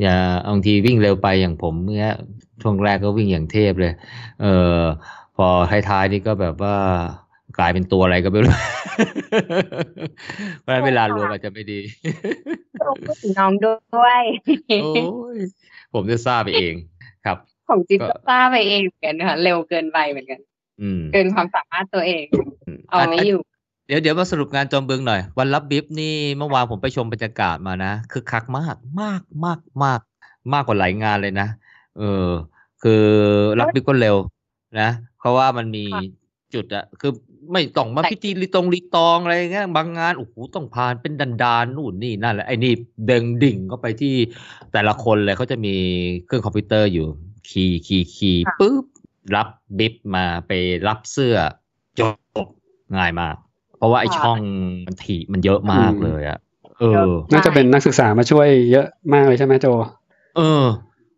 [0.00, 0.14] อย่า
[0.48, 2.06] บางทีวิ่งเร็วไปอย่างผมเมื่อ
[2.62, 3.92] ช่วงแรกก็วิ่งอย่างเทพเลย
[4.40, 4.46] เอ
[4.78, 4.80] อ
[5.36, 5.46] พอ
[5.88, 6.76] ท้ายๆนี่ก็แบบว่า
[7.29, 7.29] ก
[7.60, 8.54] ลายเป็นตัวอะไรก็ไม่รู้
[10.60, 11.80] เพราะฉะนั้นเวลารวมอาจจะไม่ดี
[12.80, 14.22] ต้องพูดถึงน้องด้วย
[14.82, 14.92] โอ้
[15.36, 15.38] ย
[15.94, 16.74] ผมจะทราบไปเอง
[17.24, 17.36] ครับ
[17.68, 20.40] ของจิ๊บก็ก็ทราบไปเองเหมือนกันค่ะเร็วเกินไปเหมือนกัน
[20.82, 22.24] อืมเกินความสามารถตัวเอง
[22.88, 23.40] เอาไม่อยู่
[23.86, 30.00] เดี๋ยวเดี๋ยวมาสรุปงานจอมบึงหน่อย วันรับบิฟนี่เมื่อวานผมไปชมบรรยากาศมานะคือคักมากมากมากมาก
[30.52, 31.48] มากกว่าหลายงานเลยนะ
[31.98, 32.28] เออ
[32.82, 33.04] คือ
[33.60, 34.16] รับ bib ก็เร็ว
[34.80, 34.88] นะ
[35.18, 36.02] เพราะว่ามันมีค่ะ
[36.54, 37.12] จุดอะคือ
[37.52, 42.72] ไม่ต้องมาแต่พิธีรีตรงรีตองอะไรเงี้ยบางงานโอ้โหต้องผ่านเป็นดันดานนู่นนี่นั่นแหละไอ้นี่
[43.06, 44.14] เด้งดิ่งเข้าไปที่
[44.72, 45.74] แต่ละคนเลยเขาจะมี
[46.26, 47.06] เครื่องคอมพิวเตอร์อยู่
[47.48, 48.84] key key key ปุ๊บ
[49.34, 50.52] รับ bib มาไป
[50.88, 51.36] รับเสื้อ
[51.98, 52.00] จ
[52.44, 52.46] บ
[52.96, 53.36] ง่ายมาก
[53.78, 54.38] เพราะว่าไอช่อง
[54.86, 56.38] มันถีมันเยอะมากเลยอะ
[56.78, 59.66] เออ น่าจะเป็นนักศึกษามาช่วยเยอะมากเลยใช่ไหมโจ
[60.36, 60.64] เออ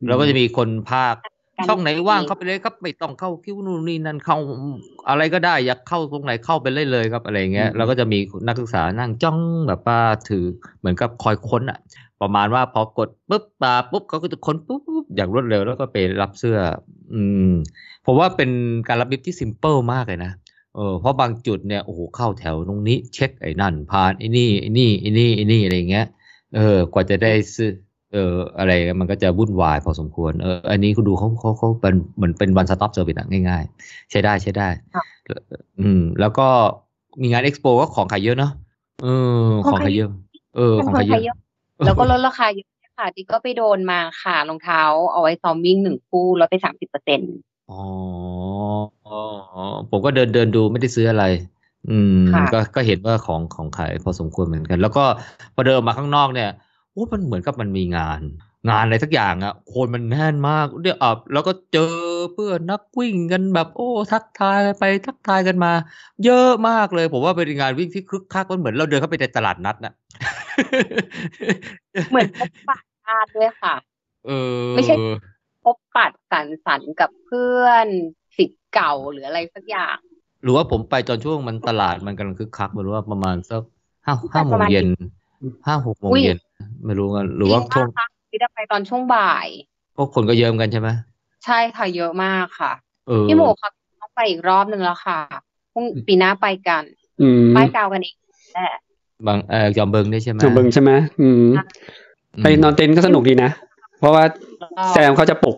[0.08, 1.31] แล้วก็จะมีคนภาคการ
[1.68, 4.38] ช่องไหนว่างเข้าไปเลยครับไม่ต้องเข้าคิวนู่นนี่นั่นเข้า
[5.08, 9.38] อะไรก็ได้อยากเข้าตรงไหนเข้าไปเลยเลยครับอะไรเงี้ยอืมแล้วก็จะมีนักศึกษานั่งจ้อง
[9.68, 9.98] แบบว่า
[10.28, 10.44] ถือ
[10.78, 11.78] เหมือนกับคอยค้นอะ
[12.22, 16.58] ประมาณว่าพอกดปุ๊บตาปุ๊บเขาก็จะค้นปุ๊บปุ๊บอย่างรวดเร็วแล้วก็ไปรับเสื้อ
[17.12, 17.52] อืม
[18.06, 18.50] ผมว่าเป็น
[18.88, 20.32] การรับ bib ที่ simple มากเลยนะ
[20.74, 26.06] เออเพราะบางจุดเนี่ยโอ้โหเข้าแถวตรงนี้ เช็คไอ้นั่นผ่านไอ้นี่ไอ้นี่ไอ้นี่ไอ้นี่อะไรอย่างเงี้ย
[26.56, 27.70] เออกว่าจะได้เสื้อ
[28.12, 35.04] เอออะไรมันก็จะวุ่นวายพอสมควรเอออันนี้คุณดูเขาเขาเขาเป็นเหมือนเป็น one stop service อะง่ายๆ ใช้ได้ใช้ได้ค่ะ
[35.80, 36.46] อืม แล้วก็
[37.22, 38.52] มีงานเอ็กซ์โปก็ของขายเยอะเนาะ
[39.02, 39.08] เอ
[39.44, 40.08] อ ของขายเยอะ
[40.56, 41.36] เออ ของขายเยอะ
[41.86, 44.82] แล้วก็ลดราคาเยอะค่ะจิ๊บก็ไปโดนมาค่ะรองเท้า
[45.12, 47.32] เอาไว้ซ้อมวิ่งหนึ่งคู่ลดไปสามสิบเปอร์เซ็นต์
[47.70, 47.82] อ๋อ
[49.06, 49.18] อ๋อ
[49.54, 51.24] อ๋อผมก็เดินเดินดูไม่ได้ซื้ออะไร
[51.90, 55.04] อืมค่ะก็ก็เห็นว่าของของขายพอสมควรเหมือนกัน แล้วก็
[55.54, 56.50] พอเดินออกมาข้างนอกเนี่ย
[56.92, 58.20] โอ้มันเหมือนกับมันมีงาน
[58.68, 61.94] งานอะไรสักอย่างอะคนมันแน่นมากเดี๋ยวอับแล้วก็เจอ
[62.34, 65.72] เพื่อนนักวิ่งกันแบบ โอ้ ทักทายกันไปทักทายกันมา
[66.24, 69.92] เยอะมากเลย ผมว่าเป็นงานวิ่งที่คึกคักมันเหมือนเราเดินเข้าไปในตลาดนัดน่ะ
[72.10, 73.74] เหมือนพบปะญาติด้วยค่ะ
[74.26, 74.30] เอ
[74.64, 74.94] อไม่ใช่
[75.64, 77.86] พบปัดสันสันกับเพื่อน
[78.36, 79.98] สิทธิ์เก่าหรืออะไรสักอย่าง
[80.42, 83.62] หรือว่าผมไปตอนช่วงมันตลาดมันกำลังคึกคักไม่รู้ว่าประมาณสัก
[84.06, 84.88] ห้าไปห้าโมประงมาณเย็น
[85.66, 86.38] ห้าหกโมงอุ้ยเย็น
[86.84, 89.46] ไม่รู้กันหรือว่าจช่วงงมากค่ะที่ได้ไปตอนช่วงบ่าย
[89.96, 90.88] พวกคนก็เยอะเหมือนกันใช่ไหม
[91.44, 92.72] ใช่ค่ะเยอะมากค่ะ
[93.08, 95.18] เออพี่หมูครับต้องไปอีกรอบหนึ่งแล้วค่ะ
[95.72, 96.82] พรุ่งปีหน้าไปกัน
[97.22, 98.16] อืมป้ายกาวกันเอง
[98.54, 98.72] แหละ
[99.26, 100.90] บางเออจอมเบิงได้ใช่ไหมจอมบึงใช่ไหม
[101.20, 103.50] อืมอืมไปนอนเต็นท์ก็สนุกดีนะ
[103.98, 104.24] เพราะว่า
[104.90, 105.56] แซมเขาจะปลุก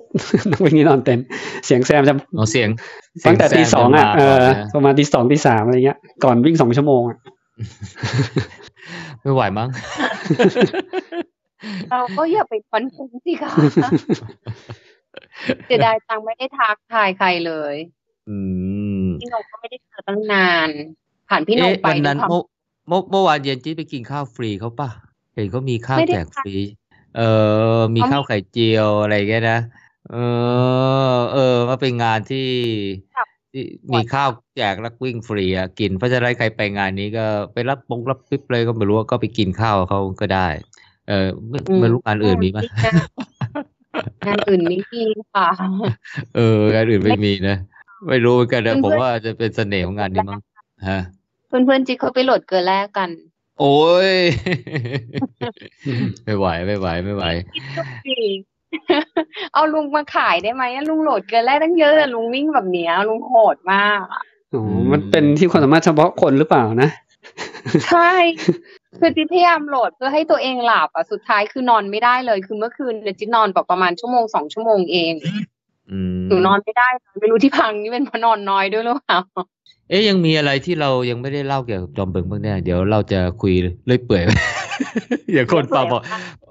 [0.51, 1.27] นักวิ่งที่นอนเต็นท์
[1.67, 2.69] เสียงแซมจะเอาเสียง
[3.27, 7.19] ตั้งแต่ตีสองอะเออนะประมาณตีสองตีสามอะไรเงี้ย ก่อนวิ่งสองชั่วโมงอะ
[9.25, 9.69] ไม่ไหวมั้ง
[11.91, 13.53] เราก็อย่าไปฟันฟุ้งสิคะ
[15.67, 17.75] เสียดายจังไม่ได้ทักทายใครเลย
[18.29, 18.37] อื
[19.03, 20.69] มพี่นงก็ไม่ได้เจอตั้งนาน
[21.29, 22.43] ผ่านพี่นงเอ๊ะไปวันด้วนั้ยนความเมื่อ
[22.89, 24.89] เมื่อเมื่อวานเย็นจี้ไปกินข้าวฟรีเขาป่ะ
[25.35, 26.57] เห็นเขามีข้าวไม่ได้แจกฟรี
[27.17, 27.23] เอ
[27.77, 29.59] อมีเขามีข้าวไข่เจียวอะไรเงี้ยนะ
[30.11, 30.17] เอ
[31.17, 32.49] อ เออมาเป็นงานที่
[33.13, 33.34] ที่
[33.93, 40.49] มีข้าวแจกนักวิ่งฟรีอะกินเพราะฉะนั้นใครไปงานนี้ก็ไปรับปงรับปิ๊บเลยก็ไม่รู้ว่าก็ไปกินข้าวเขาก็ได้
[41.09, 42.59] เออไม่ไม่รู้งานอื่นมีไหม
[44.27, 45.03] งานอื่นไม่มี
[45.35, 45.49] ค่ะ
[46.37, 47.57] เอองานอื่นไม่มีนะ
[48.09, 50.41] ไม่รู้เหมือนกันนะเพื่อนๆผมว่าจะเป็นเสน่ห์ของงานนี้มั้ง
[50.89, 51.01] ฮะ
[51.49, 53.11] เพื่อนๆจิ๊กเขาไปโหลดเกลือแรกกัน
[53.61, 53.79] โอ้
[54.09, 54.13] ย
[56.25, 57.25] ไม่ไหวไม่ไหวไม่ไหว
[59.55, 64.23] เอาลุงมาขายได้ไหมอะลุงโหลดเกลือแรกตั้งเยอะแต่ลุงวิ่งแบบเนี้ยลุงโหดมากอะ
[64.55, 66.91] อ๋ออืมมันเป็นที่ความสามารถเฉพาะคนหรือเปล่านะ
[67.91, 68.13] ใช่
[69.01, 75.15] คือจิ๊กพยายามโหลดเพื่อให้ตัวเองหลับอะสุดท้ายคือนอนไม่ได้เลย คือเมื่อคืนเนี่ยจิ๊กนอนแบบประมาณชั่วโมงสองชั่วโมงเอง
[75.91, 76.89] อืมหนูนอนไม่ได้
[77.21, 79.19] ไม่รู้ที่พังนี่เป็นเพราะนอนน้อยด้วยหรือเปล่า
[79.89, 83.53] เอ๊ยยังมีอะไรที่เรายังไม่ได้เล่าเกี่ยวกับจอมบึงบ้างเนี่ยเดี๋ยวเราจะคุย
[83.87, 84.23] เลื่อยเปื่อย
[85.33, 86.03] อย่าคนฟังบอก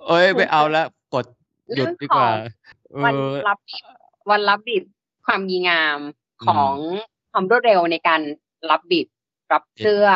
[0.08, 1.26] เอ้ยไม่เอาละกด
[1.76, 2.30] หยุดดีกว่า
[2.92, 3.84] เอวันอรับบิด
[4.30, 4.84] วันรับบิด
[5.26, 6.00] ความดีงาม
[6.46, 6.76] ของ
[7.32, 8.22] ความรวดเร็วในการ
[8.72, 9.08] รับบิด
[9.54, 10.08] รับเสื้อ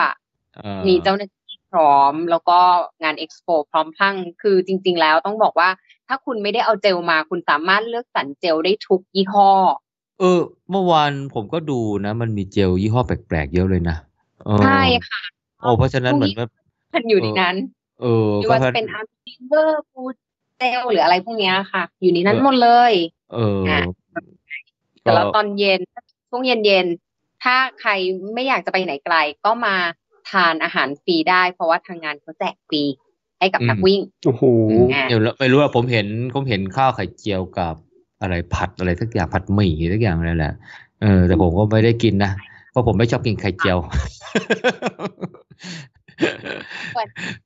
[0.55, 2.59] เอ่อมีเจ้าหน้าที่พร้อม แล้วก็
[3.03, 5.69] งานเอ็กซ์โปพร้อมพลังคือจริง ๆ แล้วต้องบอกว่า
[6.07, 9.51] ถ้าคุณไม่ได้เอาเจลมาคุณสามารถเลือกสรรเจลได้ทุกยี่ห้อ
[10.19, 10.41] เออ
[10.71, 13.97] เมื่อวานผมก็ดูนะ มันมีเจลยี่ห้อแปลกๆเยอะเลยนะ
[14.45, 15.21] เออใช่ค่ะ
[15.59, 16.47] โอ้เพราะฉะนั้นเหมือนว่า
[16.93, 17.55] มันอยู่ในนั้น
[18.01, 20.01] เออไม่ก็ว่าจะเป็นอาร์ติเวอร์ฟู
[20.57, 22.93] เจลหรืออะไรพวกเนี้ยค่ะ อยู่ในนั้นหมดเลย
[23.33, 23.81] เอออะ
[25.01, 25.79] แต่แล้วตอนเย็น
[26.29, 27.91] ช่วงเย็นเย็นๆถ้าใคร
[28.33, 29.75] ไม่อยากจะไปไหนไกล ก็มา
[30.29, 32.83] ทานอาหารฟรีได้ เพราะว่าทางงานเขาแจกฟรี
[33.39, 34.43] ให้กับนักวิ่งโอ้โห
[34.93, 37.75] อะเดี๋ยวเราไม่รู้ว่าผมเห็นผมเห็นข้าวไข่เจียวกับ
[38.21, 40.53] อะไรผัดอะไรทักอย่างผัดหมี่ทักอย่างนั่นแหละ
[41.01, 42.31] เออแต่ผมก็ไม่ได้กินนะ
[42.71, 43.77] เพราะผมไม่ชอบกินไข่เจียว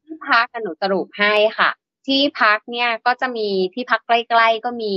[0.06, 1.70] ที่พักอะหนูสรุปให้ค่ะ
[2.08, 4.94] ที่พักเนี่ยก็จะมีที่พักใกล้ ๆ ก็มี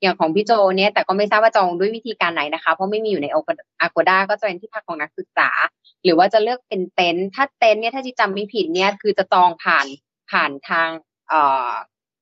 [0.00, 3.38] อย่างของพี่โจเนี่ยแต่ก็ไม่ทราบว่าจองด้วยวิธีการไหนนะคะ เพราะไม่มีอยู่ในโอ
[3.94, 5.50] g o ด้าก็จะเป็นที่พักของนักศึกษา
[6.04, 9.86] หรือว่าจะเลือกเป็นเต็นท์ถ้าเต็นท์เนี่ยถ้าที่จำไม่ผิดเนี่ยคือจะจองผ่าน
[10.30, 10.88] ผ่านทาง
[11.28, 11.70] เอ่อ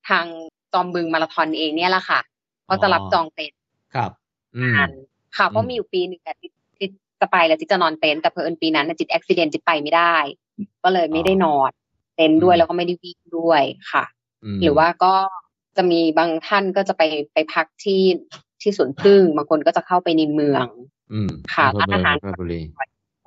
[0.08, 0.24] ทาง
[0.72, 2.20] จอมบึงมาราธอนเองเนี่ยแหละค่ะ
[2.68, 3.58] ก็จะรับจองเต็นท์
[3.94, 4.10] ครับ
[4.56, 4.90] อืมกัน
[5.36, 6.88] ค่ะเพอืราะมมีอยู่ปีหนึ่งอะที่ที่
[7.20, 10.16] จะไปแล้วที่จะนอนเต็นท์แต่เพอเอิญปีนั้นน่ะจิตอุบิเหตุจิตไปไม่ได้
[10.82, 11.70] ก็เลยไม่ได้นอน
[12.16, 13.62] เต็นท์ด้วยแล้วก็ไม่ได้วิ่งด้วย
[13.92, 14.19] ค่ะม
[14.60, 15.14] หรือว่าก็
[15.76, 18.02] จะมีบางท่านก็จะไปไปพักที่
[18.60, 20.66] ที่สวนพึ่งบางคนก็จะเข้าไปในเมือง
[21.12, 22.60] อืมค่ะอำเภอร้านอาหารเมืองราชบุรี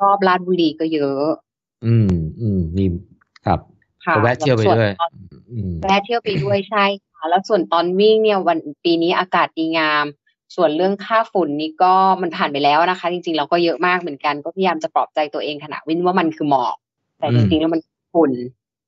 [0.01, 1.25] รอบลาดบุรีก็เยอะ
[1.85, 2.85] อืมอืมมี
[3.45, 3.59] ครับ
[4.05, 5.11] ค่ะก็แวะเที่ยวไปส่นด้วยตอน
[5.51, 10.05] อืมแวะเที่ยวไปด้วยใช่ค่ะแล้วส่วนตอนวิ่งเนี่ยวันปีนี้อากาศดีงาม
[10.55, 16.75] ส่วนเรื่องค่าฝุ่นนี่ก็มันผ่านไปแล้วนะคะ จริงๆเราก็เยอะมากเหมือนกันก็พยายามจะปลอบใจตัวเองขณะวิ่งว่ามันคือหมอก
[17.19, 17.81] แต่จริงๆแล้วมัน
[18.13, 18.31] ฝุ่น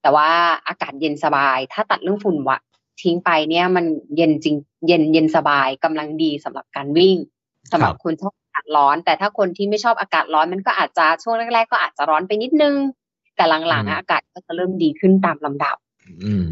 [0.05, 0.31] แต่ว่า
[0.67, 2.57] อากาศเย็นสบาย ถ้าตัดเรื่องฝุ่นวะ
[3.01, 3.85] ทิ้งไปเนี่ยมัน
[4.15, 4.55] เย็นจริง
[4.87, 7.17] เย็นเย็นสบายกำลังดีสำหรับการวิ่ง
[7.71, 12.75] สำหรับครับคนชอบอากาศร้อน แต่ถ้าคนที่ไม่ชอบอากาศร้อนมันก็อาจจะช่วงแรกๆ ก็อาจจะร้อนไปนิดนึง
[13.35, 15.75] แต่หลังๆอะอากาศก็จะเริ่มดีขึ้นตามลำดับ
[16.23, 16.47] อืม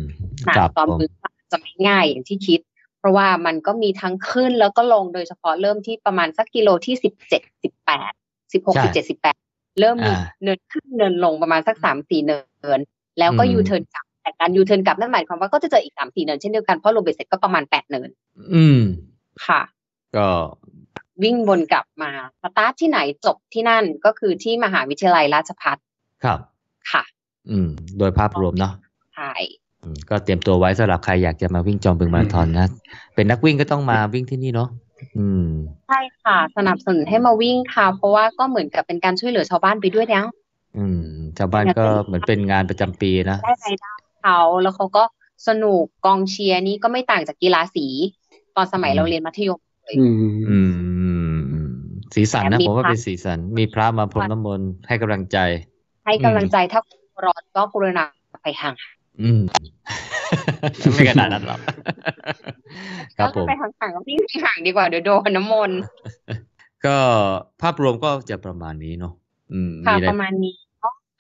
[0.48, 1.10] นะครับตอนผมมือ
[1.52, 2.60] จะไม่ง่ายอย่างที่คิด
[3.00, 8.12] เพราะว่ามันก็มีทั้งขึ้นแล้วก็ลงโดยเฉพาะเริ่มที่ประมาณสักกิโลที่สิบเจ็ดสิบแปด
[8.54, 9.38] สิบหกใช่สิบเจ็ดสิบแปด
[9.80, 12.80] เริ่มมีอ่าเนินขึ้นเนินลงประมาณสักสามสี่เนิน
[13.20, 18.10] แล้วก็อืมยูเทิร์นกลับแต่การยูเทิร์นกลับนั่นหมายความว่าก็จะเจออีกสามสี่เนินเช่นเดียวกันเพราะรวมเบ็ดเสร็จก็ประมาณแปดเนิน
[18.54, 18.80] อืม
[19.46, 19.62] ค่ะ
[20.16, 20.28] ก็
[21.24, 22.12] วิ่งวนกลับมา
[22.42, 25.78] สตาร์ทที่ไหนจบที่นั่นก็คือที่มหาวิทยาลัยราชภัฏ
[26.24, 26.40] ครับ
[26.92, 27.04] ค่ะ
[27.50, 28.74] อืม โดยภาพรวมเนาะ
[29.16, 29.32] ใช่
[29.84, 32.68] อืมก็เตรียมตัวไว้สำหรับใครอยากจะมาวิ่งจอมบึงมาราธอนนะ
[33.16, 34.70] เป็นนักวิ่งก็ต้องมาวิ่งที่นี่เนาะ
[35.18, 35.48] อืม
[35.88, 40.26] ใช่ค่ะ สนับสนุนให้มาวิ่งค่ะ เพราะว่าก็เหมือนกับเป็นการช่วยเหลือชาวบ้านไปด้วยแล้ว
[40.78, 41.00] อืม
[41.38, 45.04] ชาวบ้านก็เหมือนเป็นงานประจำปีนะ ได้รายได้เขาแล้วเขาก็
[45.48, 47.88] สนุกกองเชียร์นี่ก็ไม่ต่างจากกีฬาสี
[48.56, 50.14] ตอนสมัยอืมเราเรียนมัธยมเลยอืม
[50.50, 51.70] อืมอืมอืม
[52.14, 55.38] สีสันนะแถมมีผมว่าพระเป็นสีสัน มีพระมาพรมน้ำมนต์ให้กำลังใจ
[56.06, 56.80] ให้กำลังใจถ้า
[57.26, 58.06] ร้อนก็กรุณา
[58.44, 58.76] ไปห่าง
[59.22, 59.42] อืม
[60.94, 61.60] ไม่ขนาดนั้นหรอก
[63.18, 65.80] ครับผมไปห่างๆก็วิ่งห่างดีกว่าเดี๋ยวโดนน้ำมนต์
[66.86, 66.98] ก็
[67.62, 69.14] ภาพรวมก็จะประมาณนี้เนาะ
[69.54, 70.63] อืมค่ะมีอะไรประมาณนี้ก็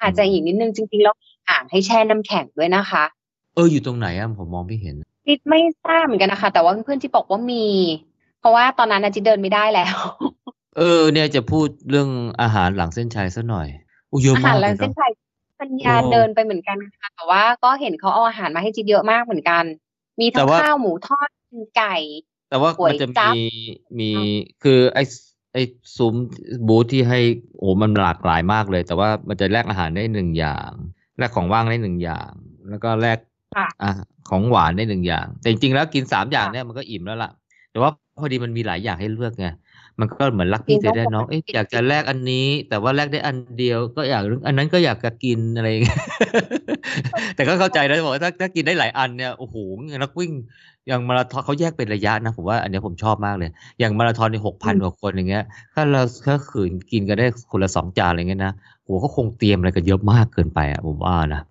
[0.03, 3.03] อาจจะอีกนิดนึงจริงๆแล้วมีอ่างให้แช่น้ำแข็งด้วยนะคะ
[3.55, 4.95] เอออยู่ตรงไหนอะผมมองไม่เห็น
[5.27, 7.65] จิตไม่ทราบเหมือนกันนะคะ แต่ว่าเพื่อนๆที่บอกว่ามี
[8.39, 9.95] เพราะว่าตอนนั้นนะจิตเดินไม่ได้แล้ว
[10.77, 12.09] เออ เนี่ยจะพูดเรื่อง
[12.41, 13.67] อาหารหลังเส้นชัยซะหน่อย
[14.11, 15.11] อู้เยอะอาหามารกหเลลังยเส้นนะชัย
[15.61, 19.63] ปัญญาโอ้เดินไปเหมือนกันค่ะแต่ว่าก็เห็นเขาเอาอาหารมาให้จิตเยอะมากเหมือนกัน
[20.19, 21.29] มีแต่ทั้งว่าข้าวหมูทอด
[21.77, 21.95] ไก่
[22.49, 23.41] แต่ว่าก๋วยมันจะจั๊มีบ
[23.99, 24.09] มี
[24.63, 25.03] คือไอ้
[25.53, 25.61] ไอ้
[25.97, 26.15] ซุ้ม
[26.67, 27.19] บูธที่ให้
[27.57, 30.71] โอ้มันหลากหลายมากเลย แต่ว่ามันจะแลกอาหารได้หนึ่งอย่าง
[31.17, 32.31] แลกของว่างได้หนึ่งอย่าง
[32.69, 33.17] แล้วก็แลก
[33.55, 33.91] ค่ะอะ
[34.29, 37.31] ของหวานได้หนึ่งอย่าง แต่จริงๆแล้วกินสามอย่างค่ะเนี่ยมันก็อิ่มแล้วล่ะ
[37.71, 39.47] แต่ว่าพอดีมันมีหลายอย่างให้เลือกไง
[39.99, 46.01] มันก็เหมือนลักจริพี่งเจได้ต้องน้องบอกเอ๊ะว่าอยากจะแลกอันนี้ แต่ว่าแลกได้อันเดียวก็อยากอันนั้นก็อยากจะกินอะไรอย่างเงี้ย
[47.35, 49.55] แต่ก็เข้าใจนะบอกว่าถ้าถ้ากินได้หลายอันเนี่ยโอ้โห
[49.97, 50.31] นักวิ่ง
[50.87, 58.53] อย่างมาราธอนเขาแยกเป็นระยะนะผมว่าอันเนี้ยผมชอบมากเลย อย่างมาราธอนในหกพันกว่าคนอย่างเงี้ย ถ้าเราถ้าขืนกินกันได้คนละสองจานอะไรเงี้ยนะ
[58.83, 61.41] โหก็คงเตรียมอะไรกันเยอะมากเกินไปอะผมว่านะ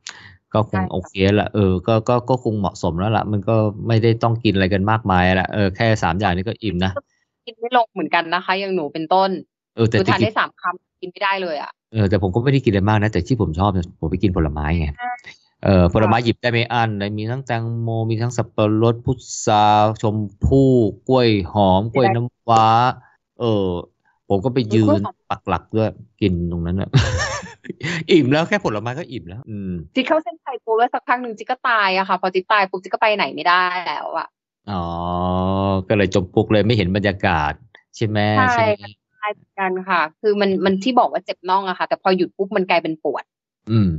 [0.55, 3.57] ก็คงใช่ค่ะโอเคละเออก็ก็ก็คงเหมาะสมแล้วล่ะมันก็
[3.87, 6.93] ไม่ได้ต้องกินอะไรกันมากมายละเออแค่สามอย่างนี้ก็อิ่มนะ
[7.47, 9.31] กินไม่ลงเหมือนกันนะคะ อย่างหนูเป็นต้น
[9.77, 14.87] เออหแต่นูที่ทานกินได้สามคำกินไม่ได้เลยอะเออแต่ผมก็ไม่ได้กินอะไรมากนะ แต่ที่ผมชอบเนี่ยผมไปกินผลไม้ไง
[15.65, 19.67] เออผลไม้หยิบได้ไม่อั้นเลยมีทั้งแตงโมมีทั้งสับปะรดพุทรา
[20.03, 20.71] ชมพู่
[21.09, 22.67] กล้วยหอมกล้วยน้ำว้า
[23.41, 23.69] เออ
[24.29, 25.01] ผมก็ไปยืน
[25.31, 25.91] ปักหลักด้วย
[26.21, 26.89] กินตรงนั้นอะ
[28.11, 34.29] อิ่มแล้วแค่ผลไม้ก็อิ่มแล้ว อืมจิตเข้าเส้นชัยตัวแล้วสักพักหนึ่งจิตก็ตายอะค่ะ พอจิตตายปุ๊บจิตก็ไปไหนไม่ได้แล้วอะ
[34.71, 34.85] อ๋อ
[35.89, 37.53] ก็เลยจมปุกเลยไม่เห็นบรรยากาศ
[37.97, 38.19] ใช่ไหม
[38.55, 38.85] ใช่ไหม
[39.19, 43.25] ใช่เหมือนกันค่ะ คือมันมันที่บอกว่าเจ็บน่องอะค่ะ แต่พอหยุดปุ๊บมันกลายเป็นปวด
[43.71, 43.91] อืม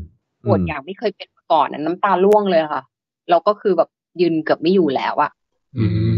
[0.44, 2.84] ปวดอย่างไม่เคยเป็นมา ก่อนอะน้ำตาร่วงเลยค่ะ
[3.30, 3.90] เราก็คือแบบ
[4.22, 5.32] ยืนเกือบไม่อยู่แล้วอะ
[5.78, 6.16] อืม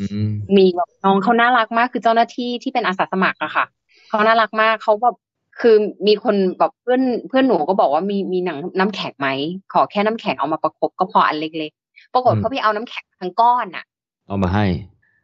[0.00, 3.64] อืมมีแบบน้องเขาน่ารักมากคือเจ้าหน้าที่ที่เป็นอาสาสมัครอะค่ะ
[4.08, 5.16] เขาน่ารักมากเขาแบบ
[5.60, 9.28] คือมีคนแบบเพื่อนเพื่อนหนูก็บอกว่ามีมีหนังน้ำแข็งไหม
[9.72, 13.84] ขอแค่น้ำแข็งเอามาประคบก็พออันเล็กๆปรากฏเขาไปเอาน้ำแข็งทั้งก้อนอะ
[14.28, 14.66] เอามาให้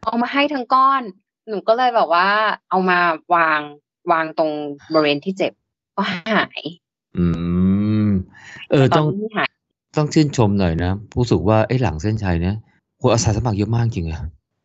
[0.05, 1.03] เอามาให้ทั้งก้อน
[1.49, 2.27] หนูก็เลยแบบว่า
[2.71, 2.99] เอามา
[3.35, 3.61] วาง
[4.13, 4.51] วางตรง
[4.93, 5.53] บริเวณที่เจ็บ
[5.97, 6.61] ก็หาย
[7.17, 7.35] อืม
[8.71, 9.49] เออตต้ออนงที่หาย
[9.97, 12.57] ต้องชื่นชมหน่อยนะรู้สึกว่าไอ้หลังเส้นชัยเนี่ย
[12.99, 14.21] โหอาสาสมัครเยอะมากจริงอะ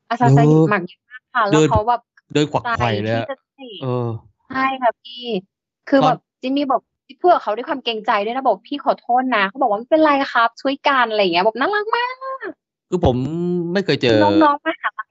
[0.10, 0.40] อาสาส
[0.74, 2.02] มัครเยอะมากค่ะเดิแล้วนเขาแบบ
[2.34, 4.08] เดินขวักไขว่เลยที่อะจะให้เออ
[4.50, 5.24] ใช่ค่ะพี่
[5.90, 6.82] คือตอนแบบจิมมี่บอก
[7.20, 12.08] เพื่อเขาด้วยความเกรงใจด้วยนะบอกพี่ขอโทษนะเขาบอกว่าไม่เป็นไรครับ ช่วยกันอะไรอย่างเงี้ยบอกน่ารักมา
[12.48, 12.50] ก
[12.90, 13.16] คือผม
[13.74, 15.11] ไม่เคยเจอน้องๆมาหาลัย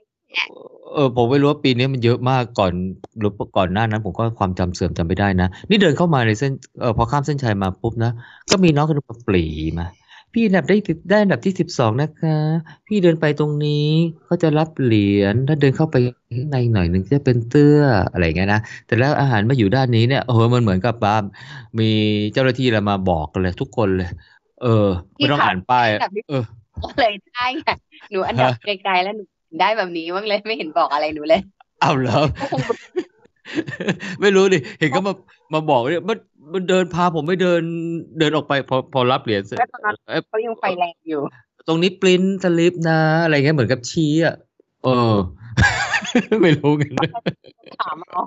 [0.95, 2.73] เออผมไม่รู้ว่าปีนี้มันเยอะมากก่อน
[3.19, 8.13] หรือก่อนหน้านั้น ผมก็ความจำเสื่อมจำไม่ได้นะ นี่เดินเข้ามาในเส้นเออพอข้ามเส้นชัยมาปุ๊บนะ
[8.51, 9.45] ก็มีน้องคนหนึงมาปรี
[9.79, 9.87] มา
[10.33, 12.37] พี่อันดับได้สิบได้อันดับที่สิบสองนะคะ
[12.87, 13.89] พี่เดินไปตรงนี้
[14.25, 15.97] เขาจะรับเหรียญถ้าเดินเข้าไป
[16.35, 17.79] ข้างในหน่อยหนึ่งจะเป็นเตื้อ
[18.13, 21.17] อะไรอย่างเงี้ยนะแต่แล้วอาหารมาอยู่ด้านนี้เนี่ยเออมันเหมือนกับว่า
[21.79, 21.91] มี
[22.33, 24.09] เจ้าหน้าที่เรามาบอกกันเลยทุกคนเลย
[24.63, 26.01] เออไม่ต้องอ่านป้ายอะ
[26.31, 26.45] เออ
[26.85, 27.69] ก็เลยได้ไง
[28.11, 29.25] หนูอันดับไกลๆแล้วหนู
[29.59, 31.41] ได้แบบนี้บ้างเลยไม่เห็นบอกอะไรหนูเลย
[31.81, 32.61] เอาเหรอก็คง
[34.21, 35.15] ไม่รู้ดิเห็นก็มา
[35.55, 36.19] มาบอกเนี่ยมัน
[36.53, 37.63] มันเดินพาผมไม่เดิน
[38.19, 41.21] เดินออกไปพอพอรับเหรียญเสร็จก็ตอนนั้นเอ้ยเขายังไฟแรงอยู่
[41.67, 44.35] ตรงนี้ปริ้นสลิปนะ อะไรเงี้ยเหมือนกับชี้อะ
[44.85, 45.15] เออ
[46.43, 46.91] ไม่รู้กัน
[47.81, 48.23] ถามเอา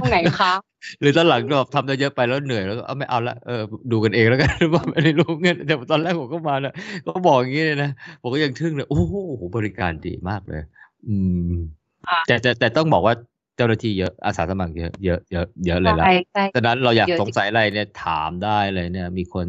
[0.00, 0.52] ตรงไหนคะ
[1.00, 3.62] หรือตอนหลังก็ทำได้เยอะไปแล้วเหนื่อยแล้วก็เอาไม่เอาละเออ
[3.92, 6.74] ดูกันเองแล้วกันว่าไม่ได้รู้เงินแต่ตอนแรกผมก็มาเนี่ย
[7.06, 7.90] ก็บอกอย่างงี้เลยนะ
[8.22, 9.14] ผมก็ยังทึ่งเลยโอ้โห
[9.56, 10.62] บริการดีมากเลย
[11.08, 11.16] อื
[11.50, 11.54] ม
[12.08, 13.14] อะแต่แต่แต่ต้องบอกว่า
[13.58, 19.46] เจ้าหน้าที่เยอะอาสาสมัครเยอะเยอะเยอะเยอะเลยละใช่ใช่ฉะนั้นเราอยากเยอะจริสงงสัยอะไรเนี่ยถามได้เลยเนี่ย มีคน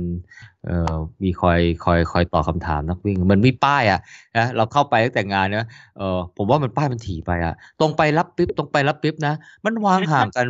[0.65, 3.99] เอ่อมีคอยคอยคอยตอบคำถามนักวิ่งเหมันมีป้ายอะ
[4.37, 5.67] นะเราเข้าไปตั้งแต่งานเนี่ย
[5.97, 9.33] เออผมว่ามันป้ายมันถี่ไปอะ ตรงไปรับปิ๊บตรงไปรับปิ๊บนะ
[9.65, 10.45] มันวางห่างกัน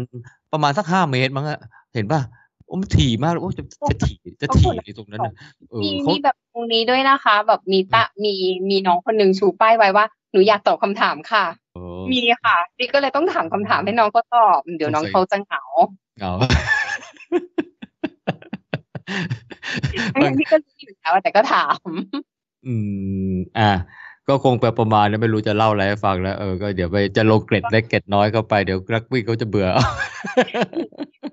[0.53, 1.59] ประมาณสักห้าเมตรมั้งอะ
[1.93, 2.21] เห็นป่ะ
[2.65, 5.33] โอ้มันถี่มากเลยโอ้จะจะถี่จะถี่ในตรงนั้นน่ะ
[5.69, 8.33] เออมีเขามีแบบตรงนี้ด้วยนะคะ แบบมีตะมี
[8.69, 11.68] มีน้องคนหนึ่งชูป้ายไว้ว่าหนูอยากตอบคำถามค่ะเออ
[12.11, 15.63] มีค่ะนี่ก็เลยต้องถามคำถามให้น้องเขาตอบ เดี๋ยวน้องเขาจะเหงา
[16.19, 16.31] เหงา
[20.13, 21.77] ทั้งๆที่ก็รู้อยู่แล้วแต่ก็ถาม
[22.67, 22.75] อื
[23.31, 23.71] ม อะ
[24.29, 29.67] ก็คงไปประมาณนั้นไม่รู้จะเล่าอะไรให้ฟังแล้วเออก็เดี๋ยวไปจะลงเกร็ดเล็กเกร็ดน้อยเข้าไปเดี๋ยวนักวิ่งเขาจะเบื่อ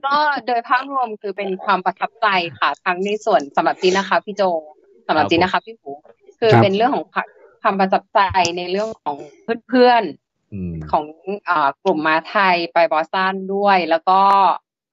[0.07, 0.17] ก็
[0.47, 2.27] โดยภาพรวมคือเป็นความประทับใจ
[2.59, 4.43] ค่ะทั้งในส่วนสำหรับจิ๊บนะคะ พี่โจ
[5.09, 5.91] สำหรับครับจิ๊บนะคะ พี่หมู
[6.41, 7.05] คือครับเป็นเรื่องของ
[7.63, 8.21] ความประทับใจ
[8.57, 9.17] ในเรื่องของ
[9.69, 10.26] เพื่อนอืมๆ
[10.91, 11.05] ของ
[11.49, 14.21] อ่ากลุ่มมาไทยไปบอสตันด้วย แล้วก็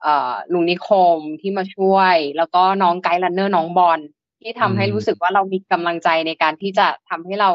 [0.04, 4.00] เอ่อลุงนิคมที่มาช่วย แล้วก็น้อง guide runner น้องบอล
[4.42, 7.50] ที่ทำให้อืมรู้สึกว่าเรามีกำลังใจในการที่จะทำให้เรา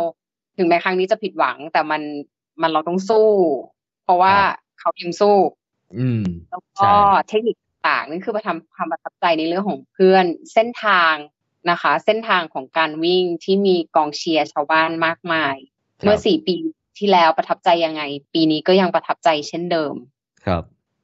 [0.57, 2.03] ถึงแม้ครั้งนี้จะผิดหวัง แต่มัน
[2.61, 3.31] มันเราต้องสู้
[4.05, 4.35] เพราะว่า
[4.81, 5.37] เขายังสู้
[5.99, 6.93] อืมแล้วใช่ก็
[7.29, 7.57] เทคนิค
[7.89, 11.15] ต่างๆนั่นคือประทำความประทับใจในเรื่องของเพื่อนเส้นทาง
[11.70, 15.57] นะคะ เส้นทางของการวิ่งที่มีกองเชียร์ชาวบ้านมากมาย
[16.01, 16.57] ครับเมื่อสี่ปี
[16.99, 18.03] ที่แล้วประทับใจยังไง
[18.35, 19.95] ปีนี้ก็ยังประทับใจเช่นเดิม
[20.47, 20.62] ครับ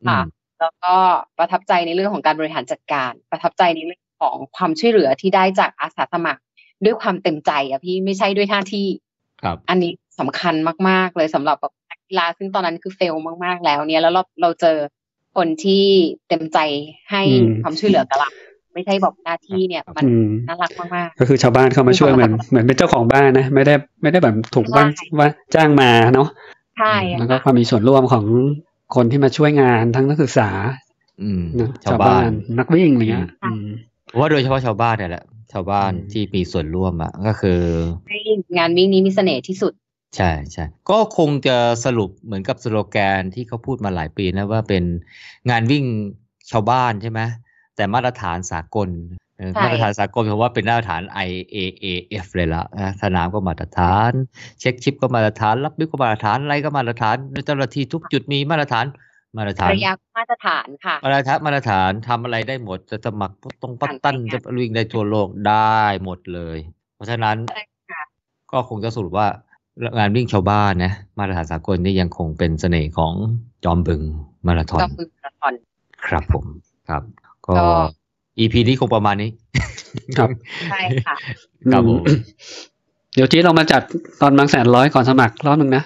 [0.08, 0.28] ค่ะอืม
[0.60, 0.94] แล้วก็
[1.38, 6.42] ประทับใจในเรื่องของการบริหารจัดการ ประทับใจในเรื่องของความช่วยเหลือที่ได้จากอาสาสมัคร
[6.84, 8.86] ด้วยความเต็มใจอะพี่ไม่ใช่ด้วยหน้าที่
[9.42, 10.54] ครับ อันนี้สำคัญ
[10.88, 13.14] มาก ๆ เลยสำหรับแบบนักกีฬาซึ่งตอนนั้นคือเฟล
[13.44, 14.76] มาก ๆ แล้วเนี่ยแล้วเราเราเจอ
[15.36, 15.84] คนที่
[16.28, 16.58] เต็มใจ
[17.10, 18.30] ให้อืมความช่วยเหลือกับเรา
[18.74, 28.24] ไม่ใช่บอกหน้าที่เนี่ย มันอืมน่ารักมากก็คือชาวบ้านเข้ามาช่วยเหมือนเหมือนเป็นเจ้าของบ้านนะ ไม่ได้ไม่ได้แบบถูกว่างใช่ว่าจ้างมาเนาะๆใช่แล้วก็ค่ะความมีส่วนร่วมของ
[28.94, 30.50] คนที่มาช่วยงานทั้งนักศึกษา
[31.22, 32.28] อืมนะชาวบ้าน
[32.58, 33.66] นักวิ่งอะไรเงี้ยอืม
[34.06, 37.60] เพราะว่าโดยเฉพาะชาวบ้านเนี่ยแหละชาวบ้านอืมที่มีส่วนร่วมอะก็คือ
[38.08, 38.18] ให้
[38.56, 39.72] งานวิ่งนี้มีเสน่ห์ที่สุด
[40.16, 44.84] ใช่ใช่ก็คงจะสรุปเหมือนกับสโลแกนที่เขาพูดมาหลายปีนะว่าเป็น
[45.50, 45.84] งานวิ่ง
[46.50, 47.20] ชาวบ้านใช่ไหม
[47.76, 48.88] แต่มาตรฐานสากล
[49.38, 54.12] เออใช่มาตรฐานสากลเพราะว่าเป็นมาตรฐาน IAAF เลยละนะสนามก็มาตรฐาน
[54.60, 58.84] เช็คชิปก็มาตรฐาน รับบิ๊กก็มาตรฐานอะไรก็มาตรฐานเจ้าหน้าที่ทุกจุดมีมาตรฐาน
[59.36, 66.58] มาตรฐานระยะมาตรฐานค่ะมาตรฐานมาตรฐานทำอะไรได้หมดจะสมัครตรงปัตตันผ่านไปจะวิ่งได้ทั่วโลกได้หมดเลย
[66.94, 68.02] เพราะฉะนั้นใช่ค่ะ
[68.52, 69.26] ก็คงจะสรุปว่า
[69.98, 73.12] งานวิ่งชาวบ้านนะมาตรฐานสากลนี่ยังคงเป็นเสน่ห์ของ
[73.64, 74.02] จอมบึง
[74.46, 75.54] มาราธอนก็คือมาราธอน
[76.06, 76.44] ครับผม
[76.88, 77.02] ครับ
[77.46, 77.66] ก็ก็
[78.38, 79.30] EP นี้คงประมาณนี้
[80.18, 80.28] ครับ
[80.70, 81.14] ใช่ค่ะ
[81.72, 82.18] ครับผมอืม
[83.14, 83.82] เดี๋ยวจีเรามาจัด
[84.20, 85.84] ตอนบางแสนร้อยก่อนสมัครรอบหนึ่งนะ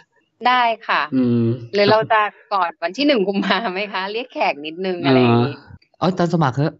[0.49, 1.43] ได้ค่ะ อืม
[1.75, 2.21] หรือเราจะ
[2.53, 5.53] ก่อนวันที่หนึ่งกุมภาไหมคะ เรียกแขกนิดนึงอะไรอย่างนี้
[5.99, 6.73] เอาตอนสมัครเถอะ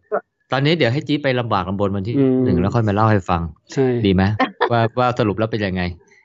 [0.53, 3.43] ตอนนี้เดี๋ยวให้จี๊ดไปลำบากลำบนวันที่อืมหนึ่งแล้วค่อยมาเล่าให้ฟัง
[3.73, 4.23] ใช่ดีไหม
[4.71, 5.83] ว่าว่าสรุปแล้วเป็นยังไง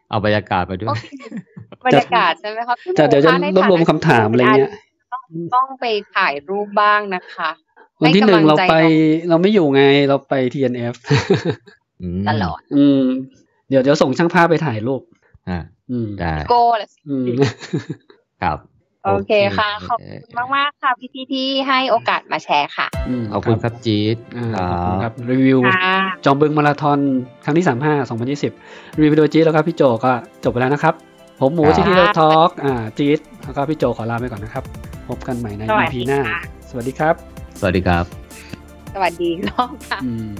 [0.10, 1.06] เอาบรรยากาศไปด้วยโอเค
[1.86, 4.72] บรรยากาศใช่ไหมคะพี่หแต่เดี๋ยวจะคะในรวบรวมคำถามอะไรเงี้ย
[5.56, 5.86] ต้องไป
[6.16, 7.50] ถ่ายรูปบ้างนะคะ
[8.02, 8.76] วันที่หนึ่งให้กำลัเราใจไป
[9.30, 10.94] เราไม่อยู่ไงเราไป TNF
[12.02, 13.02] อืมตลอดอืม
[13.70, 15.02] เดี๋ยวเดี๋ยวส่งช่างภาพไปถ่ายรูป
[15.50, 15.60] อ่า
[15.92, 17.26] อืมได้โก้แหละอืม
[18.42, 18.58] ครับ
[19.06, 22.88] โอเคค่ะ ขอบคุณมากๆค่ะพี่ๆที่ให้โอกาสมาแชร์ค่ะ
[23.22, 25.96] มขอบคุณครับจี๊ดอ่าขอบคุณครับรีวิวค่ะ
[26.26, 27.00] จอมบึงมาราธอน
[27.44, 27.66] ครั้งที่
[28.50, 30.12] 35 2020รีวิวโดยจี๊ดแล้วก็พี่โจก็
[30.44, 30.94] จบไปแล้วนะครับ
[31.40, 34.64] ผมหมูครับที่ที่เราทอล์กอ่าจี๊ดแล้วก็พี่โจขอลาไปก่อนนะครับ
[35.08, 38.06] พบกันใหม่ในสวัส EP ดีหน้าค่ะสวัสดีครับ สวัสดีครับ
[38.94, 40.32] สวัสดีอีกรอบค่ะอืม